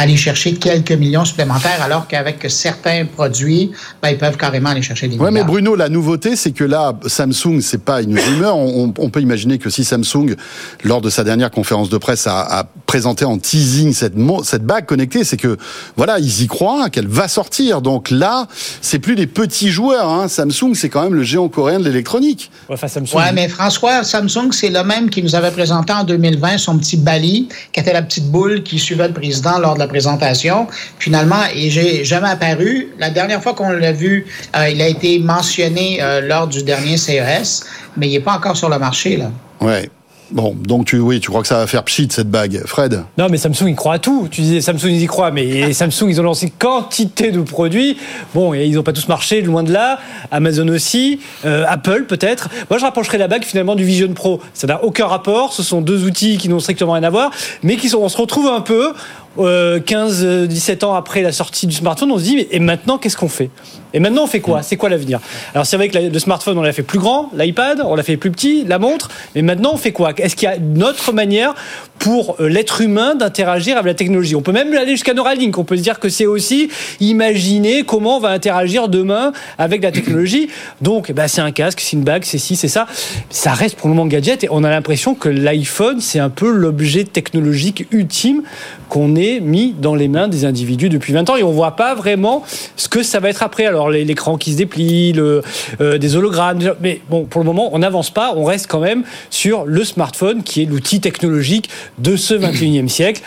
aller 0.00 0.16
chercher 0.16 0.54
quelques 0.54 0.92
millions 0.92 1.26
supplémentaires, 1.26 1.82
alors 1.82 2.08
qu'avec 2.08 2.46
certains 2.48 3.04
produits, 3.04 3.70
ben, 4.02 4.08
ils 4.08 4.16
peuvent 4.16 4.38
carrément 4.38 4.70
aller 4.70 4.80
chercher 4.80 5.08
des 5.08 5.16
millions. 5.16 5.26
Oui, 5.26 5.30
mais 5.30 5.44
Bruno, 5.44 5.76
la 5.76 5.90
nouveauté, 5.90 6.36
c'est 6.36 6.52
que 6.52 6.64
là, 6.64 6.94
Samsung, 7.06 7.60
c'est 7.60 7.84
pas 7.84 8.00
une 8.00 8.18
rumeur. 8.18 8.56
On, 8.56 8.94
on, 8.96 9.10
peut 9.10 9.20
imaginer 9.20 9.58
que 9.58 9.68
si 9.68 9.84
Samsung, 9.84 10.36
lors 10.84 11.02
de 11.02 11.10
sa 11.10 11.22
dernière 11.22 11.50
conférence 11.50 11.90
de 11.90 11.98
presse, 11.98 12.26
a, 12.26 12.60
a 12.60 12.64
présenté 12.86 13.26
en 13.26 13.36
teasing 13.36 13.92
cette, 13.92 14.14
cette 14.44 14.64
bague 14.64 14.86
connectée, 14.86 15.22
c'est 15.22 15.36
que 15.36 15.58
voilà, 15.96 16.18
ils 16.18 16.42
y 16.44 16.46
croient, 16.46 16.88
qu'elle 16.88 17.06
va 17.06 17.28
sortir. 17.28 17.82
Donc 17.82 18.10
là, 18.10 18.46
c'est 18.80 19.00
plus 19.00 19.16
des 19.16 19.26
petits 19.26 19.68
joueurs. 19.68 20.08
Hein. 20.08 20.28
Samsung, 20.28 20.72
c'est 20.74 20.88
quand 20.88 21.02
même 21.02 21.14
le 21.14 21.22
géant 21.22 21.48
coréen 21.50 21.78
de 21.78 21.84
l'électronique. 21.84 22.50
Ouais, 22.70 22.76
ouais, 23.14 23.32
mais 23.34 23.48
François, 23.48 24.02
Samsung, 24.02 24.52
c'est 24.52 24.70
le 24.70 24.82
même 24.82 25.10
qui 25.10 25.22
nous 25.22 25.34
avait 25.34 25.50
présenté 25.50 25.92
en 25.92 26.04
2020 26.04 26.56
son 26.56 26.78
petit 26.78 26.96
Bali, 26.96 27.48
qui 27.72 27.80
était 27.80 27.92
la 27.92 28.02
petite 28.02 28.30
boule 28.30 28.62
qui 28.62 28.78
suivait 28.78 29.08
le 29.08 29.14
président 29.14 29.58
lors 29.58 29.74
de 29.74 29.80
la 29.80 29.89
présentation. 29.90 30.66
Finalement, 30.98 31.42
et 31.54 31.68
j'ai 31.70 32.04
jamais 32.04 32.28
apparu. 32.28 32.88
La 32.98 33.10
dernière 33.10 33.42
fois 33.42 33.54
qu'on 33.54 33.70
l'a 33.70 33.92
vu, 33.92 34.26
euh, 34.56 34.68
il 34.68 34.80
a 34.80 34.88
été 34.88 35.18
mentionné 35.18 35.98
euh, 36.00 36.20
lors 36.20 36.46
du 36.48 36.62
dernier 36.62 36.96
CES, 36.96 37.64
mais 37.96 38.08
il 38.08 38.12
n'est 38.12 38.20
pas 38.20 38.36
encore 38.36 38.56
sur 38.56 38.70
le 38.70 38.78
marché. 38.78 39.16
là. 39.16 39.30
Ouais. 39.60 39.90
Bon, 40.32 40.54
donc 40.56 40.86
tu, 40.86 40.98
oui, 41.00 41.18
tu 41.18 41.28
crois 41.28 41.42
que 41.42 41.48
ça 41.48 41.58
va 41.58 41.66
faire 41.66 41.82
pchit 41.82 42.06
cette 42.10 42.30
bague, 42.30 42.62
Fred? 42.64 43.02
Non, 43.18 43.26
mais 43.28 43.36
Samsung, 43.36 43.66
il 43.66 43.74
croit 43.74 43.94
à 43.94 43.98
tout. 43.98 44.28
Tu 44.30 44.42
disais 44.42 44.60
Samsung, 44.60 44.86
ils 44.90 45.02
y 45.02 45.06
croient, 45.06 45.32
mais 45.32 45.72
Samsung, 45.72 46.06
ils 46.08 46.20
ont 46.20 46.24
lancé 46.24 46.52
quantité 46.56 47.32
de 47.32 47.40
produits. 47.40 47.96
Bon, 48.32 48.54
et 48.54 48.64
ils 48.64 48.76
n'ont 48.76 48.84
pas 48.84 48.92
tous 48.92 49.08
marché, 49.08 49.42
loin 49.42 49.64
de 49.64 49.72
là. 49.72 49.98
Amazon 50.30 50.68
aussi, 50.68 51.18
euh, 51.44 51.64
Apple 51.68 52.04
peut-être. 52.04 52.48
Moi, 52.70 52.78
je 52.78 52.84
rapprocherais 52.84 53.18
la 53.18 53.26
bague 53.26 53.42
finalement 53.44 53.74
du 53.74 53.82
Vision 53.82 54.12
Pro. 54.12 54.40
Ça 54.54 54.68
n'a 54.68 54.84
aucun 54.84 55.06
rapport. 55.06 55.52
Ce 55.52 55.64
sont 55.64 55.80
deux 55.80 56.04
outils 56.04 56.38
qui 56.38 56.48
n'ont 56.48 56.60
strictement 56.60 56.92
rien 56.92 57.02
à 57.02 57.10
voir, 57.10 57.32
mais 57.64 57.76
qui 57.76 57.88
sont, 57.88 57.98
on 57.98 58.08
se 58.08 58.16
retrouve 58.16 58.46
un 58.46 58.60
peu 58.60 58.92
15, 58.92 58.94
euh, 59.38 60.46
17 60.46 60.84
ans 60.84 60.94
après 60.94 61.22
la 61.22 61.32
sortie 61.32 61.66
du 61.66 61.74
smartphone, 61.74 62.10
on 62.10 62.18
se 62.18 62.24
dit, 62.24 62.46
et 62.50 62.58
maintenant, 62.58 62.98
qu'est-ce 62.98 63.16
qu'on 63.16 63.28
fait? 63.28 63.50
Et 63.92 64.00
maintenant, 64.00 64.24
on 64.24 64.26
fait 64.26 64.40
quoi? 64.40 64.62
C'est 64.62 64.76
quoi 64.76 64.88
l'avenir? 64.88 65.20
Alors, 65.54 65.66
c'est 65.66 65.76
vrai 65.76 65.88
que 65.88 65.98
le 65.98 66.18
smartphone, 66.18 66.58
on 66.58 66.62
l'a 66.62 66.72
fait 66.72 66.82
plus 66.82 66.98
grand, 66.98 67.30
l'iPad, 67.34 67.82
on 67.84 67.94
l'a 67.94 68.02
fait 68.02 68.16
plus 68.16 68.30
petit, 68.30 68.64
la 68.64 68.78
montre, 68.78 69.08
mais 69.34 69.42
maintenant, 69.42 69.70
on 69.74 69.76
fait 69.76 69.92
quoi? 69.92 70.12
Est-ce 70.16 70.36
qu'il 70.36 70.48
y 70.48 70.52
a 70.52 70.56
une 70.56 70.82
autre 70.82 71.12
manière 71.12 71.54
pour 72.00 72.36
euh, 72.40 72.48
l'être 72.48 72.80
humain 72.80 73.14
d'interagir 73.14 73.76
avec 73.76 73.86
la 73.86 73.94
technologie. 73.94 74.34
On 74.34 74.40
peut 74.40 74.52
même 74.52 74.74
aller 74.74 74.92
jusqu'à 74.92 75.14
Neuralink. 75.14 75.56
On 75.58 75.64
peut 75.64 75.76
se 75.76 75.82
dire 75.82 76.00
que 76.00 76.08
c'est 76.08 76.26
aussi 76.26 76.70
imaginer 76.98 77.84
comment 77.84 78.16
on 78.16 78.20
va 78.20 78.30
interagir 78.30 78.88
demain 78.88 79.32
avec 79.58 79.82
la 79.82 79.92
technologie. 79.92 80.48
Donc, 80.80 81.12
bah, 81.12 81.28
c'est 81.28 81.42
un 81.42 81.52
casque, 81.52 81.80
c'est 81.80 81.96
une 81.96 82.02
bague, 82.02 82.24
c'est 82.24 82.38
ci, 82.38 82.56
c'est 82.56 82.68
ça. 82.68 82.86
Ça 83.28 83.52
reste 83.52 83.76
pour 83.76 83.88
le 83.88 83.94
moment 83.94 84.08
gadget 84.08 84.42
et 84.44 84.48
on 84.50 84.64
a 84.64 84.70
l'impression 84.70 85.14
que 85.14 85.28
l'iPhone, 85.28 86.00
c'est 86.00 86.18
un 86.18 86.30
peu 86.30 86.50
l'objet 86.50 87.04
technologique 87.04 87.86
ultime 87.92 88.42
qu'on 88.88 89.14
ait 89.14 89.40
mis 89.40 89.74
dans 89.78 89.94
les 89.94 90.08
mains 90.08 90.26
des 90.26 90.46
individus 90.46 90.88
depuis 90.88 91.12
20 91.12 91.28
ans 91.30 91.36
et 91.36 91.42
on 91.42 91.52
voit 91.52 91.76
pas 91.76 91.94
vraiment 91.94 92.42
ce 92.76 92.88
que 92.88 93.02
ça 93.02 93.20
va 93.20 93.28
être 93.28 93.42
après. 93.42 93.66
Alors, 93.66 93.90
l'écran 93.90 94.38
qui 94.38 94.52
se 94.52 94.56
déplie, 94.56 95.12
le, 95.12 95.42
euh, 95.82 95.98
des 95.98 96.16
hologrammes, 96.16 96.74
mais 96.80 97.02
bon, 97.10 97.24
pour 97.24 97.42
le 97.42 97.46
moment, 97.46 97.68
on 97.74 97.80
n'avance 97.80 98.10
pas. 98.10 98.32
On 98.36 98.44
reste 98.44 98.68
quand 98.68 98.80
même 98.80 99.04
sur 99.28 99.66
le 99.66 99.84
smartphone 99.84 100.42
qui 100.42 100.62
est 100.62 100.64
l'outil 100.66 101.00
technologique 101.00 101.68
de 102.00 102.16
ce 102.16 102.34
21e 102.34 102.88
siècle. 102.88 103.22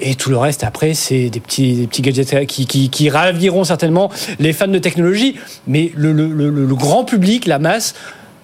Et 0.00 0.14
tout 0.14 0.30
le 0.30 0.36
reste, 0.36 0.62
après, 0.62 0.94
c'est 0.94 1.28
des 1.28 1.40
petits, 1.40 1.74
des 1.74 1.86
petits 1.88 2.02
gadgets 2.02 2.46
qui, 2.46 2.66
qui, 2.66 3.10
raviront 3.10 3.64
certainement 3.64 4.10
les 4.38 4.52
fans 4.52 4.68
de 4.68 4.78
technologie. 4.78 5.34
Mais 5.66 5.90
le, 5.96 6.12
le, 6.12 6.28
le, 6.28 6.50
le 6.50 6.74
grand 6.76 7.04
public, 7.04 7.46
la 7.46 7.58
masse, 7.58 7.94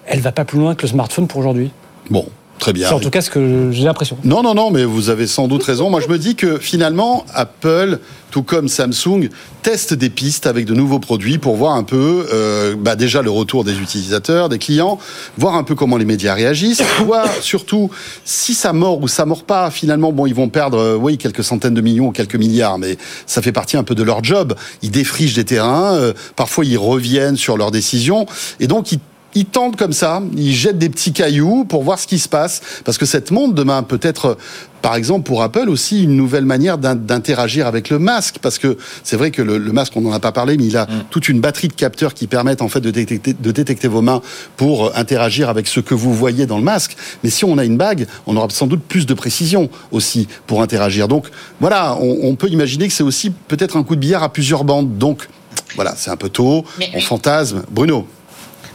elle 0.05 0.19
va 0.19 0.33
pas 0.33 0.43
plus 0.43 0.59
loin 0.59 0.75
que 0.75 0.81
le 0.81 0.89
smartphone 0.89 1.27
pour 1.27 1.39
aujourd'hui. 1.39 1.71
Bon, 2.09 2.25
Très 2.59 2.73
bien. 2.73 2.87
C'est 2.87 2.93
en 2.93 2.99
tout 2.99 3.09
cas 3.09 3.21
ce 3.21 3.29
que 3.29 3.69
j'ai 3.71 3.83
l'impression. 3.83 4.17
Non, 4.23 4.41
non, 4.41 4.53
non, 4.53 4.71
mais 4.71 4.85
vous 4.85 5.09
avez 5.09 5.27
sans 5.27 5.47
doute 5.47 5.63
raison. 5.63 5.89
Moi, 5.89 5.99
je 5.99 6.07
me 6.07 6.17
dis 6.17 6.35
que 6.35 6.57
finalement, 6.57 7.25
Apple, 7.33 7.99
tout 8.31 8.43
comme 8.43 8.69
Samsung, 8.69 9.29
teste 9.61 9.93
des 9.93 10.09
pistes 10.09 10.47
avec 10.47 10.65
de 10.65 10.73
nouveaux 10.73 10.99
produits 10.99 11.37
pour 11.37 11.55
voir 11.57 11.75
un 11.75 11.83
peu, 11.83 12.27
euh, 12.33 12.75
bah 12.77 12.95
déjà 12.95 13.21
le 13.21 13.29
retour 13.29 13.63
des 13.63 13.77
utilisateurs, 13.79 14.49
des 14.49 14.57
clients, 14.57 14.99
voir 15.37 15.55
un 15.55 15.63
peu 15.63 15.75
comment 15.75 15.97
les 15.97 16.05
médias 16.05 16.33
réagissent, 16.33 16.83
voir 17.05 17.27
surtout 17.41 17.89
si 18.23 18.53
ça 18.53 18.73
mord 18.73 19.01
ou 19.01 19.07
ça 19.07 19.25
mord 19.25 19.43
pas. 19.43 19.69
Finalement, 19.69 20.11
bon, 20.11 20.25
ils 20.25 20.35
vont 20.35 20.49
perdre, 20.49 20.77
euh, 20.77 20.95
oui, 20.95 21.17
quelques 21.17 21.43
centaines 21.43 21.73
de 21.73 21.81
millions 21.81 22.07
ou 22.07 22.11
quelques 22.11 22.35
milliards, 22.35 22.77
mais 22.77 22.97
ça 23.25 23.41
fait 23.41 23.51
partie 23.51 23.77
un 23.77 23.83
peu 23.83 23.95
de 23.95 24.03
leur 24.03 24.23
job. 24.23 24.55
Ils 24.81 24.91
défrichent 24.91 25.35
des 25.35 25.45
terrains, 25.45 25.95
euh, 25.95 26.13
parfois 26.35 26.65
ils 26.65 26.77
reviennent 26.77 27.37
sur 27.37 27.57
leurs 27.57 27.71
décisions, 27.71 28.25
et 28.59 28.67
donc 28.67 28.91
ils 28.91 28.99
ils 29.35 29.45
tentent 29.45 29.75
comme 29.75 29.93
ça, 29.93 30.21
ils 30.35 30.53
jettent 30.53 30.77
des 30.77 30.89
petits 30.89 31.13
cailloux 31.13 31.65
pour 31.65 31.83
voir 31.83 31.99
ce 31.99 32.07
qui 32.07 32.19
se 32.19 32.29
passe, 32.29 32.61
parce 32.83 32.97
que 32.97 33.05
cette 33.05 33.31
montre 33.31 33.53
demain 33.53 33.83
peut 33.83 33.99
être 34.01 34.37
par 34.85 34.93
exemple, 34.93 35.23
pour 35.23 35.41
Apple 35.41 35.67
aussi, 35.67 36.03
une 36.03 36.15
nouvelle 36.15 36.45
manière 36.45 36.77
d'interagir 36.77 37.65
avec 37.65 37.89
le 37.89 37.97
masque, 37.97 38.35
parce 38.39 38.59
que 38.59 38.77
c'est 39.03 39.17
vrai 39.17 39.31
que 39.31 39.41
le, 39.41 39.57
le 39.57 39.71
masque, 39.71 39.93
on 39.95 40.01
n'en 40.01 40.11
a 40.11 40.19
pas 40.19 40.31
parlé, 40.31 40.57
mais 40.57 40.65
il 40.65 40.77
a 40.77 40.85
mm. 40.85 41.05
toute 41.09 41.27
une 41.27 41.39
batterie 41.39 41.69
de 41.69 41.73
capteurs 41.73 42.13
qui 42.13 42.27
permettent 42.27 42.61
en 42.61 42.69
fait 42.69 42.81
de 42.81 42.91
détecter, 42.91 43.33
de 43.33 43.51
détecter 43.51 43.87
vos 43.87 44.03
mains 44.03 44.21
pour 44.57 44.95
interagir 44.95 45.49
avec 45.49 45.65
ce 45.65 45.79
que 45.79 45.95
vous 45.95 46.13
voyez 46.13 46.45
dans 46.45 46.59
le 46.59 46.63
masque. 46.63 46.97
Mais 47.23 47.31
si 47.31 47.45
on 47.45 47.57
a 47.57 47.65
une 47.65 47.77
bague, 47.77 48.05
on 48.27 48.37
aura 48.37 48.47
sans 48.51 48.67
doute 48.67 48.83
plus 48.83 49.07
de 49.07 49.15
précision 49.15 49.71
aussi 49.91 50.27
pour 50.45 50.61
interagir. 50.61 51.07
Donc 51.07 51.29
voilà, 51.59 51.97
on, 51.99 52.19
on 52.21 52.35
peut 52.35 52.49
imaginer 52.49 52.87
que 52.87 52.93
c'est 52.93 53.01
aussi 53.01 53.31
peut-être 53.31 53.77
un 53.77 53.83
coup 53.83 53.95
de 53.95 54.01
billard 54.01 54.21
à 54.21 54.31
plusieurs 54.31 54.65
bandes. 54.65 54.99
Donc 54.99 55.27
voilà, 55.73 55.95
c'est 55.97 56.11
un 56.11 56.15
peu 56.15 56.29
tôt, 56.29 56.63
mais, 56.77 56.91
on 56.93 57.01
fantasme. 57.01 57.63
Bruno. 57.71 58.07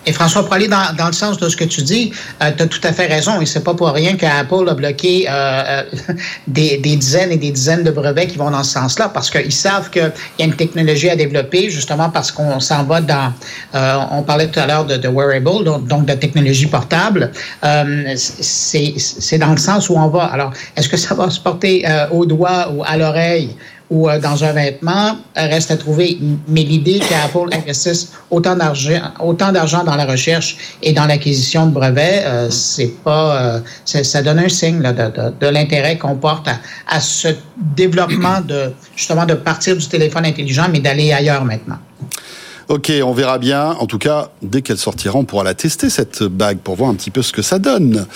Et 0.06 0.12
François, 0.12 0.46
aller 0.50 0.68
dans, 0.68 0.94
dans, 0.96 1.06
le 1.06 1.12
sens 1.12 1.36
de 1.38 1.48
ce 1.48 1.56
que 1.56 1.64
tu 1.64 1.82
dis, 1.82 2.12
euh, 2.42 2.50
tu 2.56 2.62
as 2.62 2.66
tout 2.66 2.80
à 2.84 2.92
fait 2.92 3.06
raison. 3.06 3.40
Et 3.40 3.46
c'est 3.46 3.62
pas 3.62 3.74
pour 3.74 3.88
rien 3.88 4.16
qu'Apple 4.16 4.68
a 4.68 4.74
bloqué 4.74 5.26
euh, 5.28 5.32
euh, 5.32 5.82
des, 6.46 6.78
des, 6.78 6.96
dizaines 6.96 7.32
et 7.32 7.36
des 7.36 7.50
dizaines 7.50 7.84
de 7.84 7.90
brevets 7.90 8.26
qui 8.26 8.38
vont 8.38 8.50
dans 8.50 8.62
ce 8.62 8.72
sens-là, 8.72 9.10
parce 9.10 9.30
qu'ils 9.30 9.52
savent 9.52 9.90
qu'il 9.90 10.12
y 10.38 10.42
a 10.42 10.46
une 10.46 10.56
technologie 10.56 11.10
à 11.10 11.16
développer, 11.16 11.70
justement 11.70 12.08
parce 12.08 12.32
qu'on 12.32 12.60
s'en 12.60 12.84
va 12.84 13.00
dans... 13.00 13.32
Euh, 13.74 13.98
on 14.12 14.22
parlait 14.22 14.48
tout 14.48 14.60
à 14.60 14.66
l'heure 14.66 14.86
de, 14.86 14.96
de, 14.96 15.08
wearable, 15.08 15.64
donc, 15.64 15.86
donc, 15.86 16.06
de 16.06 16.14
technologie 16.14 16.66
portable. 16.66 17.30
Euh, 17.62 18.14
c'est 18.16 19.38
dans 19.38 19.50
le 19.50 19.58
sens 19.58 19.90
où 19.90 19.96
on 19.96 20.08
va. 20.08 20.24
Alors, 20.24 20.52
est-ce 20.76 20.88
que 20.88 20.96
ça 20.96 21.14
va 21.14 21.28
se 21.30 21.40
porter 21.40 21.84
au 22.10 22.24
doigt 22.24 22.72
ou 22.72 22.82
à 22.84 22.96
l'oreille? 22.96 23.54
Ou 23.90 24.08
euh, 24.08 24.18
dans 24.20 24.44
un 24.44 24.52
vêtement, 24.52 25.16
reste 25.34 25.70
à 25.72 25.76
trouver. 25.76 26.18
Mais 26.48 26.62
l'idée 26.62 27.00
qu'Apple 27.00 27.52
investisse 27.52 28.12
autant 28.30 28.56
d'argent, 28.56 29.00
autant 29.18 29.50
d'argent 29.52 29.82
dans 29.84 29.96
la 29.96 30.06
recherche 30.06 30.56
et 30.82 30.92
dans 30.92 31.06
l'acquisition 31.06 31.66
de 31.66 31.72
brevets, 31.72 32.22
euh, 32.24 32.50
c'est 32.50 32.94
pas, 33.02 33.42
euh, 33.42 33.60
ça 33.84 34.22
donne 34.22 34.38
un 34.38 34.48
signe 34.48 34.80
là, 34.80 34.92
de, 34.92 35.10
de, 35.10 35.34
de 35.40 35.46
l'intérêt 35.48 35.98
qu'on 35.98 36.14
porte 36.14 36.46
à, 36.48 36.58
à, 36.88 37.00
ce 37.00 37.28
développement 37.56 38.40
de 38.40 38.72
justement 38.96 39.26
de 39.26 39.34
partir 39.34 39.76
du 39.76 39.86
téléphone 39.86 40.24
intelligent, 40.24 40.66
mais 40.70 40.78
d'aller 40.80 41.12
ailleurs 41.12 41.44
maintenant. 41.44 41.78
Ok, 42.70 42.92
on 43.02 43.12
verra 43.12 43.38
bien. 43.38 43.70
En 43.80 43.86
tout 43.86 43.98
cas, 43.98 44.30
dès 44.42 44.62
qu'elle 44.62 44.78
sortira, 44.78 45.18
on 45.18 45.24
pourra 45.24 45.42
la 45.42 45.54
tester, 45.54 45.90
cette 45.90 46.22
bague, 46.22 46.58
pour 46.58 46.76
voir 46.76 46.88
un 46.88 46.94
petit 46.94 47.10
peu 47.10 47.20
ce 47.20 47.32
que 47.32 47.42
ça 47.42 47.58
donne. 47.58 48.06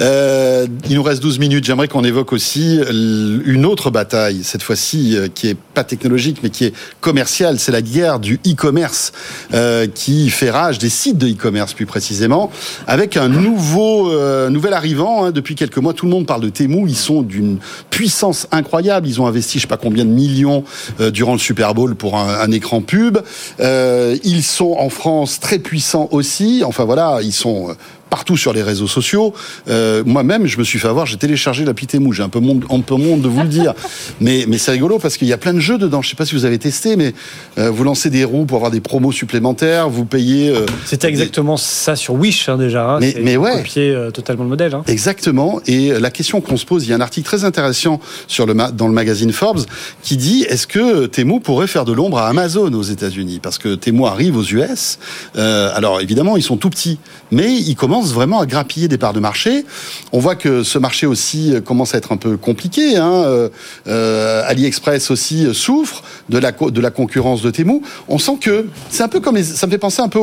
Euh, 0.00 0.68
il 0.88 0.94
nous 0.94 1.02
reste 1.02 1.20
12 1.20 1.40
minutes. 1.40 1.64
J'aimerais 1.64 1.88
qu'on 1.88 2.04
évoque 2.04 2.32
aussi 2.32 2.78
une 2.88 3.66
autre 3.66 3.90
bataille, 3.90 4.44
cette 4.44 4.62
fois-ci, 4.62 5.16
euh, 5.16 5.26
qui 5.26 5.48
est 5.48 5.56
pas 5.56 5.82
technologique, 5.82 6.38
mais 6.44 6.50
qui 6.50 6.66
est 6.66 6.72
commerciale. 7.00 7.58
C'est 7.58 7.72
la 7.72 7.82
guerre 7.82 8.20
du 8.20 8.34
e-commerce, 8.46 9.10
euh, 9.54 9.88
qui 9.92 10.30
fait 10.30 10.50
rage 10.50 10.78
des 10.78 10.88
sites 10.88 11.18
de 11.18 11.26
e-commerce, 11.26 11.72
plus 11.72 11.86
précisément, 11.86 12.52
avec 12.86 13.16
un 13.16 13.28
nouveau, 13.28 14.12
euh, 14.12 14.50
nouvel 14.50 14.74
arrivant. 14.74 15.24
Hein, 15.24 15.32
depuis 15.32 15.56
quelques 15.56 15.78
mois, 15.78 15.94
tout 15.94 16.06
le 16.06 16.12
monde 16.12 16.26
parle 16.26 16.42
de 16.42 16.48
Temu. 16.48 16.84
Ils 16.86 16.94
sont 16.94 17.22
d'une 17.22 17.58
puissance 17.90 18.46
incroyable. 18.52 19.08
Ils 19.08 19.20
ont 19.20 19.26
investi, 19.26 19.58
je 19.58 19.62
sais 19.62 19.68
pas 19.68 19.78
combien 19.78 20.04
de 20.04 20.10
millions 20.10 20.62
euh, 21.00 21.10
durant 21.10 21.32
le 21.32 21.40
Super 21.40 21.74
Bowl 21.74 21.96
pour 21.96 22.16
un, 22.16 22.52
écran 22.52 22.82
pub. 22.82 23.18
Euh, 23.58 23.95
ils 24.24 24.42
sont 24.42 24.76
en 24.78 24.88
France 24.88 25.40
très 25.40 25.58
puissants 25.58 26.08
aussi. 26.10 26.62
Enfin 26.64 26.84
voilà, 26.84 27.20
ils 27.22 27.32
sont 27.32 27.76
partout 28.10 28.36
sur 28.36 28.52
les 28.52 28.62
réseaux 28.62 28.86
sociaux. 28.86 29.34
Euh, 29.68 30.02
Moi-même, 30.06 30.46
je 30.46 30.58
me 30.58 30.64
suis 30.64 30.78
fait 30.78 30.88
avoir, 30.88 31.06
j'ai 31.06 31.16
téléchargé 31.16 31.64
l'appli 31.64 31.86
Temu. 31.86 32.12
J'ai 32.12 32.22
un 32.22 32.28
peu 32.28 32.40
monde, 32.40 32.64
un 32.70 32.80
peu 32.80 32.96
monde 32.96 33.22
de 33.22 33.28
vous 33.28 33.42
le 33.42 33.48
dire, 33.48 33.74
mais 34.20 34.44
mais 34.48 34.58
c'est 34.58 34.72
rigolo 34.72 34.98
parce 34.98 35.16
qu'il 35.16 35.28
y 35.28 35.32
a 35.32 35.38
plein 35.38 35.54
de 35.54 35.60
jeux 35.60 35.78
dedans. 35.78 36.02
Je 36.02 36.10
sais 36.10 36.16
pas 36.16 36.26
si 36.26 36.34
vous 36.34 36.44
avez 36.44 36.58
testé, 36.58 36.96
mais 36.96 37.14
euh, 37.58 37.70
vous 37.70 37.84
lancez 37.84 38.10
des 38.10 38.24
roues 38.24 38.44
pour 38.44 38.56
avoir 38.56 38.70
des 38.70 38.80
promos 38.80 39.12
supplémentaires, 39.12 39.88
vous 39.88 40.04
payez. 40.04 40.50
Euh, 40.50 40.66
C'était 40.84 41.08
exactement 41.08 41.54
des... 41.56 41.60
ça 41.60 41.96
sur 41.96 42.14
Wish 42.14 42.48
hein, 42.48 42.56
déjà. 42.56 42.90
Hein. 42.90 42.98
Mais, 43.00 43.16
mais 43.22 43.36
ouais, 43.36 43.56
copier 43.56 43.90
euh, 43.90 44.10
totalement 44.10 44.44
le 44.44 44.50
modèle. 44.50 44.74
Hein. 44.74 44.82
Exactement. 44.86 45.60
Et 45.66 45.90
la 45.98 46.10
question 46.10 46.40
qu'on 46.40 46.56
se 46.56 46.66
pose, 46.66 46.84
il 46.84 46.90
y 46.90 46.92
a 46.92 46.96
un 46.96 47.00
article 47.00 47.26
très 47.26 47.44
intéressant 47.44 48.00
sur 48.26 48.46
le 48.46 48.54
dans 48.72 48.88
le 48.88 48.94
magazine 48.94 49.32
Forbes 49.32 49.60
qui 50.02 50.16
dit 50.16 50.44
est-ce 50.48 50.66
que 50.66 51.06
Temu 51.06 51.40
pourrait 51.40 51.66
faire 51.66 51.84
de 51.84 51.92
l'ombre 51.92 52.18
à 52.18 52.28
Amazon 52.28 52.72
aux 52.72 52.82
États-Unis? 52.82 53.40
Parce 53.42 53.58
que 53.58 53.74
Temu 53.74 54.06
arrive 54.06 54.36
aux 54.36 54.44
US. 54.44 54.98
Euh, 55.36 55.70
alors 55.74 56.00
évidemment, 56.00 56.36
ils 56.36 56.42
sont 56.42 56.56
tout 56.56 56.70
petits, 56.70 56.98
mais 57.30 57.52
ils 57.52 57.74
commencent 57.74 57.95
vraiment 58.04 58.40
à 58.40 58.46
grappiller 58.46 58.88
des 58.88 58.98
parts 58.98 59.12
de 59.12 59.20
marché. 59.20 59.64
On 60.12 60.18
voit 60.18 60.36
que 60.36 60.62
ce 60.62 60.78
marché 60.78 61.06
aussi 61.06 61.54
commence 61.64 61.94
à 61.94 61.98
être 61.98 62.12
un 62.12 62.16
peu 62.16 62.36
compliqué. 62.36 62.96
Hein. 62.96 63.48
Euh, 63.86 64.42
AliExpress 64.46 65.10
aussi 65.10 65.54
souffre 65.54 66.02
de 66.28 66.38
la, 66.38 66.90
concurrence 66.90 67.42
de 67.42 67.50
Temu. 67.50 67.82
On 68.08 68.18
sent 68.18 68.38
que 68.40 68.66
c'est 68.90 69.02
un 69.02 69.08
peu 69.08 69.20
comme 69.20 69.40
ça 69.42 69.66
me 69.66 69.72
fait 69.72 69.78
penser 69.78 70.02
un 70.02 70.08
peu 70.08 70.20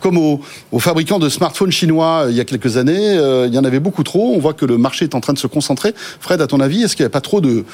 comme 0.00 0.18
aux, 0.18 0.40
fabricants 0.78 1.18
de 1.18 1.28
smartphones 1.28 1.72
chinois 1.72 2.24
euh, 2.24 2.30
il 2.30 2.36
y 2.36 2.40
a 2.40 2.44
quelques 2.44 2.76
années. 2.76 3.16
Euh, 3.16 3.46
il 3.46 3.54
y 3.54 3.58
en 3.58 3.64
avait 3.64 3.80
beaucoup 3.80 4.02
trop. 4.02 4.34
On 4.34 4.38
voit 4.38 4.54
que 4.54 4.64
le 4.64 4.78
marché 4.78 5.04
est 5.04 5.14
en 5.14 5.20
train 5.20 5.32
de 5.32 5.38
se 5.38 5.46
concentrer. 5.46 5.94
Fred, 6.20 6.40
à 6.40 6.46
ton 6.46 6.60
avis, 6.60 6.82
est-ce 6.82 6.96
qu'il 6.96 7.04
n'y 7.04 7.08
a 7.08 7.10
pas 7.10 7.20
trop 7.20 7.40
de, 7.40 7.64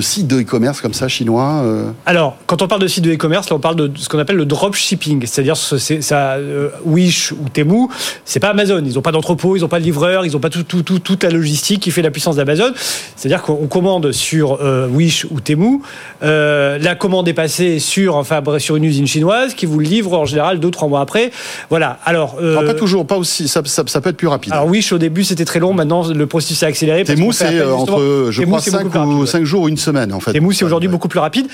sites 0.00 0.26
de 0.26 0.40
e-commerce 0.40 0.80
comme 0.80 0.94
ça 0.94 1.08
chinois 1.08 1.62
euh... 1.64 1.90
Alors, 2.06 2.36
quand 2.46 2.62
on 2.62 2.68
parle 2.68 2.82
de 2.82 2.88
sites 2.88 3.04
de 3.04 3.12
e-commerce, 3.12 3.50
on 3.50 3.58
parle 3.58 3.76
de 3.76 3.90
ce 3.96 4.08
qu'on 4.08 4.18
appelle 4.18 4.36
le 4.36 4.46
dropshipping, 4.46 5.26
c'est-à-dire 5.26 5.56
euh, 6.12 6.70
Wish 6.84 7.32
ou 7.32 7.48
Temu, 7.52 7.88
c'est 8.24 8.40
pas 8.40 8.50
Amazon. 8.50 8.82
N'ont 8.94 9.02
pas 9.02 9.12
d'entrepôt, 9.12 9.56
ils 9.56 9.60
n'ont 9.60 9.68
pas 9.68 9.78
de 9.78 9.84
livreur, 9.84 10.24
ils 10.24 10.32
n'ont 10.32 10.40
pas 10.40 10.50
tout, 10.50 10.62
tout, 10.62 10.82
tout, 10.82 10.98
toute 10.98 11.22
la 11.22 11.30
logistique 11.30 11.80
qui 11.80 11.90
fait 11.90 12.02
la 12.02 12.10
puissance 12.10 12.36
d'Amazon. 12.36 12.72
C'est-à-dire 13.16 13.42
qu'on 13.42 13.66
commande 13.66 14.12
sur 14.12 14.58
euh, 14.60 14.88
Wish 14.88 15.26
ou 15.30 15.40
Temu, 15.40 15.80
euh, 16.22 16.78
la 16.78 16.94
commande 16.94 17.28
est 17.28 17.34
passée 17.34 17.78
sur, 17.78 18.16
enfin, 18.16 18.42
sur 18.58 18.76
une 18.76 18.84
usine 18.84 19.06
chinoise 19.06 19.54
qui 19.54 19.66
vous 19.66 19.78
le 19.78 19.86
livre 19.86 20.18
en 20.18 20.24
général 20.24 20.60
deux 20.60 20.70
trois 20.70 20.88
mois 20.88 21.00
après. 21.00 21.30
Voilà. 21.70 21.98
Alors, 22.04 22.36
euh, 22.40 22.64
pas 22.64 22.74
toujours, 22.74 23.06
pas 23.06 23.16
aussi. 23.16 23.48
Ça, 23.48 23.62
ça, 23.64 23.84
ça, 23.86 24.00
peut 24.00 24.10
être 24.10 24.16
plus 24.16 24.28
rapide. 24.28 24.52
Alors 24.52 24.66
Wish 24.66 24.92
au 24.92 24.98
début 24.98 25.24
c'était 25.24 25.44
très 25.44 25.60
long, 25.60 25.72
maintenant 25.72 26.08
le 26.08 26.26
processus 26.26 26.58
s'est 26.58 26.66
accéléré. 26.66 27.04
Temu 27.04 27.32
c'est 27.32 27.62
entre, 27.62 28.28
je 28.30 28.40
Temu, 28.40 28.52
crois, 28.52 28.60
5 28.60 29.06
ou 29.06 29.26
5 29.26 29.44
jours 29.44 29.62
ou 29.62 29.68
une 29.68 29.76
semaine 29.76 30.12
en 30.12 30.20
fait. 30.20 30.32
Temu 30.32 30.52
c'est 30.52 30.64
aujourd'hui 30.64 30.88
ouais. 30.88 30.92
beaucoup 30.92 31.08
plus 31.08 31.20
rapide. 31.20 31.46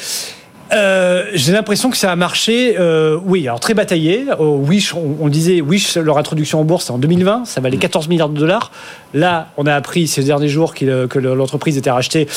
Euh, 0.72 1.24
j'ai 1.34 1.52
l'impression 1.52 1.90
que 1.90 1.96
ça 1.96 2.12
a 2.12 2.16
marché, 2.16 2.76
euh, 2.78 3.18
oui, 3.24 3.46
alors 3.46 3.60
très 3.60 3.74
bataillé. 3.74 4.26
Wish, 4.38 4.94
on, 4.94 5.16
on, 5.20 5.28
disait, 5.28 5.60
Wish, 5.60 5.96
leur 5.96 6.18
introduction 6.18 6.60
en 6.60 6.64
bourse, 6.64 6.86
c'est 6.86 6.92
en 6.92 6.98
2020, 6.98 7.44
ça 7.44 7.60
valait 7.60 7.76
14 7.76 8.08
milliards 8.08 8.28
de 8.28 8.38
dollars. 8.38 8.70
Là, 9.12 9.48
on 9.56 9.66
a 9.66 9.74
appris 9.74 10.06
ces 10.06 10.22
derniers 10.22 10.48
jours 10.48 10.74
que 10.74 11.18
l'entreprise 11.18 11.76
était 11.76 11.90
rachetée 11.90 12.28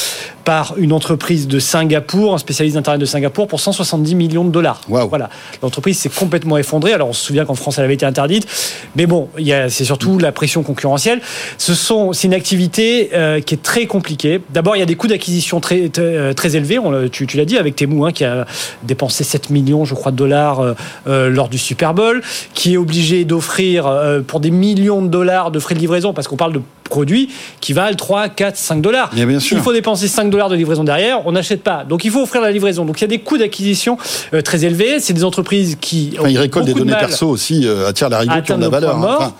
par 0.44 0.74
une 0.78 0.92
entreprise 0.92 1.48
de 1.48 1.60
Singapour, 1.60 2.34
un 2.34 2.38
spécialiste 2.40 2.76
d'Internet 2.76 3.00
de 3.00 3.06
Singapour, 3.06 3.48
pour 3.48 3.60
170 3.60 4.16
millions 4.16 4.44
de 4.44 4.50
dollars. 4.50 4.82
Wow. 4.90 5.08
Voilà. 5.08 5.30
L'entreprise 5.62 6.00
s'est 6.00 6.10
complètement 6.10 6.58
effondrée. 6.58 6.94
Alors, 6.94 7.10
on 7.10 7.14
se 7.14 7.24
souvient 7.24 7.46
qu'en 7.46 7.54
France, 7.54 7.78
elle 7.78 7.86
avait 7.86 7.94
été 7.94 8.06
interdite. 8.06 8.48
Mais 8.96 9.06
bon, 9.06 9.30
c'est 9.38 9.86
surtout 9.86 10.18
la 10.18 10.32
pression 10.32 10.64
concurrentielle. 10.64 11.22
Ce 11.60 11.76
sont, 11.76 12.12
c'est 12.12 12.28
une 12.28 12.34
activité 12.34 13.12
euh, 13.14 13.40
qui 13.40 13.54
est 13.54 13.62
très 13.62 13.86
compliquée. 13.86 14.42
D'abord, 14.50 14.76
il 14.76 14.80
y 14.80 14.84
a 14.84 14.88
des 14.88 14.96
coûts 14.96 15.08
d'acquisition 15.08 15.60
très, 15.60 15.90
très, 15.90 16.34
très, 16.34 16.56
élevés. 16.56 16.80
On, 16.80 17.08
tu, 17.08 17.28
tu 17.28 17.38
l'as 17.38 17.46
dit 17.46 17.58
avec 17.58 17.76
Temu, 17.76 18.04
hein, 18.04 18.12
qui 18.12 18.22
qui 18.24 18.26
a 18.26 18.45
dépensé 18.84 19.24
7 19.24 19.49
millions, 19.49 19.86
je 19.86 19.93
crois, 19.93 20.11
de 20.11 20.17
dollars 20.17 20.61
lors 21.05 21.49
du 21.49 21.57
Super 21.57 21.93
Bowl, 21.93 22.21
qui 22.53 22.74
est 22.74 22.78
obligé 22.78 23.26
d'offrir 23.26 23.91
pour 24.28 24.39
des 24.39 24.51
millions 24.51 25.01
de 25.01 25.07
dollars 25.07 25.51
de 25.51 25.59
frais 25.59 25.76
de 25.76 25.80
livraison, 25.80 26.13
parce 26.13 26.28
qu'on 26.28 26.38
parle 26.38 26.53
de 26.53 26.61
produits 26.84 27.30
qui 27.59 27.74
valent 27.74 27.95
3, 27.95 28.30
4, 28.30 28.55
5 28.55 28.82
dollars. 28.82 29.11
S'il 29.39 29.59
faut 29.59 29.74
dépenser 29.74 30.07
5 30.07 30.30
dollars 30.30 30.49
de 30.49 30.55
livraison 30.55 30.84
derrière, 30.84 31.26
on 31.26 31.32
n'achète 31.32 31.63
pas. 31.63 31.84
Donc 31.84 32.05
il 32.05 32.11
faut 32.11 32.21
offrir 32.21 32.41
la 32.41 32.51
livraison. 32.51 32.86
Donc 32.86 32.99
il 32.99 33.01
y 33.01 33.05
a 33.05 33.07
des 33.07 33.19
coûts 33.19 33.38
d'acquisition 33.38 33.97
très 34.43 34.65
élevés. 34.65 34.99
C'est 34.99 35.13
des 35.13 35.24
entreprises 35.24 35.78
qui. 35.82 36.15
Enfin, 36.19 36.30
ils 36.30 36.38
récoltent 36.38 36.65
des 36.65 36.74
données 36.74 36.93
perso 36.93 37.28
aussi, 37.28 37.67
euh, 37.67 37.88
attirent 37.88 38.09
la 38.09 38.19
rigueur 38.19 38.43
qui 38.43 38.51
ont 38.53 38.57
de 38.57 38.63
la 38.63 38.69
valeur. 38.69 38.97
Hein. 38.97 39.15
Enfin, 39.17 39.34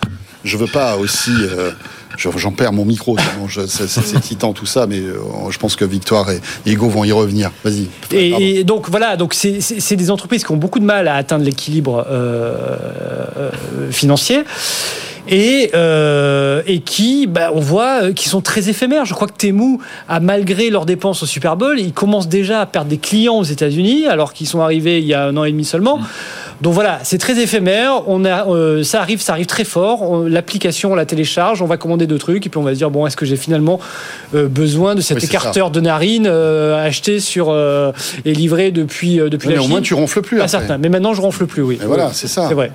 je 0.44 0.56
veux 0.56 0.66
pas 0.66 0.96
aussi. 0.96 1.30
J'en 2.16 2.52
perds 2.52 2.72
mon 2.72 2.84
micro, 2.84 3.16
c'est 3.66 4.20
titan 4.20 4.52
tout 4.52 4.66
ça, 4.66 4.86
mais 4.86 5.02
je 5.50 5.58
pense 5.58 5.76
que 5.76 5.84
Victoire 5.84 6.30
et 6.30 6.40
Hugo 6.66 6.88
vont 6.88 7.04
y 7.04 7.12
revenir. 7.12 7.50
Vas-y. 7.64 7.88
Et, 8.12 8.64
donc 8.64 8.88
voilà, 8.88 9.16
donc 9.16 9.34
c'est 9.34 9.96
des 9.96 10.10
entreprises 10.10 10.44
qui 10.44 10.52
ont 10.52 10.56
beaucoup 10.56 10.80
de 10.80 10.84
mal 10.84 11.08
à 11.08 11.14
atteindre 11.14 11.44
l'équilibre 11.44 12.06
euh, 12.08 13.50
financier 13.90 14.44
et, 15.28 15.70
euh, 15.74 16.62
et 16.66 16.80
qui, 16.80 17.26
bah, 17.26 17.50
on 17.54 17.60
voit, 17.60 18.12
qui 18.12 18.28
sont 18.28 18.40
très 18.40 18.68
éphémères. 18.68 19.04
Je 19.04 19.14
crois 19.14 19.26
que 19.26 19.36
Temu 19.36 19.78
a, 20.08 20.20
malgré 20.20 20.70
leurs 20.70 20.86
dépenses 20.86 21.22
au 21.22 21.26
Super 21.26 21.56
Bowl, 21.56 21.78
ils 21.78 21.92
commencent 21.92 22.28
déjà 22.28 22.60
à 22.60 22.66
perdre 22.66 22.90
des 22.90 22.98
clients 22.98 23.36
aux 23.36 23.44
États-Unis, 23.44 24.06
alors 24.06 24.32
qu'ils 24.32 24.46
sont 24.46 24.60
arrivés 24.60 24.98
il 24.98 25.06
y 25.06 25.14
a 25.14 25.26
un 25.26 25.36
an 25.36 25.44
et 25.44 25.50
demi 25.50 25.64
seulement. 25.64 26.00
Donc 26.60 26.74
voilà, 26.74 27.00
c'est 27.02 27.18
très 27.18 27.40
éphémère. 27.40 28.02
On 28.06 28.24
a, 28.24 28.46
euh, 28.48 28.82
ça 28.82 29.00
arrive, 29.00 29.20
ça 29.20 29.32
arrive 29.32 29.46
très 29.46 29.64
fort. 29.64 30.24
L'application, 30.28 30.92
on 30.92 30.94
la 30.94 31.06
télécharge, 31.06 31.62
on 31.62 31.66
va 31.66 31.76
commander 31.76 32.06
deux 32.06 32.18
trucs, 32.18 32.46
et 32.46 32.48
puis 32.48 32.58
on 32.58 32.62
va 32.62 32.72
se 32.72 32.78
dire 32.78 32.90
bon, 32.90 33.06
est-ce 33.06 33.16
que 33.16 33.26
j'ai 33.26 33.36
finalement 33.36 33.80
euh, 34.34 34.48
besoin 34.48 34.94
de 34.94 35.00
cet 35.00 35.22
écarteur 35.22 35.70
de 35.70 35.80
narine 35.80 36.26
euh, 36.28 36.86
acheté 36.86 37.20
sur 37.20 37.54
et 38.24 38.32
livré 38.32 38.70
depuis 38.70 39.16
depuis 39.16 39.48
mais 39.48 39.56
la 39.56 39.62
Au 39.62 39.68
moins, 39.68 39.80
tu 39.80 39.94
ronfles 39.94 40.22
plus. 40.22 40.38
Pas 40.38 40.48
certain. 40.48 40.78
Mais 40.78 40.88
maintenant, 40.88 41.14
je 41.14 41.20
ronfle 41.20 41.46
plus. 41.46 41.62
Oui. 41.62 41.78
voilà, 41.84 42.10
c'est 42.12 42.28
ça. 42.28 42.46
C'est 42.48 42.54
vrai. 42.54 42.72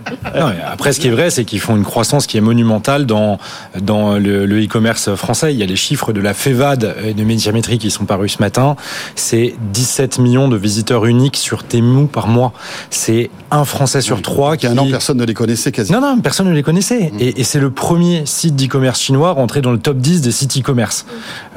après, 0.66 0.94
ce 0.94 1.00
qui 1.00 1.08
est 1.08 1.12
vrai, 1.12 1.30
c'est 1.30 1.46
qu'ils 1.46 1.60
font 1.60 1.76
une 1.76 1.84
croissance 1.84 2.28
qui 2.28 2.38
est 2.38 2.42
monumentale 2.42 3.06
dans 3.06 3.38
dans 3.80 4.18
le 4.18 4.64
e-commerce 4.64 5.16
français. 5.16 5.54
Il 5.54 5.60
y 5.60 5.64
a 5.64 5.66
les 5.66 5.76
chiffres 5.76 6.14
de 6.14 6.22
la 6.22 6.34
FEVAD 6.34 6.96
et 7.06 7.14
de 7.14 7.24
Médiamétrie 7.24 7.78
qui 7.78 7.92
sont 7.92 8.06
parus 8.06 8.34
ce 8.34 8.44
matin. 8.44 8.76
C'est 9.16 9.56
17 9.74 10.20
millions 10.20 10.48
de 10.48 10.58
visiteurs 10.58 11.06
uniques 11.06 11.38
sur 11.38 11.64
Temu 11.64 12.08
par 12.08 12.28
mois. 12.28 12.54
C'est 12.90 13.30
un 13.52 13.66
Français 13.70 14.02
sur 14.02 14.22
trois. 14.22 14.58
Qui, 14.58 14.66
il 14.66 14.70
y 14.70 14.72
a 14.72 14.76
un 14.76 14.78
an, 14.78 14.90
personne 14.90 15.18
ne 15.18 15.26
les 15.26 15.34
connaissait 15.34 15.72
quasiment. 15.72 16.02
Non, 16.02 16.16
non, 16.16 16.22
personne 16.22 16.48
ne 16.48 16.54
les 16.54 16.64
connaissait. 16.64 17.12
Mm. 17.14 17.18
Et, 17.20 17.44
c'est 17.44 17.60
le 17.60 17.72
premier 17.72 18.26
site 18.26 18.56
d'e-commerce 18.56 19.00
chinois 19.02 19.32
rentré 19.32 19.62
dans 19.62 19.72
le 19.72 19.80
top 19.80 19.98
10 19.98 20.22
des 20.22 20.32
sites 20.32 20.58
e-commerce. 20.58 21.06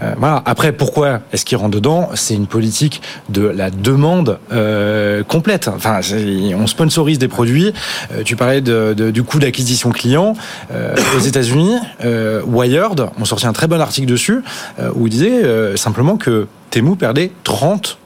Euh, 0.03 0.15
voilà. 0.19 0.43
Après, 0.47 0.73
pourquoi 0.73 1.21
est-ce 1.33 1.45
qu'il 1.45 1.59
rentre 1.59 1.73
dedans? 1.73 2.11
C'est 2.15 2.35
une 2.35 2.47
politique 2.47 3.03
de 3.29 3.43
la 3.43 3.71
demande 3.71 4.39
euh, 4.53 5.23
complète. 5.25 5.69
Enfin, 5.69 6.01
on 6.57 6.67
sponsorise 6.67 7.19
des 7.19 7.29
produits. 7.29 7.73
Euh, 8.13 8.23
tu 8.25 8.37
parlais 8.37 8.61
de, 8.61 9.11
du 9.11 9.23
coût 9.23 9.39
d'acquisition 9.39 9.91
client. 9.91 10.35
aux 11.17 11.21
États-Unis, 11.21 11.77
Wired 12.47 13.09
ont 13.19 13.25
sorti 13.25 13.47
un 13.47 13.53
très 13.53 13.67
bon 13.67 13.81
article 13.81 14.07
dessus 14.07 14.43
où 14.95 15.07
ils 15.07 15.11
disaient 15.11 15.77
simplement 15.77 16.17
que 16.17 16.47
Temu 16.71 16.97
perdait 16.97 17.31
30 17.45 17.99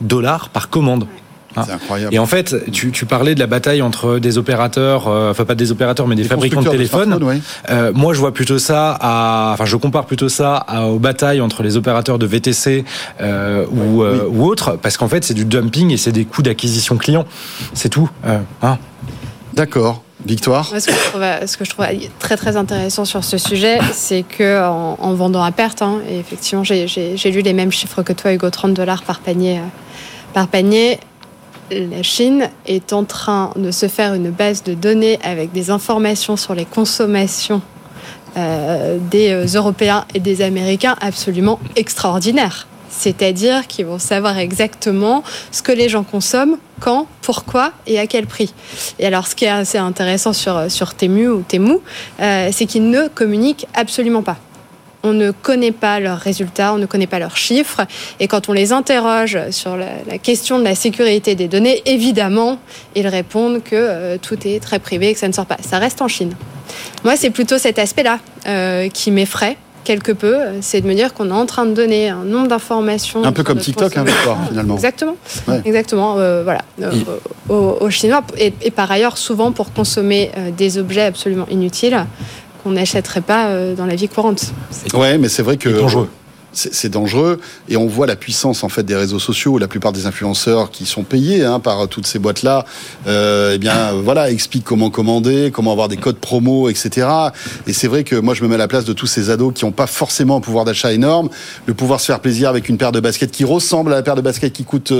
dollars 0.00 0.48
par 0.48 0.68
commande. 0.68 1.06
Ah. 1.56 1.64
C'est 1.66 1.72
incroyable. 1.72 2.14
Et 2.14 2.18
en 2.18 2.26
fait, 2.26 2.70
tu, 2.70 2.90
tu, 2.90 3.06
parlais 3.06 3.34
de 3.34 3.40
la 3.40 3.46
bataille 3.46 3.82
entre 3.82 4.18
des 4.18 4.38
opérateurs, 4.38 5.08
euh, 5.08 5.30
enfin 5.30 5.44
pas 5.44 5.54
des 5.54 5.70
opérateurs, 5.70 6.06
mais 6.06 6.16
des, 6.16 6.24
fabricants 6.24 6.62
de 6.62 6.70
téléphones. 6.70 7.18
euh, 7.70 7.92
moi, 7.94 8.14
je 8.14 8.20
vois 8.20 8.32
plutôt 8.32 8.58
ça 8.58 8.96
à, 9.00 9.50
enfin, 9.52 9.64
je 9.64 9.76
compare 9.76 10.06
plutôt 10.06 10.28
ça 10.28 10.56
à, 10.56 10.86
aux 10.86 10.98
batailles 10.98 11.40
entre 11.40 11.62
les 11.62 11.76
opérateurs 11.76 12.18
de 12.18 12.26
VTC 12.26 12.84
euh, 13.20 13.66
ou, 13.70 14.02
euh, 14.02 14.28
ou 14.28 14.44
autres, 14.44 14.78
parce 14.80 14.96
qu'en 14.96 15.08
fait, 15.08 15.24
c'est 15.24 15.34
du 15.34 15.44
dumping 15.44 15.90
et 15.90 15.96
c'est 15.96 16.12
des 16.12 16.24
coûts 16.24 16.42
d'acquisition 16.42 16.96
client. 16.96 17.26
C'est 17.74 17.88
tout. 17.88 18.10
Euh, 18.26 18.38
hein. 18.62 18.78
D'accord. 19.54 20.02
Victoire 20.24 20.66
ce, 20.66 20.86
que 20.86 21.08
trouve, 21.08 21.48
ce, 21.48 21.56
que 21.56 21.64
je 21.64 21.70
trouve, 21.70 21.84
très 22.20 22.36
très 22.36 22.56
intéressant 22.56 23.04
sur 23.04 23.24
ce 23.24 23.38
sujet, 23.38 23.80
c'est 23.92 24.22
que 24.22 24.64
en, 24.64 24.96
en, 25.00 25.14
vendant 25.14 25.42
à 25.42 25.50
perte, 25.50 25.82
hein, 25.82 25.98
et 26.08 26.20
effectivement 26.20 26.62
j'ai 26.62 27.30
lu 27.32 27.40
les 27.40 27.52
mêmes 27.52 27.72
chiffres 27.72 28.04
que 28.04 28.12
toi, 28.12 28.32
Hugo, 28.32 28.48
30 28.48 28.72
dollars 28.72 29.02
par 29.02 29.18
panier, 29.18 29.60
par 30.32 30.46
panier, 30.46 31.00
la 31.72 32.02
Chine 32.02 32.48
est 32.66 32.92
en 32.92 33.04
train 33.04 33.52
de 33.56 33.70
se 33.70 33.88
faire 33.88 34.14
une 34.14 34.30
base 34.30 34.62
de 34.62 34.74
données 34.74 35.18
avec 35.22 35.52
des 35.52 35.70
informations 35.70 36.36
sur 36.36 36.54
les 36.54 36.64
consommations 36.64 37.62
euh, 38.36 38.98
des 39.10 39.30
euh, 39.30 39.46
Européens 39.58 40.06
et 40.14 40.20
des 40.20 40.42
Américains 40.42 40.96
absolument 41.00 41.58
extraordinaires. 41.76 42.66
C'est-à-dire 42.88 43.66
qu'ils 43.66 43.86
vont 43.86 43.98
savoir 43.98 44.38
exactement 44.38 45.22
ce 45.50 45.62
que 45.62 45.72
les 45.72 45.88
gens 45.88 46.02
consomment, 46.02 46.58
quand, 46.80 47.06
pourquoi 47.22 47.72
et 47.86 47.98
à 47.98 48.06
quel 48.06 48.26
prix. 48.26 48.52
Et 48.98 49.06
alors, 49.06 49.26
ce 49.26 49.34
qui 49.34 49.46
est 49.46 49.48
assez 49.48 49.78
intéressant 49.78 50.32
sur, 50.32 50.70
sur 50.70 50.94
Temu 50.94 51.28
ou 51.28 51.42
Temu, 51.42 51.78
euh, 52.20 52.50
c'est 52.52 52.66
qu'ils 52.66 52.90
ne 52.90 53.08
communiquent 53.08 53.66
absolument 53.74 54.22
pas 54.22 54.36
on 55.02 55.12
ne 55.12 55.30
connaît 55.30 55.72
pas 55.72 56.00
leurs 56.00 56.18
résultats, 56.18 56.74
on 56.74 56.78
ne 56.78 56.86
connaît 56.86 57.06
pas 57.06 57.18
leurs 57.18 57.36
chiffres. 57.36 57.82
Et 58.20 58.28
quand 58.28 58.48
on 58.48 58.52
les 58.52 58.72
interroge 58.72 59.38
sur 59.50 59.76
la, 59.76 60.18
question 60.18 60.58
de 60.58 60.64
la 60.64 60.74
sécurité 60.74 61.34
des 61.34 61.48
données, 61.48 61.82
évidemment, 61.86 62.58
ils 62.94 63.08
répondent 63.08 63.62
que 63.62 63.74
euh, 63.74 64.16
tout 64.20 64.46
est 64.46 64.60
très 64.60 64.78
privé 64.78 65.08
et 65.08 65.14
que 65.14 65.20
ça 65.20 65.28
ne 65.28 65.32
sort 65.32 65.46
pas. 65.46 65.58
Ça 65.60 65.78
reste 65.78 66.02
en 66.02 66.08
Chine. 66.08 66.34
Moi, 67.04 67.16
c'est 67.16 67.30
plutôt 67.30 67.58
cet 67.58 67.78
aspect-là 67.78 68.18
euh, 68.46 68.88
qui 68.88 69.10
m'effraie 69.10 69.56
quelque 69.84 70.12
peu, 70.12 70.36
c'est 70.60 70.80
de 70.80 70.86
me 70.86 70.94
dire 70.94 71.12
qu'on 71.12 71.30
est 71.30 71.32
en 71.32 71.44
train 71.44 71.66
de 71.66 71.74
donner 71.74 72.08
un 72.08 72.22
nombre 72.22 72.46
d'informations. 72.46 73.24
Un 73.24 73.32
peu 73.32 73.42
comme 73.42 73.58
TikTok, 73.58 73.96
hein, 73.96 74.04
finalement. 74.48 74.76
Exactement. 74.76 75.16
Exactement. 75.64 76.18
Euh, 76.18 76.44
voilà. 76.44 76.60
aux, 77.48 77.90
Chinois. 77.90 78.22
Et, 78.38 78.54
et, 78.62 78.70
par 78.70 78.92
ailleurs, 78.92 79.18
souvent 79.18 79.50
pour 79.50 79.72
consommer 79.72 80.30
des 80.56 80.78
objets 80.78 81.02
absolument 81.02 81.48
inutiles, 81.50 82.06
qu'on 82.62 82.72
n'achèterait 82.72 83.20
pas 83.20 83.48
euh, 83.48 83.74
dans 83.74 83.86
la 83.86 83.94
vie 83.94 84.08
courante. 84.08 84.52
Ouais, 84.94 85.18
mais 85.18 85.28
c'est 85.28 85.42
vrai 85.42 85.56
que 85.56 85.68
dangereux 85.68 86.08
c'est 86.52 86.88
dangereux 86.88 87.40
et 87.68 87.76
on 87.76 87.86
voit 87.86 88.06
la 88.06 88.16
puissance 88.16 88.64
en 88.64 88.68
fait 88.68 88.82
des 88.82 88.96
réseaux 88.96 89.18
sociaux. 89.18 89.58
La 89.58 89.68
plupart 89.68 89.92
des 89.92 90.06
influenceurs 90.06 90.70
qui 90.70 90.86
sont 90.86 91.02
payés 91.02 91.44
hein, 91.44 91.60
par 91.60 91.88
toutes 91.88 92.06
ces 92.06 92.18
boîtes 92.18 92.42
là, 92.42 92.64
euh, 93.06 93.52
eh 93.54 93.58
bien 93.58 93.92
voilà, 93.92 94.30
expliquent 94.30 94.64
comment 94.64 94.90
commander, 94.90 95.50
comment 95.52 95.72
avoir 95.72 95.88
des 95.88 95.96
codes 95.96 96.16
promo, 96.16 96.68
etc. 96.68 97.08
Et 97.66 97.72
c'est 97.72 97.88
vrai 97.88 98.04
que 98.04 98.16
moi 98.16 98.34
je 98.34 98.42
me 98.42 98.48
mets 98.48 98.54
à 98.54 98.58
la 98.58 98.68
place 98.68 98.84
de 98.84 98.92
tous 98.92 99.06
ces 99.06 99.30
ados 99.30 99.52
qui 99.54 99.64
n'ont 99.64 99.72
pas 99.72 99.86
forcément 99.86 100.36
un 100.36 100.40
pouvoir 100.40 100.64
d'achat 100.64 100.92
énorme, 100.92 101.28
le 101.66 101.74
pouvoir 101.74 102.00
se 102.00 102.06
faire 102.06 102.20
plaisir 102.20 102.48
avec 102.48 102.68
une 102.68 102.78
paire 102.78 102.92
de 102.92 103.00
baskets 103.00 103.30
qui 103.30 103.44
ressemble 103.44 103.92
à 103.92 103.96
la 103.96 104.02
paire 104.02 104.16
de 104.16 104.20
baskets 104.20 104.52
qui 104.52 104.64
coûte 104.64 104.92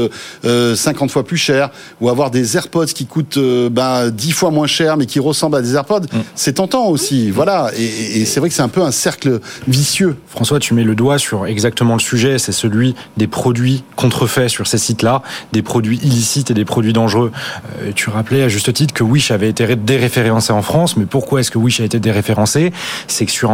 euh, 0.44 0.74
50 0.74 1.11
fois 1.11 1.24
plus 1.24 1.36
cher, 1.36 1.70
ou 2.00 2.09
avoir 2.09 2.30
des 2.30 2.57
AirPods 2.57 2.86
qui 2.86 3.07
coûtent 3.07 3.36
euh, 3.36 3.68
ben, 3.68 4.11
10 4.11 4.32
fois 4.32 4.50
moins 4.50 4.66
cher 4.66 4.96
mais 4.96 5.07
qui 5.07 5.20
ressemblent 5.20 5.57
à 5.57 5.62
des 5.62 5.74
AirPods. 5.74 6.07
Mm. 6.12 6.20
C'est 6.34 6.55
tentant 6.55 6.86
aussi, 6.86 7.30
voilà. 7.30 7.70
Et, 7.76 8.20
et 8.20 8.24
c'est 8.24 8.40
vrai 8.40 8.48
que 8.48 8.55
c'est 8.55 8.62
un 8.62 8.68
peu 8.68 8.82
un 8.82 8.90
cercle 8.90 9.40
vicieux. 9.68 10.16
François, 10.28 10.59
tu 10.59 10.74
mets 10.74 10.84
le 10.84 10.94
doigt 10.94 11.18
sur 11.18 11.41
exactement 11.47 11.95
le 11.95 12.01
sujet, 12.01 12.38
c'est 12.38 12.53
celui 12.53 12.95
des 13.16 13.26
produits 13.26 13.84
contrefaits 13.97 14.49
sur 14.49 14.66
ces 14.66 14.78
sites-là, 14.78 15.22
des 15.53 15.62
produits 15.62 15.99
illicites 16.03 16.51
et 16.51 16.55
des 16.55 16.64
produits 16.64 16.93
dangereux. 16.93 17.32
Euh, 17.80 17.93
tu 17.95 18.11
rappelais 18.11 18.43
à 18.43 18.49
juste 18.49 18.72
titre 18.72 18.95
que 18.95 19.05
Wish 19.05 19.30
avait 19.30 19.49
été 19.49 19.76
déréférencé 19.76 20.53
en 20.53 20.62
France, 20.62 20.97
mais 20.97 21.05
pourquoi 21.05 21.40
est-ce 21.40 21.51
que 21.51 21.59
Wish 21.59 21.80
a 21.80 21.84
été 21.84 22.01
déréférencé? 22.01 22.72
C'est 23.07 23.26
que 23.26 23.32
sur 23.32 23.51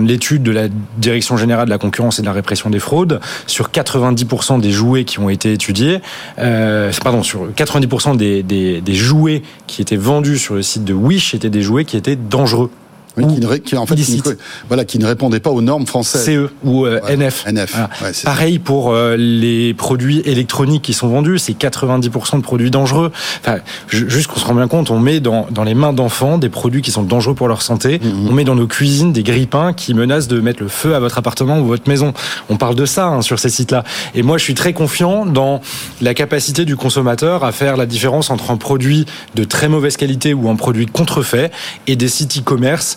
l'étude 0.00 0.42
de 0.42 0.52
la 0.52 0.68
Direction 0.98 1.36
générale 1.36 1.66
de 1.66 1.70
la 1.70 1.78
concurrence 1.78 2.18
et 2.18 2.22
de 2.22 2.26
la 2.26 2.32
répression 2.32 2.70
des 2.70 2.78
fraudes, 2.78 3.20
sur 3.46 3.70
90% 3.70 4.60
des 4.60 4.70
jouets 4.70 5.04
qui 5.04 5.18
ont 5.18 5.28
été 5.28 5.52
étudiés, 5.52 6.00
euh, 6.38 6.92
pardon, 7.02 7.22
sur 7.22 7.48
90% 7.50 8.16
des, 8.16 8.42
des, 8.42 8.80
des 8.80 8.94
jouets 8.94 9.42
qui 9.66 9.82
étaient 9.82 9.96
vendus 9.96 10.38
sur 10.38 10.54
le 10.54 10.62
site 10.62 10.84
de 10.84 10.94
Wish 10.94 11.34
étaient 11.34 11.50
des 11.50 11.62
jouets 11.62 11.84
qui 11.84 11.96
étaient 11.96 12.16
dangereux 12.16 12.70
qui, 13.14 13.40
ne, 13.40 13.56
qui, 13.56 13.76
en 13.76 13.86
fait, 13.86 13.94
qui, 13.96 14.22
voilà, 14.68 14.84
qui 14.84 14.98
ne 14.98 15.06
répondait 15.06 15.40
pas 15.40 15.50
aux 15.50 15.60
normes 15.60 15.86
françaises. 15.86 16.24
CE 16.24 16.48
ou 16.64 16.86
euh, 16.86 17.00
NF. 17.08 17.44
NF. 17.46 17.76
Pareil 18.24 18.58
pour 18.58 18.92
euh, 18.92 19.16
les 19.16 19.74
produits 19.74 20.20
électroniques 20.24 20.82
qui 20.82 20.94
sont 20.94 21.08
vendus, 21.08 21.38
c'est 21.38 21.52
90% 21.52 22.38
de 22.38 22.42
produits 22.42 22.70
dangereux. 22.70 23.12
Enfin, 23.40 23.58
juste 23.88 24.28
qu'on 24.28 24.40
se 24.40 24.44
rend 24.44 24.54
bien 24.54 24.68
compte, 24.68 24.90
on 24.90 24.98
met 24.98 25.20
dans, 25.20 25.46
dans 25.50 25.64
les 25.64 25.74
mains 25.74 25.92
d'enfants 25.92 26.38
des 26.38 26.48
produits 26.48 26.82
qui 26.82 26.90
sont 26.90 27.02
dangereux 27.02 27.34
pour 27.34 27.48
leur 27.48 27.62
santé. 27.62 27.98
Mm-hmm. 27.98 28.28
On 28.28 28.32
met 28.32 28.44
dans 28.44 28.54
nos 28.54 28.66
cuisines 28.66 29.12
des 29.12 29.22
grippins 29.22 29.72
qui 29.72 29.94
menacent 29.94 30.28
de 30.28 30.40
mettre 30.40 30.62
le 30.62 30.68
feu 30.68 30.94
à 30.94 31.00
votre 31.00 31.18
appartement 31.18 31.58
ou 31.58 31.66
votre 31.66 31.88
maison. 31.88 32.14
On 32.48 32.56
parle 32.56 32.74
de 32.74 32.86
ça 32.86 33.06
hein, 33.08 33.22
sur 33.22 33.38
ces 33.38 33.50
sites-là. 33.50 33.84
Et 34.14 34.22
moi, 34.22 34.38
je 34.38 34.44
suis 34.44 34.54
très 34.54 34.72
confiant 34.72 35.26
dans 35.26 35.60
la 36.00 36.14
capacité 36.14 36.64
du 36.64 36.76
consommateur 36.76 37.44
à 37.44 37.52
faire 37.52 37.76
la 37.76 37.86
différence 37.86 38.30
entre 38.30 38.50
un 38.50 38.56
produit 38.56 39.06
de 39.34 39.44
très 39.44 39.68
mauvaise 39.68 39.96
qualité 39.96 40.34
ou 40.34 40.48
un 40.48 40.56
produit 40.56 40.86
contrefait 40.86 41.50
et 41.86 41.96
des 41.96 42.08
sites 42.08 42.38
e-commerce 42.38 42.96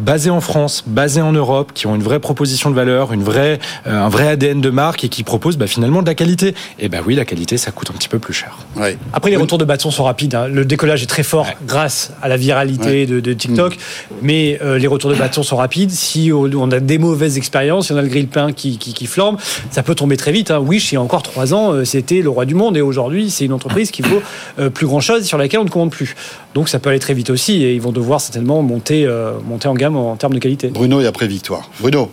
basées 0.00 0.30
en 0.30 0.40
France, 0.40 0.84
basées 0.86 1.20
en 1.22 1.32
Europe, 1.32 1.72
qui 1.74 1.86
ont 1.86 1.94
une 1.94 2.02
vraie 2.02 2.18
proposition 2.20 2.70
de 2.70 2.74
valeur, 2.74 3.12
une 3.12 3.22
vraie, 3.22 3.58
un 3.86 4.08
vrai 4.08 4.28
ADN 4.28 4.60
de 4.60 4.70
marque 4.70 5.04
et 5.04 5.08
qui 5.08 5.22
proposent 5.22 5.56
bah, 5.56 5.66
finalement 5.66 6.02
de 6.02 6.06
la 6.06 6.14
qualité. 6.14 6.54
Et 6.78 6.88
bah 6.88 6.98
oui, 7.06 7.14
la 7.14 7.24
qualité, 7.24 7.56
ça 7.56 7.70
coûte 7.70 7.90
un 7.90 7.94
petit 7.96 8.08
peu 8.08 8.18
plus 8.18 8.34
cher. 8.34 8.56
Ouais. 8.76 8.96
Après, 9.12 9.30
les 9.30 9.36
retours 9.36 9.58
de 9.58 9.64
bâton 9.64 9.90
sont 9.90 10.04
rapides. 10.04 10.34
hein. 10.34 10.48
Le 10.48 10.64
décollage 10.64 11.02
est 11.02 11.06
très 11.06 11.22
fort 11.22 11.46
grâce 11.66 12.12
à 12.22 12.28
la 12.28 12.36
viralité 12.36 13.06
de, 13.06 13.20
de 13.20 13.32
TikTok. 13.32 13.76
Mais 14.22 14.58
euh, 14.62 14.78
les 14.78 14.86
retours 14.86 15.10
de 15.10 15.16
bâton 15.16 15.42
sont 15.42 15.56
rapides. 15.56 15.90
Si 15.90 16.30
on 16.32 16.70
a 16.70 16.80
des 16.80 16.98
mauvaises 16.98 17.36
expériences, 17.36 17.86
si 17.86 17.92
on 17.92 17.96
a 17.96 18.02
le 18.02 18.08
grille-pain 18.08 18.52
qui, 18.52 18.78
qui, 18.78 18.94
qui 18.94 19.06
flambe, 19.06 19.36
ça 19.70 19.82
peut 19.82 19.94
tomber 19.94 20.16
très 20.16 20.32
vite. 20.32 20.50
Hein. 20.50 20.58
Wish, 20.58 20.92
il 20.92 20.94
y 20.94 20.98
a 20.98 21.02
encore 21.02 21.22
trois 21.22 21.54
ans, 21.54 21.72
euh, 21.72 21.84
c'était 21.84 22.22
le 22.22 22.30
roi 22.30 22.44
du 22.46 22.54
monde. 22.54 22.76
Et 22.76 22.80
aujourd'hui, 22.80 23.30
c'est 23.30 23.44
une 23.44 23.52
entreprise 23.52 23.90
qui 23.90 24.02
vaut 24.02 24.22
euh, 24.58 24.70
plus 24.70 24.86
grand-chose, 24.86 25.24
sur 25.24 25.38
laquelle 25.38 25.60
on 25.60 25.64
ne 25.64 25.70
compte 25.70 25.90
plus. 25.90 26.14
Donc 26.54 26.68
ça 26.68 26.78
peut 26.78 26.90
aller 26.90 26.98
très 26.98 27.14
vite 27.14 27.30
aussi. 27.30 27.62
Et 27.62 27.74
ils 27.74 27.80
vont 27.80 27.92
devoir 27.92 28.20
certainement 28.20 28.62
monter, 28.62 29.06
euh, 29.06 29.32
monter 29.46 29.68
en 29.68 29.74
gamme 29.74 29.89
en 29.96 30.16
termes 30.16 30.34
de 30.34 30.38
qualité. 30.38 30.68
Bruno 30.68 31.00
et 31.00 31.06
après 31.06 31.26
Victoire. 31.26 31.70
Bruno. 31.80 32.10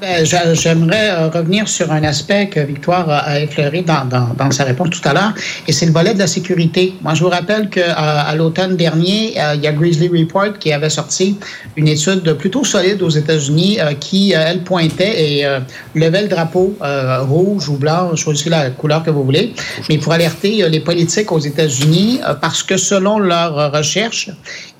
Ben, 0.00 0.24
j'a- 0.24 0.54
J'aimerais 0.54 1.10
euh, 1.10 1.28
revenir 1.28 1.68
sur 1.68 1.92
un 1.92 2.02
aspect 2.04 2.48
que 2.48 2.60
Victoire 2.60 3.08
a- 3.10 3.38
effleuré 3.40 3.82
dans, 3.82 4.50
sa 4.50 4.64
réponse 4.64 4.90
tout 4.90 5.06
à 5.06 5.12
l'heure, 5.12 5.34
et 5.68 5.72
c'est 5.72 5.84
le 5.84 5.92
volet 5.92 6.14
de 6.14 6.18
la 6.18 6.26
sécurité. 6.26 6.94
Moi, 7.02 7.12
je 7.14 7.22
vous 7.22 7.28
rappelle 7.28 7.68
qu'à 7.68 7.92
à, 7.92 8.34
l'automne 8.34 8.76
dernier, 8.76 9.34
euh, 9.38 9.54
il 9.56 9.62
y 9.62 9.66
a 9.66 9.72
Grizzly 9.72 10.08
Report 10.08 10.58
qui 10.58 10.72
avait 10.72 10.88
sorti 10.88 11.36
une 11.76 11.86
étude 11.88 12.32
plutôt 12.34 12.64
solide 12.64 13.02
aux 13.02 13.10
États-Unis 13.10 13.78
euh, 13.80 13.92
qui, 13.92 14.34
euh, 14.34 14.42
elle, 14.46 14.62
pointait 14.62 15.34
et 15.34 15.44
euh, 15.44 15.60
levait 15.94 16.22
le 16.22 16.28
drapeau 16.28 16.74
euh, 16.82 17.22
rouge 17.22 17.68
ou 17.68 17.76
blanc, 17.76 18.16
choisissez 18.16 18.48
la 18.48 18.70
couleur 18.70 19.02
que 19.02 19.10
vous 19.10 19.22
voulez, 19.24 19.52
mais 19.90 19.98
pour 19.98 20.12
alerter 20.12 20.62
euh, 20.64 20.68
les 20.68 20.80
politiques 20.80 21.30
aux 21.30 21.38
États-Unis 21.40 22.20
euh, 22.26 22.34
parce 22.34 22.62
que 22.62 22.76
selon 22.78 23.18
leur 23.18 23.58
euh, 23.58 23.68
recherche 23.68 24.30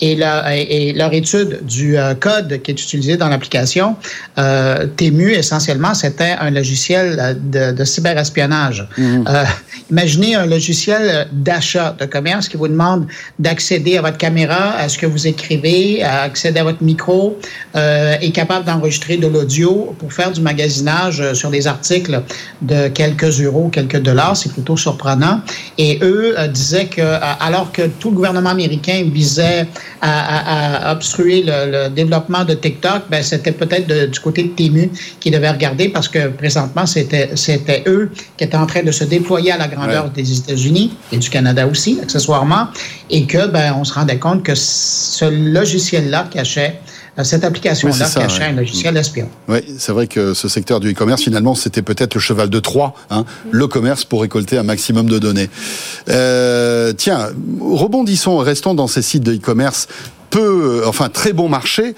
et, 0.01 0.17
leur 0.17 1.13
étude 1.13 1.61
du 1.67 1.99
euh, 1.99 2.15
code 2.15 2.61
qui 2.63 2.71
est 2.71 2.83
utilisé 2.83 3.17
dans 3.19 3.29
l'application, 3.29 3.97
euh, 4.39 4.87
Temu, 5.11 5.33
essentiellement, 5.33 5.95
c'était 5.95 6.37
un 6.41 6.51
logiciel 6.51 7.19
euh, 7.19 7.35
de, 7.35 7.77
de 7.77 7.85
cyberespionnage. 7.85 8.87
Euh, 8.99 9.45
imaginez 9.91 10.35
un 10.37 10.47
logiciel 10.47 11.27
d'achat 11.33 11.97
de 11.99 12.05
commerce 12.07 12.49
qui 12.49 12.57
vous 12.57 12.69
demande 12.69 13.07
d'accéder 13.39 13.99
à 13.99 14.03
votre 14.03 14.19
caméra, 14.19 14.77
à 14.79 14.89
ce 14.89 14.97
que 14.99 15.07
vous 15.07 15.27
écrivez, 15.27 16.03
à 16.03 16.23
accéder 16.23 16.61
à 16.61 16.65
votre 16.65 16.83
micro, 16.83 17.39
euh, 17.75 18.15
est 18.21 18.31
capable 18.31 18.65
d'enregistrer 18.67 19.17
de 19.17 19.27
l'audio 19.27 19.95
pour 19.99 20.13
faire 20.13 20.31
du 20.31 20.41
magasinage 20.41 21.21
euh, 21.21 21.35
sur 21.35 21.51
des 21.51 21.67
articles 21.67 22.23
de 22.63 22.89
quelques 22.89 23.41
euros, 23.41 23.69
quelques 23.69 24.01
dollars. 24.01 24.37
C'est 24.37 24.53
plutôt 24.53 24.77
surprenant. 24.77 25.41
Et 25.79 25.99
eux 26.03 26.35
euh, 26.39 26.47
disaient 26.47 26.87
que, 26.87 27.01
euh, 27.01 27.19
alors 27.41 27.73
que 27.73 27.83
tout 27.99 28.11
le 28.11 28.17
gouvernement 28.17 28.51
américain 28.51 29.03
visait 29.13 29.67
à, 30.01 30.11
à- 30.11 30.89
à 30.91 30.93
obstruer 30.93 31.43
le, 31.43 31.57
le 31.73 31.89
développement 31.91 32.45
de 32.45 32.55
TikTok, 32.55 33.03
ben, 33.11 33.23
c'était 33.23 33.53
peut-être 33.53 33.89
du 34.11 34.21
côté 34.21 34.45
de 34.45 34.49
Temu 34.51 34.91
qui 35.21 35.31
devait 35.31 35.51
regarder 35.51 35.89
parce 35.89 36.09
que 36.09 36.29
présentement, 36.29 36.87
c'était, 36.87 37.31
c'était 37.35 37.83
eux 37.87 38.11
qui 38.37 38.45
étaient 38.45 38.57
en 38.57 38.67
train 38.67 38.83
de 38.83 38.91
se 38.93 39.05
déployer 39.05 39.53
à 39.53 39.59
la 39.59 39.69
grandeur 39.69 40.05
Ouais. 40.05 40.11
des 40.23 40.39
États-Unis 40.39 40.93
et 41.13 41.17
du 41.19 41.29
Canada 41.31 41.67
aussi, 41.67 41.99
accessoirement, 42.03 42.69
et 43.11 43.27
que 43.27 43.47
ben, 43.49 43.75
on 43.79 43.85
se 43.85 43.93
rendait 43.95 44.19
compte 44.19 44.43
que 44.43 44.55
ce 44.55 45.25
logiciel-là 45.25 46.29
cachait, 46.31 46.81
euh, 47.19 47.25
cette 47.25 47.45
application-là 47.45 47.95
Oui, 47.95 48.15
cachait 48.23 48.39
ouais. 48.41 48.45
un 48.47 48.53
logiciel 48.53 48.97
espion. 48.97 49.29
Oui, 49.49 49.59
c'est 49.79 49.93
vrai 49.93 50.07
que 50.07 50.33
ce 50.35 50.49
secteur 50.49 50.81
du 50.81 50.93
e-commerce, 50.93 51.23
finalement, 51.23 51.55
c'était 51.55 51.83
peut-être 51.83 52.15
le 52.15 52.21
cheval 52.21 52.51
de 52.51 52.61
Troie, 52.61 52.95
hein, 53.11 53.25
le 53.51 53.67
commerce 53.67 54.05
pour 54.05 54.23
récolter 54.23 54.59
un 54.59 54.63
maximum 54.63 55.09
de 55.09 55.19
données. 55.19 55.51
Euh, 56.09 56.93
tiens, 56.93 57.29
rebondissons, 57.61 58.39
restons 58.39 58.75
dans 58.75 58.87
ces 58.87 59.03
sites 59.03 59.23
de 59.25 59.35
e-commerce 59.35 59.89
peu, 60.31 60.83
enfin 60.87 61.09
très 61.09 61.33
bon 61.33 61.49
marché, 61.49 61.95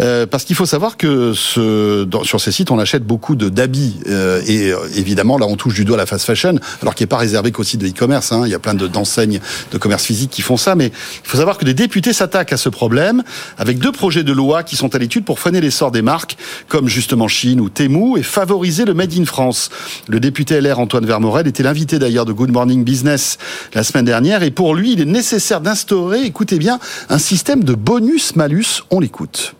euh, 0.00 0.26
parce 0.26 0.44
qu'il 0.44 0.56
faut 0.56 0.66
savoir 0.66 0.96
que 0.96 1.32
ce, 1.34 2.04
dans- 2.04 2.24
sur 2.24 2.40
ces 2.40 2.52
sites, 2.52 2.70
on 2.70 2.78
achète 2.78 3.04
beaucoup 3.04 3.34
de 3.34 3.48
d'habits 3.48 3.96
euh, 4.08 4.40
et 4.46 4.70
euh, 4.72 4.76
évidemment 4.96 5.36
là, 5.38 5.46
on 5.48 5.56
touche 5.56 5.74
du 5.74 5.84
doigt 5.84 5.96
la 5.96 6.06
fast 6.06 6.24
fashion, 6.24 6.58
alors 6.80 6.94
qui 6.94 7.02
n'est 7.02 7.08
pas 7.08 7.16
réservé 7.16 7.50
qu'aux 7.52 7.64
sites 7.64 7.80
de 7.80 7.88
e-commerce. 7.88 8.32
Hein, 8.32 8.42
il 8.46 8.50
y 8.50 8.54
a 8.54 8.58
plein 8.58 8.74
de- 8.74 8.86
d'enseignes 8.86 9.40
de 9.72 9.78
commerce 9.78 10.04
physique 10.04 10.30
qui 10.30 10.42
font 10.42 10.56
ça, 10.56 10.74
mais 10.74 10.86
il 10.86 11.28
faut 11.28 11.36
savoir 11.38 11.58
que 11.58 11.64
des 11.64 11.74
députés 11.74 12.12
s'attaquent 12.12 12.52
à 12.52 12.56
ce 12.56 12.68
problème 12.68 13.22
avec 13.58 13.78
deux 13.78 13.92
projets 13.92 14.22
de 14.24 14.32
loi 14.32 14.62
qui 14.62 14.76
sont 14.76 14.94
à 14.94 14.98
l'étude 14.98 15.24
pour 15.24 15.38
freiner 15.40 15.60
l'essor 15.60 15.90
des 15.90 16.02
marques 16.02 16.36
comme 16.68 16.88
justement 16.88 17.28
Chine 17.28 17.60
ou 17.60 17.68
Temu 17.68 18.18
et 18.18 18.22
favoriser 18.22 18.84
le 18.84 18.94
Made 18.94 19.12
in 19.18 19.24
France. 19.24 19.70
Le 20.08 20.20
député 20.20 20.60
LR 20.60 20.78
Antoine 20.78 21.04
Vermorel 21.06 21.46
était 21.48 21.62
l'invité 21.62 21.98
d'ailleurs 21.98 22.24
de 22.26 22.32
Good 22.32 22.50
Morning 22.52 22.84
Business 22.84 23.38
la 23.74 23.82
semaine 23.82 24.04
dernière 24.04 24.42
et 24.42 24.50
pour 24.50 24.74
lui, 24.74 24.92
il 24.92 25.00
est 25.00 25.04
nécessaire 25.04 25.60
d'instaurer, 25.60 26.22
écoutez 26.24 26.58
bien, 26.58 26.78
un 27.08 27.18
système 27.18 27.64
de 27.64 27.71
bonus-malus. 27.76 28.82
On 28.90 29.00
l'écoute. 29.00 29.54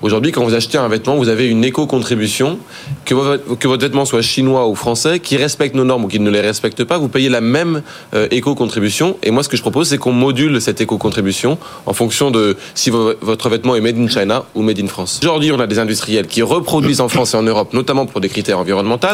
Aujourd'hui, 0.00 0.30
quand 0.30 0.44
vous 0.44 0.54
achetez 0.54 0.78
un 0.78 0.86
vêtement, 0.86 1.16
vous 1.16 1.28
avez 1.28 1.48
une 1.48 1.64
éco-contribution. 1.64 2.58
Que 3.04 3.14
votre, 3.14 3.78
vêtement 3.80 4.04
soit 4.04 4.22
chinois 4.22 4.68
ou 4.68 4.76
français, 4.76 5.18
qui 5.18 5.36
respecte 5.36 5.74
nos 5.74 5.82
normes 5.84 6.04
ou 6.04 6.08
qui 6.08 6.20
ne 6.20 6.30
les 6.30 6.40
respecte 6.40 6.84
pas, 6.84 6.98
vous 6.98 7.08
payez 7.08 7.28
la 7.28 7.40
même 7.40 7.82
euh, 8.14 8.28
éco-contribution. 8.30 9.16
Et 9.24 9.30
moi, 9.32 9.42
ce 9.42 9.48
que 9.48 9.56
je 9.56 9.62
propose, 9.62 9.88
c'est 9.88 9.98
qu'on 9.98 10.12
module 10.12 10.60
cette 10.60 10.80
éco-contribution 10.80 11.58
en 11.86 11.92
fonction 11.94 12.30
de 12.30 12.56
si 12.74 12.90
vo- 12.90 13.14
votre 13.22 13.48
vêtement 13.48 13.74
est 13.74 13.80
made 13.80 13.98
in 13.98 14.06
China 14.08 14.44
ou 14.54 14.62
made 14.62 14.78
in 14.78 14.86
France. 14.86 15.18
Aujourd'hui, 15.22 15.50
on 15.50 15.58
a 15.58 15.66
des 15.66 15.78
industriels 15.80 16.26
qui 16.28 16.42
reproduisent 16.42 17.00
en 17.00 17.08
France 17.08 17.34
et 17.34 17.36
en 17.36 17.42
Europe, 17.42 17.72
notamment 17.72 18.06
pour 18.06 18.20
des 18.20 18.28
critères 18.28 18.58
environnementaux, 18.60 19.08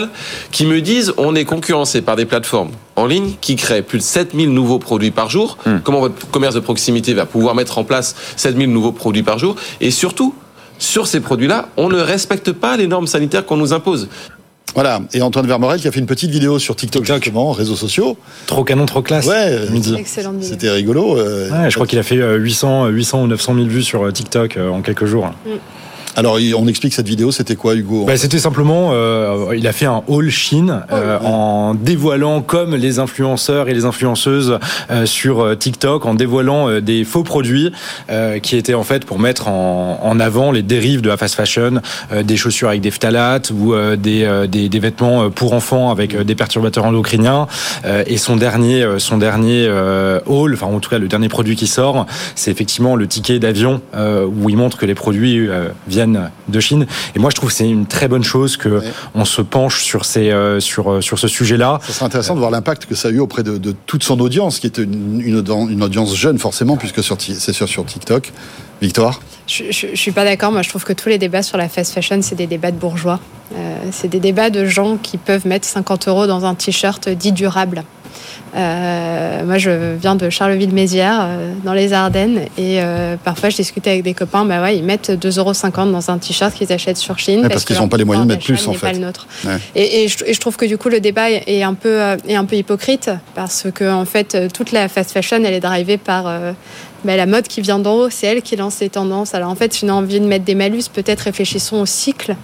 qui 0.50 0.66
me 0.66 0.82
disent 0.82 1.14
on 1.16 1.34
est 1.34 1.44
concurrencé 1.46 2.02
par 2.02 2.16
des 2.16 2.26
plateformes 2.26 2.72
en 2.98 3.06
ligne 3.06 3.32
qui 3.40 3.56
créent 3.56 3.82
plus 3.82 3.98
de 3.98 4.02
7000 4.02 4.52
nouveaux 4.52 4.78
produits 4.78 5.10
par 5.10 5.30
jour. 5.30 5.56
Comment 5.84 6.00
votre 6.00 6.28
commerce 6.30 6.54
de 6.54 6.60
proximité 6.60 7.14
va 7.14 7.26
pouvoir 7.26 7.54
mettre 7.54 7.78
en 7.78 7.84
place 7.84 8.14
7000 8.36 8.70
nouveaux 8.72 8.92
produits 8.92 9.22
par 9.22 9.38
jour? 9.38 9.56
Et 9.80 9.90
surtout, 9.90 10.34
sur 10.78 11.06
ces 11.06 11.20
produits-là, 11.20 11.68
on 11.76 11.88
ne 11.88 11.98
respecte 12.00 12.52
pas 12.52 12.76
les 12.76 12.86
normes 12.86 13.06
sanitaires 13.06 13.44
qu'on 13.46 13.56
nous 13.56 13.72
impose. 13.72 14.08
Voilà, 14.74 15.00
et 15.14 15.22
Antoine 15.22 15.46
Vermorel 15.46 15.80
qui 15.80 15.88
a 15.88 15.90
fait 15.90 15.98
une 15.98 16.06
petite 16.06 16.30
vidéo 16.30 16.58
sur 16.58 16.76
TikTok, 16.76 17.04
justement, 17.04 17.52
réseaux 17.52 17.74
sociaux. 17.74 18.16
Trop 18.46 18.64
canon, 18.64 18.84
trop 18.86 19.00
classe. 19.02 19.26
Ouais, 19.26 19.66
c'était 20.42 20.70
rigolo. 20.70 21.16
euh, 21.18 21.50
Ouais, 21.50 21.70
je 21.70 21.74
crois 21.74 21.86
qu'il 21.86 21.98
a 21.98 22.02
fait 22.02 22.18
euh, 22.18 22.36
800, 22.36 22.84
euh, 22.84 22.88
800 22.90 23.22
ou 23.22 23.26
900 23.28 23.54
000 23.54 23.66
vues 23.66 23.82
sur 23.82 24.04
euh, 24.04 24.12
TikTok 24.12 24.56
euh, 24.56 24.68
en 24.68 24.82
quelques 24.82 25.06
jours. 25.06 25.32
Alors, 26.18 26.36
on 26.56 26.66
explique 26.66 26.94
cette 26.94 27.06
vidéo, 27.06 27.30
c'était 27.30 27.54
quoi, 27.54 27.76
Hugo 27.76 28.04
Bah, 28.04 28.16
c'était 28.16 28.40
simplement, 28.40 28.90
euh, 28.90 29.54
il 29.56 29.68
a 29.68 29.72
fait 29.72 29.86
un 29.86 30.02
haul 30.08 30.30
Chine 30.30 30.80
euh, 30.90 31.16
en 31.20 31.74
dévoilant 31.74 32.42
comme 32.42 32.74
les 32.74 32.98
influenceurs 32.98 33.68
et 33.68 33.72
les 33.72 33.84
influenceuses 33.84 34.58
euh, 34.90 35.06
sur 35.06 35.40
euh, 35.40 35.54
TikTok, 35.54 36.06
en 36.06 36.14
dévoilant 36.14 36.68
euh, 36.68 36.80
des 36.80 37.04
faux 37.04 37.22
produits 37.22 37.70
euh, 38.10 38.40
qui 38.40 38.56
étaient 38.56 38.74
en 38.74 38.82
fait 38.82 39.04
pour 39.04 39.20
mettre 39.20 39.46
en, 39.46 40.00
en 40.02 40.18
avant 40.18 40.50
les 40.50 40.62
dérives 40.62 41.02
de 41.02 41.08
la 41.08 41.16
fast 41.16 41.36
fashion, 41.36 41.74
euh, 42.10 42.24
des 42.24 42.36
chaussures 42.36 42.70
avec 42.70 42.80
des 42.80 42.90
phtalates 42.90 43.52
ou 43.56 43.72
euh, 43.72 43.94
des, 43.94 44.24
euh, 44.24 44.48
des, 44.48 44.68
des 44.68 44.78
vêtements 44.80 45.30
pour 45.30 45.52
enfants 45.52 45.92
avec 45.92 46.20
des 46.20 46.34
perturbateurs 46.34 46.84
endocriniens. 46.84 47.46
Euh, 47.84 48.02
et 48.08 48.16
son 48.16 48.34
dernier, 48.34 48.82
euh, 48.82 48.98
son 48.98 49.18
dernier 49.18 49.66
euh, 49.68 50.18
haul, 50.26 50.54
enfin 50.54 50.66
en 50.66 50.80
tout 50.80 50.90
cas 50.90 50.98
le 50.98 51.06
dernier 51.06 51.28
produit 51.28 51.54
qui 51.54 51.68
sort, 51.68 52.06
c'est 52.34 52.50
effectivement 52.50 52.96
le 52.96 53.06
ticket 53.06 53.38
d'avion 53.38 53.82
euh, 53.94 54.26
où 54.26 54.50
il 54.50 54.56
montre 54.56 54.78
que 54.78 54.86
les 54.86 54.96
produits 54.96 55.46
euh, 55.48 55.68
viennent 56.12 56.30
de 56.48 56.60
Chine. 56.60 56.86
Et 57.14 57.18
moi, 57.18 57.30
je 57.30 57.36
trouve 57.36 57.50
que 57.50 57.54
c'est 57.54 57.68
une 57.68 57.86
très 57.86 58.08
bonne 58.08 58.24
chose 58.24 58.56
que 58.56 58.82
on 59.14 59.24
se 59.24 59.42
penche 59.42 59.82
sur 59.82 60.04
ces, 60.04 60.30
euh, 60.30 60.60
sur, 60.60 60.90
euh, 60.92 61.00
sur 61.00 61.18
ce 61.18 61.28
sujet-là. 61.28 61.78
Ça 61.86 61.92
serait 61.92 62.06
intéressant 62.06 62.34
de 62.34 62.40
voir 62.40 62.50
l'impact 62.50 62.86
que 62.86 62.94
ça 62.94 63.08
a 63.08 63.10
eu 63.10 63.20
auprès 63.20 63.42
de, 63.42 63.58
de 63.58 63.74
toute 63.86 64.02
son 64.02 64.18
audience, 64.20 64.58
qui 64.58 64.66
était 64.66 64.82
une, 64.82 65.20
une, 65.20 65.36
audien- 65.40 65.68
une 65.68 65.82
audience 65.82 66.14
jeune 66.16 66.38
forcément, 66.38 66.76
puisque 66.76 67.02
sur 67.02 67.16
c'est 67.20 67.52
sûr 67.52 67.68
sur 67.68 67.84
TikTok. 67.84 68.32
Victoire? 68.80 69.20
Je, 69.48 69.64
je, 69.70 69.88
je 69.92 69.96
suis 69.96 70.12
pas 70.12 70.24
d'accord. 70.24 70.52
Moi, 70.52 70.62
je 70.62 70.68
trouve 70.68 70.84
que 70.84 70.92
tous 70.92 71.08
les 71.08 71.18
débats 71.18 71.42
sur 71.42 71.58
la 71.58 71.68
fast 71.68 71.92
fashion, 71.94 72.20
c'est 72.22 72.36
des 72.36 72.46
débats 72.46 72.70
de 72.70 72.76
bourgeois. 72.76 73.18
Euh, 73.56 73.76
c'est 73.90 74.06
des 74.06 74.20
débats 74.20 74.50
de 74.50 74.64
gens 74.66 74.98
qui 75.02 75.18
peuvent 75.18 75.46
mettre 75.48 75.66
50 75.66 76.06
euros 76.06 76.26
dans 76.28 76.44
un 76.44 76.54
t-shirt 76.54 77.08
dit 77.08 77.32
durable. 77.32 77.82
Euh, 78.56 79.44
moi, 79.44 79.58
je 79.58 79.94
viens 79.96 80.14
de 80.14 80.30
Charleville-Mézières, 80.30 81.20
euh, 81.20 81.52
dans 81.64 81.74
les 81.74 81.92
Ardennes, 81.92 82.40
et 82.56 82.80
euh, 82.80 83.16
parfois, 83.22 83.50
je 83.50 83.56
discutais 83.56 83.90
avec 83.90 84.02
des 84.02 84.14
copains. 84.14 84.44
Bah 84.44 84.62
ouais, 84.62 84.76
ils 84.76 84.84
mettent 84.84 85.10
2,50 85.10 85.38
euros 85.38 85.92
dans 85.92 86.10
un 86.10 86.18
t-shirt 86.18 86.54
qu'ils 86.54 86.72
achètent 86.72 86.96
sur 86.96 87.18
Chine. 87.18 87.42
Ouais, 87.42 87.48
parce 87.48 87.64
qu'ils 87.64 87.76
que 87.76 87.82
ont 87.82 87.88
pas 87.88 87.96
les 87.96 88.04
moyens 88.04 88.26
de 88.26 88.32
mettre 88.32 88.44
plus, 88.44 88.66
en 88.66 88.72
fait. 88.72 88.86
pas 88.86 88.92
le 88.92 88.98
nôtre. 88.98 89.26
Ouais. 89.44 89.58
Et, 89.74 90.04
et 90.04 90.08
je, 90.08 90.24
et 90.24 90.32
je 90.32 90.40
trouve 90.40 90.56
que 90.56 90.64
du 90.64 90.78
coup, 90.78 90.88
le 90.88 91.00
débat 91.00 91.30
est, 91.30 91.62
un 91.62 91.74
peu, 91.74 92.00
est 92.26 92.34
un 92.34 92.44
peu 92.44 92.56
hypocrite 92.56 93.10
parce 93.34 93.66
que 93.74 93.90
en 93.90 94.04
fait, 94.04 94.36
toute 94.52 94.72
la 94.72 94.88
fast 94.88 95.12
fashion, 95.12 95.38
elle 95.44 95.54
est 95.54 95.60
drivée 95.60 95.98
par 95.98 96.24
bah, 97.04 97.16
la 97.16 97.26
mode 97.26 97.46
qui 97.48 97.60
vient 97.60 97.78
d'en 97.78 97.94
haut. 97.94 98.10
C'est 98.10 98.26
elle 98.26 98.42
qui 98.42 98.56
lance 98.56 98.80
les 98.80 98.88
tendances. 98.88 99.34
Alors 99.34 99.50
en 99.50 99.54
fait, 99.54 99.72
si 99.72 99.84
on 99.84 99.88
a 99.88 99.92
envie 99.92 100.20
de 100.20 100.26
mettre 100.26 100.44
des 100.44 100.54
malus, 100.54 100.84
peut-être 100.92 101.20
réfléchissons 101.20 101.76
au 101.76 101.86
cycle 101.86 102.36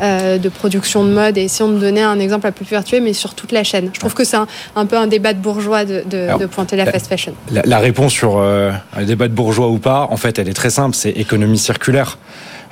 de 0.00 0.48
production 0.48 1.04
de 1.04 1.10
mode 1.10 1.36
et 1.36 1.42
essayons 1.42 1.68
de 1.68 1.78
donner 1.78 2.00
un 2.00 2.18
exemple 2.18 2.46
un 2.46 2.52
peu 2.52 2.64
plus 2.64 2.70
vertueux, 2.74 3.00
mais 3.00 3.12
sur 3.12 3.34
toute 3.34 3.52
la 3.52 3.64
chaîne. 3.64 3.90
Je 3.92 4.00
trouve 4.00 4.14
que 4.14 4.24
c'est 4.24 4.38
un, 4.38 4.86
peu 4.86 4.96
un 4.96 5.06
débat 5.06 5.34
de 5.34 5.40
bourgeois 5.40 5.84
de, 5.84 6.02
de, 6.08 6.46
pointer 6.46 6.76
la 6.76 6.86
fast 6.86 7.06
fashion. 7.06 7.34
La, 7.50 7.78
réponse 7.78 8.12
sur 8.12 8.38
un 8.40 9.04
débat 9.04 9.28
de 9.28 9.34
bourgeois 9.34 9.68
ou 9.68 9.78
pas, 9.78 10.08
en 10.10 10.16
fait, 10.16 10.38
elle 10.38 10.48
est 10.48 10.54
très 10.54 10.70
simple, 10.70 10.96
c'est 10.96 11.10
économie 11.10 11.58
circulaire. 11.58 12.16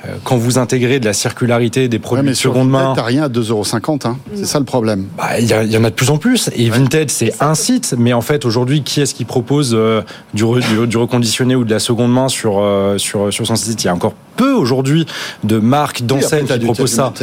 Euh, 0.05 0.15
quand 0.23 0.37
vous 0.37 0.57
intégrez 0.57 1.01
de 1.01 1.05
la 1.05 1.13
circularité 1.13 1.89
des 1.89 1.99
produits 1.99 2.29
de 2.29 2.33
seconde 2.33 2.69
main. 2.69 2.93
T'as 2.95 3.03
rien 3.03 3.23
à 3.23 3.27
2,50€, 3.27 4.07
hein. 4.07 4.17
c'est 4.33 4.45
ça 4.45 4.59
le 4.59 4.65
problème. 4.65 5.07
Bah, 5.17 5.39
il 5.39 5.45
y, 5.45 5.49
y, 5.49 5.77
en 5.77 5.83
a 5.83 5.89
de 5.89 5.95
plus 5.95 6.09
en 6.09 6.17
plus. 6.17 6.49
Et 6.55 6.69
Vinted, 6.69 7.11
c'est 7.11 7.33
un 7.41 7.53
site, 7.53 7.95
mais 7.97 8.13
en 8.13 8.21
fait, 8.21 8.45
aujourd'hui, 8.45 8.81
qui 8.83 9.01
est-ce 9.01 9.13
qui 9.13 9.25
propose 9.25 9.71
euh, 9.73 10.01
du, 10.33 10.45
du, 10.87 10.97
reconditionné 10.97 11.55
ou 11.55 11.65
de 11.65 11.71
la 11.71 11.79
seconde 11.79 12.13
main 12.13 12.29
sur, 12.29 12.59
euh, 12.59 12.97
sur, 12.97 13.33
sur 13.33 13.45
son 13.45 13.57
site? 13.57 13.83
Il 13.83 13.87
y 13.87 13.89
a 13.89 13.93
encore 13.93 14.13
peu 14.39 14.53
aujourd'hui 14.53 15.05
de 15.43 15.59
marques, 15.59 16.03
d'enseignes 16.03 16.47
qui 16.47 16.59
proposent 16.59 16.93
ça. 16.93 17.13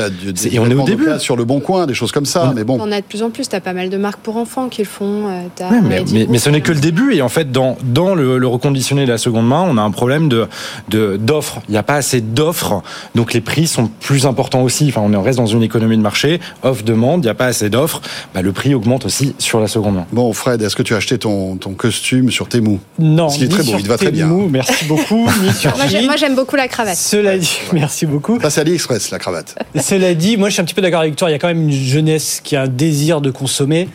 et 0.50 0.58
on 0.58 0.70
est 0.70 0.74
au 0.74 0.84
début. 0.84 1.06
Sur 1.18 1.36
le 1.36 1.44
bon 1.44 1.60
coin, 1.60 1.86
des 1.86 1.94
choses 1.94 2.12
comme 2.12 2.26
ça. 2.26 2.52
Mais 2.54 2.64
bon. 2.64 2.78
On 2.80 2.92
a 2.92 3.00
de 3.00 3.06
plus 3.06 3.22
en 3.22 3.30
plus. 3.30 3.48
T'as 3.48 3.60
pas 3.60 3.72
mal 3.72 3.88
de 3.88 3.96
marques 3.96 4.20
pour 4.20 4.36
enfants 4.36 4.68
qui 4.68 4.82
le 4.82 4.88
font. 4.88 5.24
mais, 5.60 6.04
mais, 6.28 6.38
ce 6.38 6.50
n'est 6.50 6.60
que 6.60 6.72
le 6.72 6.80
début. 6.80 7.14
Et 7.14 7.22
en 7.22 7.28
fait, 7.28 7.50
dans, 7.50 7.78
dans 7.84 8.14
le, 8.14 8.38
le 8.38 8.46
reconditionné 8.46 9.06
de 9.06 9.10
la 9.10 9.18
seconde 9.18 9.48
main, 9.48 9.64
on 9.66 9.78
a 9.78 9.82
un 9.82 9.90
problème 9.90 10.28
de 10.28 10.46
d'offres. 11.16 11.60
Il 11.68 11.72
n'y 11.72 11.78
a 11.78 11.82
pas 11.82 11.96
assez 11.96 12.20
d'offres. 12.20 12.82
Donc 13.14 13.32
les 13.32 13.40
prix 13.40 13.66
sont 13.66 13.88
plus 14.00 14.26
importants 14.26 14.62
aussi. 14.62 14.86
Enfin, 14.88 15.00
on 15.00 15.22
reste 15.22 15.38
dans 15.38 15.46
une 15.46 15.62
économie 15.62 15.96
de 15.96 16.02
marché. 16.02 16.40
Offre, 16.62 16.84
demande, 16.84 17.22
il 17.22 17.26
n'y 17.26 17.30
a 17.30 17.34
pas 17.34 17.46
assez 17.46 17.70
d'offres. 17.70 18.00
Bah, 18.34 18.42
le 18.42 18.52
prix 18.52 18.74
augmente 18.74 19.06
aussi 19.06 19.34
sur 19.38 19.60
la 19.60 19.68
seconde 19.68 19.94
main. 19.94 20.06
Bon, 20.12 20.32
Fred, 20.32 20.60
est-ce 20.62 20.76
que 20.76 20.82
tu 20.82 20.94
as 20.94 20.98
acheté 20.98 21.18
ton, 21.18 21.56
ton 21.56 21.72
costume 21.72 22.30
sur 22.30 22.48
Temu? 22.48 22.78
Non. 22.98 23.28
Ce 23.28 23.38
qui 23.38 23.44
est 23.44 23.48
très 23.48 23.62
beau, 23.62 23.76
il 23.78 23.88
va 23.88 23.96
très 23.96 24.10
bien. 24.10 24.28
Merci 24.50 24.84
beaucoup. 24.84 25.24
moi, 26.04 26.16
j'aime 26.16 26.34
beaucoup 26.34 26.56
la 26.56 26.68
cravate. 26.68 26.96
Cela 27.07 27.38
dit, 27.38 27.61
merci 27.72 28.04
beaucoup. 28.04 28.40
Ça, 28.40 28.50
c'est 28.50 28.62
AliExpress, 28.62 29.12
la 29.12 29.20
cravate. 29.20 29.54
Cela 29.80 30.12
dit, 30.14 30.36
moi, 30.36 30.48
je 30.48 30.54
suis 30.54 30.61
un 30.61 30.64
petit 30.64 30.74
peu 30.74 30.82
d'accord 30.82 31.02
avec 31.02 31.14
toi. 31.14 31.28
Il 31.28 31.32
y 31.32 31.36
a 31.36 31.38
quand 31.38 31.46
même 31.46 31.68
une 31.68 31.70
jeunesse 31.70 32.40
qui 32.42 32.57
a 32.57 32.62
un 32.62 32.68
désir 32.68 33.20
de 33.20 33.30
consommer. 33.30 33.88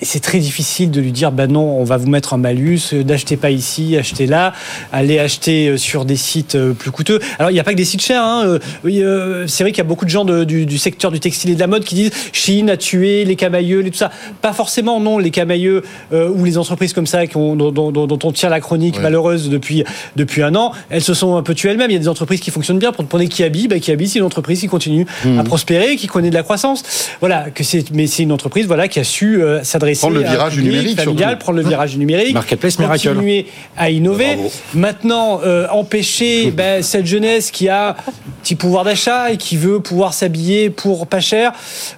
Et 0.00 0.04
c'est 0.04 0.20
très 0.20 0.38
difficile 0.38 0.90
de 0.90 1.00
lui 1.00 1.12
dire, 1.12 1.32
bah 1.32 1.46
non, 1.46 1.78
on 1.78 1.84
va 1.84 1.96
vous 1.96 2.08
mettre 2.08 2.34
un 2.34 2.36
malus, 2.36 2.92
euh, 2.92 3.02
n'achetez 3.02 3.36
pas 3.36 3.50
ici, 3.50 3.96
achetez 3.96 4.26
là, 4.26 4.52
allez 4.92 5.18
acheter 5.18 5.68
euh, 5.68 5.76
sur 5.78 6.04
des 6.04 6.16
sites 6.16 6.54
euh, 6.54 6.74
plus 6.74 6.90
coûteux. 6.90 7.18
Alors, 7.38 7.50
il 7.50 7.54
n'y 7.54 7.60
a 7.60 7.64
pas 7.64 7.72
que 7.72 7.78
des 7.78 7.86
sites 7.86 8.02
chers. 8.02 8.22
Hein. 8.22 8.58
c'est 8.84 9.64
vrai 9.64 9.72
qu'il 9.72 9.78
y 9.78 9.80
a 9.80 9.84
beaucoup 9.84 10.04
de 10.04 10.10
gens 10.10 10.24
du, 10.24 10.78
secteur 10.78 11.10
du 11.10 11.20
textile 11.20 11.50
et 11.50 11.54
de 11.54 11.60
la 11.60 11.66
mode 11.66 11.84
qui 11.84 11.94
disent 11.94 12.10
Chine 12.32 12.68
a 12.68 12.76
tué 12.76 13.24
les 13.24 13.36
camailleux, 13.36 13.86
et 13.86 13.90
tout 13.90 13.96
ça. 13.96 14.10
Pas 14.42 14.52
forcément, 14.52 15.00
non, 15.00 15.18
les 15.18 15.30
camailleux 15.30 15.82
ou 16.12 16.44
les 16.44 16.58
entreprises 16.58 16.92
comme 16.92 17.06
ça 17.06 17.26
qui 17.26 17.36
ont, 17.36 17.56
dont, 17.56 18.18
on 18.22 18.32
tire 18.32 18.50
la 18.50 18.60
chronique 18.60 19.00
malheureuse 19.00 19.48
depuis, 19.48 19.84
depuis 20.16 20.42
un 20.42 20.54
an, 20.54 20.72
elles 20.90 21.02
se 21.02 21.14
sont 21.14 21.36
un 21.36 21.42
peu 21.42 21.54
tuées 21.54 21.70
elles-mêmes. 21.70 21.90
Il 21.90 21.94
y 21.94 21.96
a 21.96 22.00
des 22.00 22.08
entreprises 22.08 22.40
qui 22.40 22.50
fonctionnent 22.50 22.78
bien. 22.78 22.92
Pour 22.92 23.04
prendre 23.06 23.24
Kiabi, 23.24 23.68
bah, 23.68 23.78
Kiabi, 23.78 24.08
c'est 24.08 24.18
une 24.18 24.24
entreprise 24.24 24.60
qui 24.60 24.68
continue 24.68 25.06
à 25.24 25.28
mmh. 25.28 25.44
prospérer, 25.44 25.96
qui 25.96 26.06
connaît 26.06 26.30
de 26.30 26.34
la 26.34 26.42
croissance. 26.42 26.82
Voilà, 27.20 27.50
que 27.50 27.64
c'est, 27.64 27.90
mais 27.92 28.06
c'est 28.06 28.24
une 28.24 28.32
entreprise 28.32 28.66
voilà, 28.66 28.88
qui 28.88 28.98
a 28.98 29.04
su 29.04 29.40
s'adresser 29.62 29.85
Prendre 29.94 30.14
le 30.14 30.22
virage 30.22 30.58
numérique. 30.58 31.00
Familial, 31.00 31.38
prendre 31.38 31.58
le 31.58 31.64
virage 31.64 31.96
numérique. 31.96 32.34
Marketplace 32.34 32.78
Miracle. 32.78 33.08
Continuer 33.08 33.46
à 33.76 33.90
innover. 33.90 34.38
Maintenant, 34.74 35.40
euh, 35.44 35.66
empêcher 35.70 36.50
ben, 36.56 36.82
cette 36.82 37.06
jeunesse 37.06 37.50
qui 37.50 37.68
a 37.68 37.90
un 37.90 37.94
petit 38.42 38.54
pouvoir 38.54 38.84
d'achat 38.84 39.30
et 39.30 39.36
qui 39.36 39.56
veut 39.56 39.80
pouvoir 39.80 40.14
s'habiller 40.14 40.70
pour 40.70 41.06
pas 41.06 41.20
cher. 41.20 41.52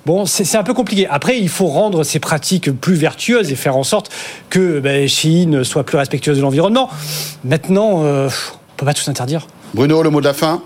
Bon, 0.06 0.26
c'est 0.26 0.56
un 0.56 0.64
peu 0.64 0.74
compliqué. 0.74 1.06
Après, 1.08 1.38
il 1.38 1.48
faut 1.48 1.66
rendre 1.66 2.04
ces 2.04 2.18
pratiques 2.18 2.70
plus 2.72 2.94
vertueuses 2.94 3.50
et 3.52 3.56
faire 3.56 3.76
en 3.76 3.84
sorte 3.84 4.10
que 4.50 4.80
ben, 4.80 5.08
Chine 5.08 5.64
soit 5.64 5.84
plus 5.84 5.98
respectueuse 5.98 6.36
de 6.36 6.42
l'environnement. 6.42 6.88
Maintenant, 7.44 8.04
euh, 8.04 8.28
on 8.28 8.76
peut 8.76 8.86
pas 8.86 8.94
tout 8.94 9.08
interdire. 9.10 9.46
Bruno, 9.74 10.02
le 10.02 10.10
mot 10.10 10.20
de 10.20 10.26
la 10.26 10.34
fin? 10.34 10.62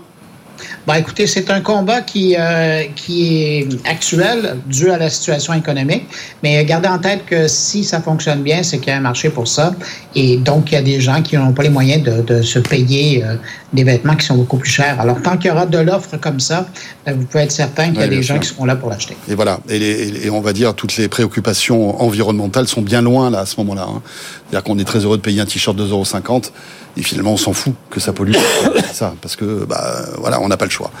Bah, 0.85 0.99
écoutez, 0.99 1.27
c'est 1.27 1.49
un 1.49 1.61
combat 1.61 2.01
qui, 2.01 2.35
euh, 2.37 2.83
qui 2.95 3.33
est 3.35 3.67
actuel 3.87 4.57
dû 4.65 4.89
à 4.89 4.97
la 4.97 5.09
situation 5.09 5.53
économique, 5.53 6.03
mais 6.43 6.63
gardez 6.65 6.89
en 6.89 6.99
tête 6.99 7.25
que 7.25 7.47
si 7.47 7.85
ça 7.85 8.01
fonctionne 8.01 8.43
bien, 8.43 8.63
c'est 8.63 8.79
qu'il 8.79 8.89
y 8.89 8.91
a 8.91 8.97
un 8.97 9.01
marché 9.01 9.29
pour 9.29 9.47
ça. 9.47 9.73
Et 10.13 10.37
donc, 10.37 10.71
il 10.71 10.75
y 10.75 10.77
a 10.77 10.81
des 10.81 10.99
gens 10.99 11.21
qui 11.21 11.37
n'ont 11.37 11.53
pas 11.53 11.63
les 11.63 11.69
moyens 11.69 12.03
de, 12.03 12.21
de 12.21 12.41
se 12.41 12.59
payer 12.59 13.23
euh, 13.23 13.35
des 13.73 13.83
vêtements 13.83 14.15
qui 14.15 14.25
sont 14.25 14.35
beaucoup 14.35 14.57
plus 14.57 14.69
chers. 14.69 14.99
Alors, 15.01 15.21
tant 15.21 15.37
qu'il 15.37 15.49
y 15.49 15.51
aura 15.51 15.65
de 15.65 15.77
l'offre 15.77 16.17
comme 16.17 16.39
ça, 16.39 16.67
ben, 17.05 17.17
vous 17.17 17.25
pouvez 17.25 17.43
être 17.43 17.51
certain 17.51 17.89
qu'il 17.89 17.99
y 17.99 18.03
a 18.03 18.07
des 18.07 18.23
gens 18.23 18.39
qui 18.39 18.47
seront 18.47 18.65
là 18.65 18.75
pour 18.75 18.89
l'acheter. 18.89 19.17
Et 19.27 19.35
voilà. 19.35 19.59
Et, 19.69 20.25
et, 20.25 20.29
on 20.29 20.41
va 20.41 20.53
dire, 20.53 20.73
toutes 20.75 20.95
les 20.97 21.07
préoccupations 21.07 22.01
environnementales 22.01 22.67
sont 22.67 22.81
bien 22.81 23.01
loin, 23.01 23.29
là, 23.29 23.39
à 23.39 23.45
ce 23.45 23.55
moment-là. 23.57 23.87
Hein. 23.89 24.01
C'est-à-dire 24.49 24.63
qu'on 24.63 24.77
est 24.79 24.85
très 24.85 24.99
heureux 24.99 25.17
de 25.17 25.21
payer 25.21 25.41
un 25.41 25.45
t-shirt 25.45 25.75
de 25.75 25.85
2,50 25.85 26.51
et 26.95 27.01
finalement, 27.01 27.33
on 27.33 27.37
s'en 27.37 27.53
fout 27.53 27.73
que 27.89 27.99
ça 27.99 28.13
pollue. 28.13 28.33
ça, 28.93 29.15
parce 29.21 29.35
que, 29.35 29.65
bah, 29.65 30.05
voilà, 30.19 30.39
on 30.41 30.47
n'a 30.47 30.57
pas 30.57 30.65
le 30.65 30.71
choix. 30.71 30.91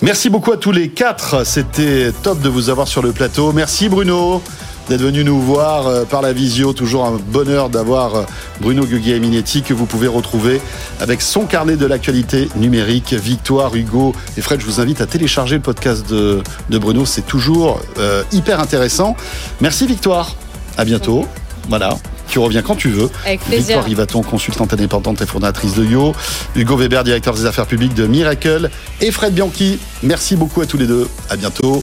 Merci 0.00 0.30
beaucoup 0.30 0.52
à 0.52 0.56
tous 0.56 0.72
les 0.72 0.90
quatre. 0.90 1.44
C'était 1.44 2.12
top 2.22 2.40
de 2.40 2.48
vous 2.48 2.70
avoir 2.70 2.86
sur 2.86 3.02
le 3.02 3.12
plateau. 3.12 3.52
Merci 3.52 3.88
Bruno 3.88 4.42
d'être 4.88 5.00
venu 5.00 5.24
nous 5.24 5.40
voir 5.40 5.86
euh, 5.86 6.04
par 6.04 6.22
la 6.22 6.32
visio. 6.32 6.72
Toujours 6.72 7.04
un 7.04 7.18
bonheur 7.28 7.68
d'avoir 7.68 8.14
euh, 8.14 8.22
Bruno 8.60 8.84
Guglielminetti 8.84 9.62
que 9.62 9.74
vous 9.74 9.86
pouvez 9.86 10.08
retrouver 10.08 10.60
avec 11.00 11.22
son 11.22 11.46
carnet 11.46 11.76
de 11.76 11.86
l'actualité 11.86 12.48
numérique. 12.56 13.14
Victoire, 13.14 13.74
Hugo 13.74 14.14
et 14.36 14.40
Fred, 14.40 14.60
je 14.60 14.66
vous 14.66 14.80
invite 14.80 15.00
à 15.00 15.06
télécharger 15.06 15.56
le 15.56 15.62
podcast 15.62 16.08
de, 16.08 16.42
Bruno. 16.70 17.06
C'est 17.06 17.26
toujours 17.26 17.80
euh, 17.98 18.22
hyper 18.32 18.60
intéressant. 18.60 19.16
Merci 19.60 19.86
Victoire. 19.86 20.36
À 20.76 20.84
bientôt. 20.84 21.26
Voilà. 21.68 21.96
Tu 22.28 22.38
reviens 22.38 22.62
quand 22.62 22.76
tu 22.76 22.88
veux. 22.88 23.10
Avec 23.26 23.40
plaisir. 23.40 23.58
Victoire 23.58 23.84
Rivaton, 23.84 24.22
consultante 24.22 24.72
indépendante 24.72 25.20
et 25.20 25.26
fondatrice 25.26 25.74
de 25.74 25.84
Yo. 25.84 26.14
Hugo 26.56 26.76
Weber, 26.76 27.04
directeur 27.04 27.34
des 27.34 27.44
affaires 27.44 27.66
publiques 27.66 27.94
de 27.94 28.06
Miracle. 28.06 28.70
Et 29.00 29.10
Fred 29.10 29.34
Bianchi. 29.34 29.78
Merci 30.02 30.36
beaucoup 30.36 30.62
à 30.62 30.66
tous 30.66 30.78
les 30.78 30.86
deux. 30.86 31.08
À 31.28 31.36
bientôt. 31.36 31.70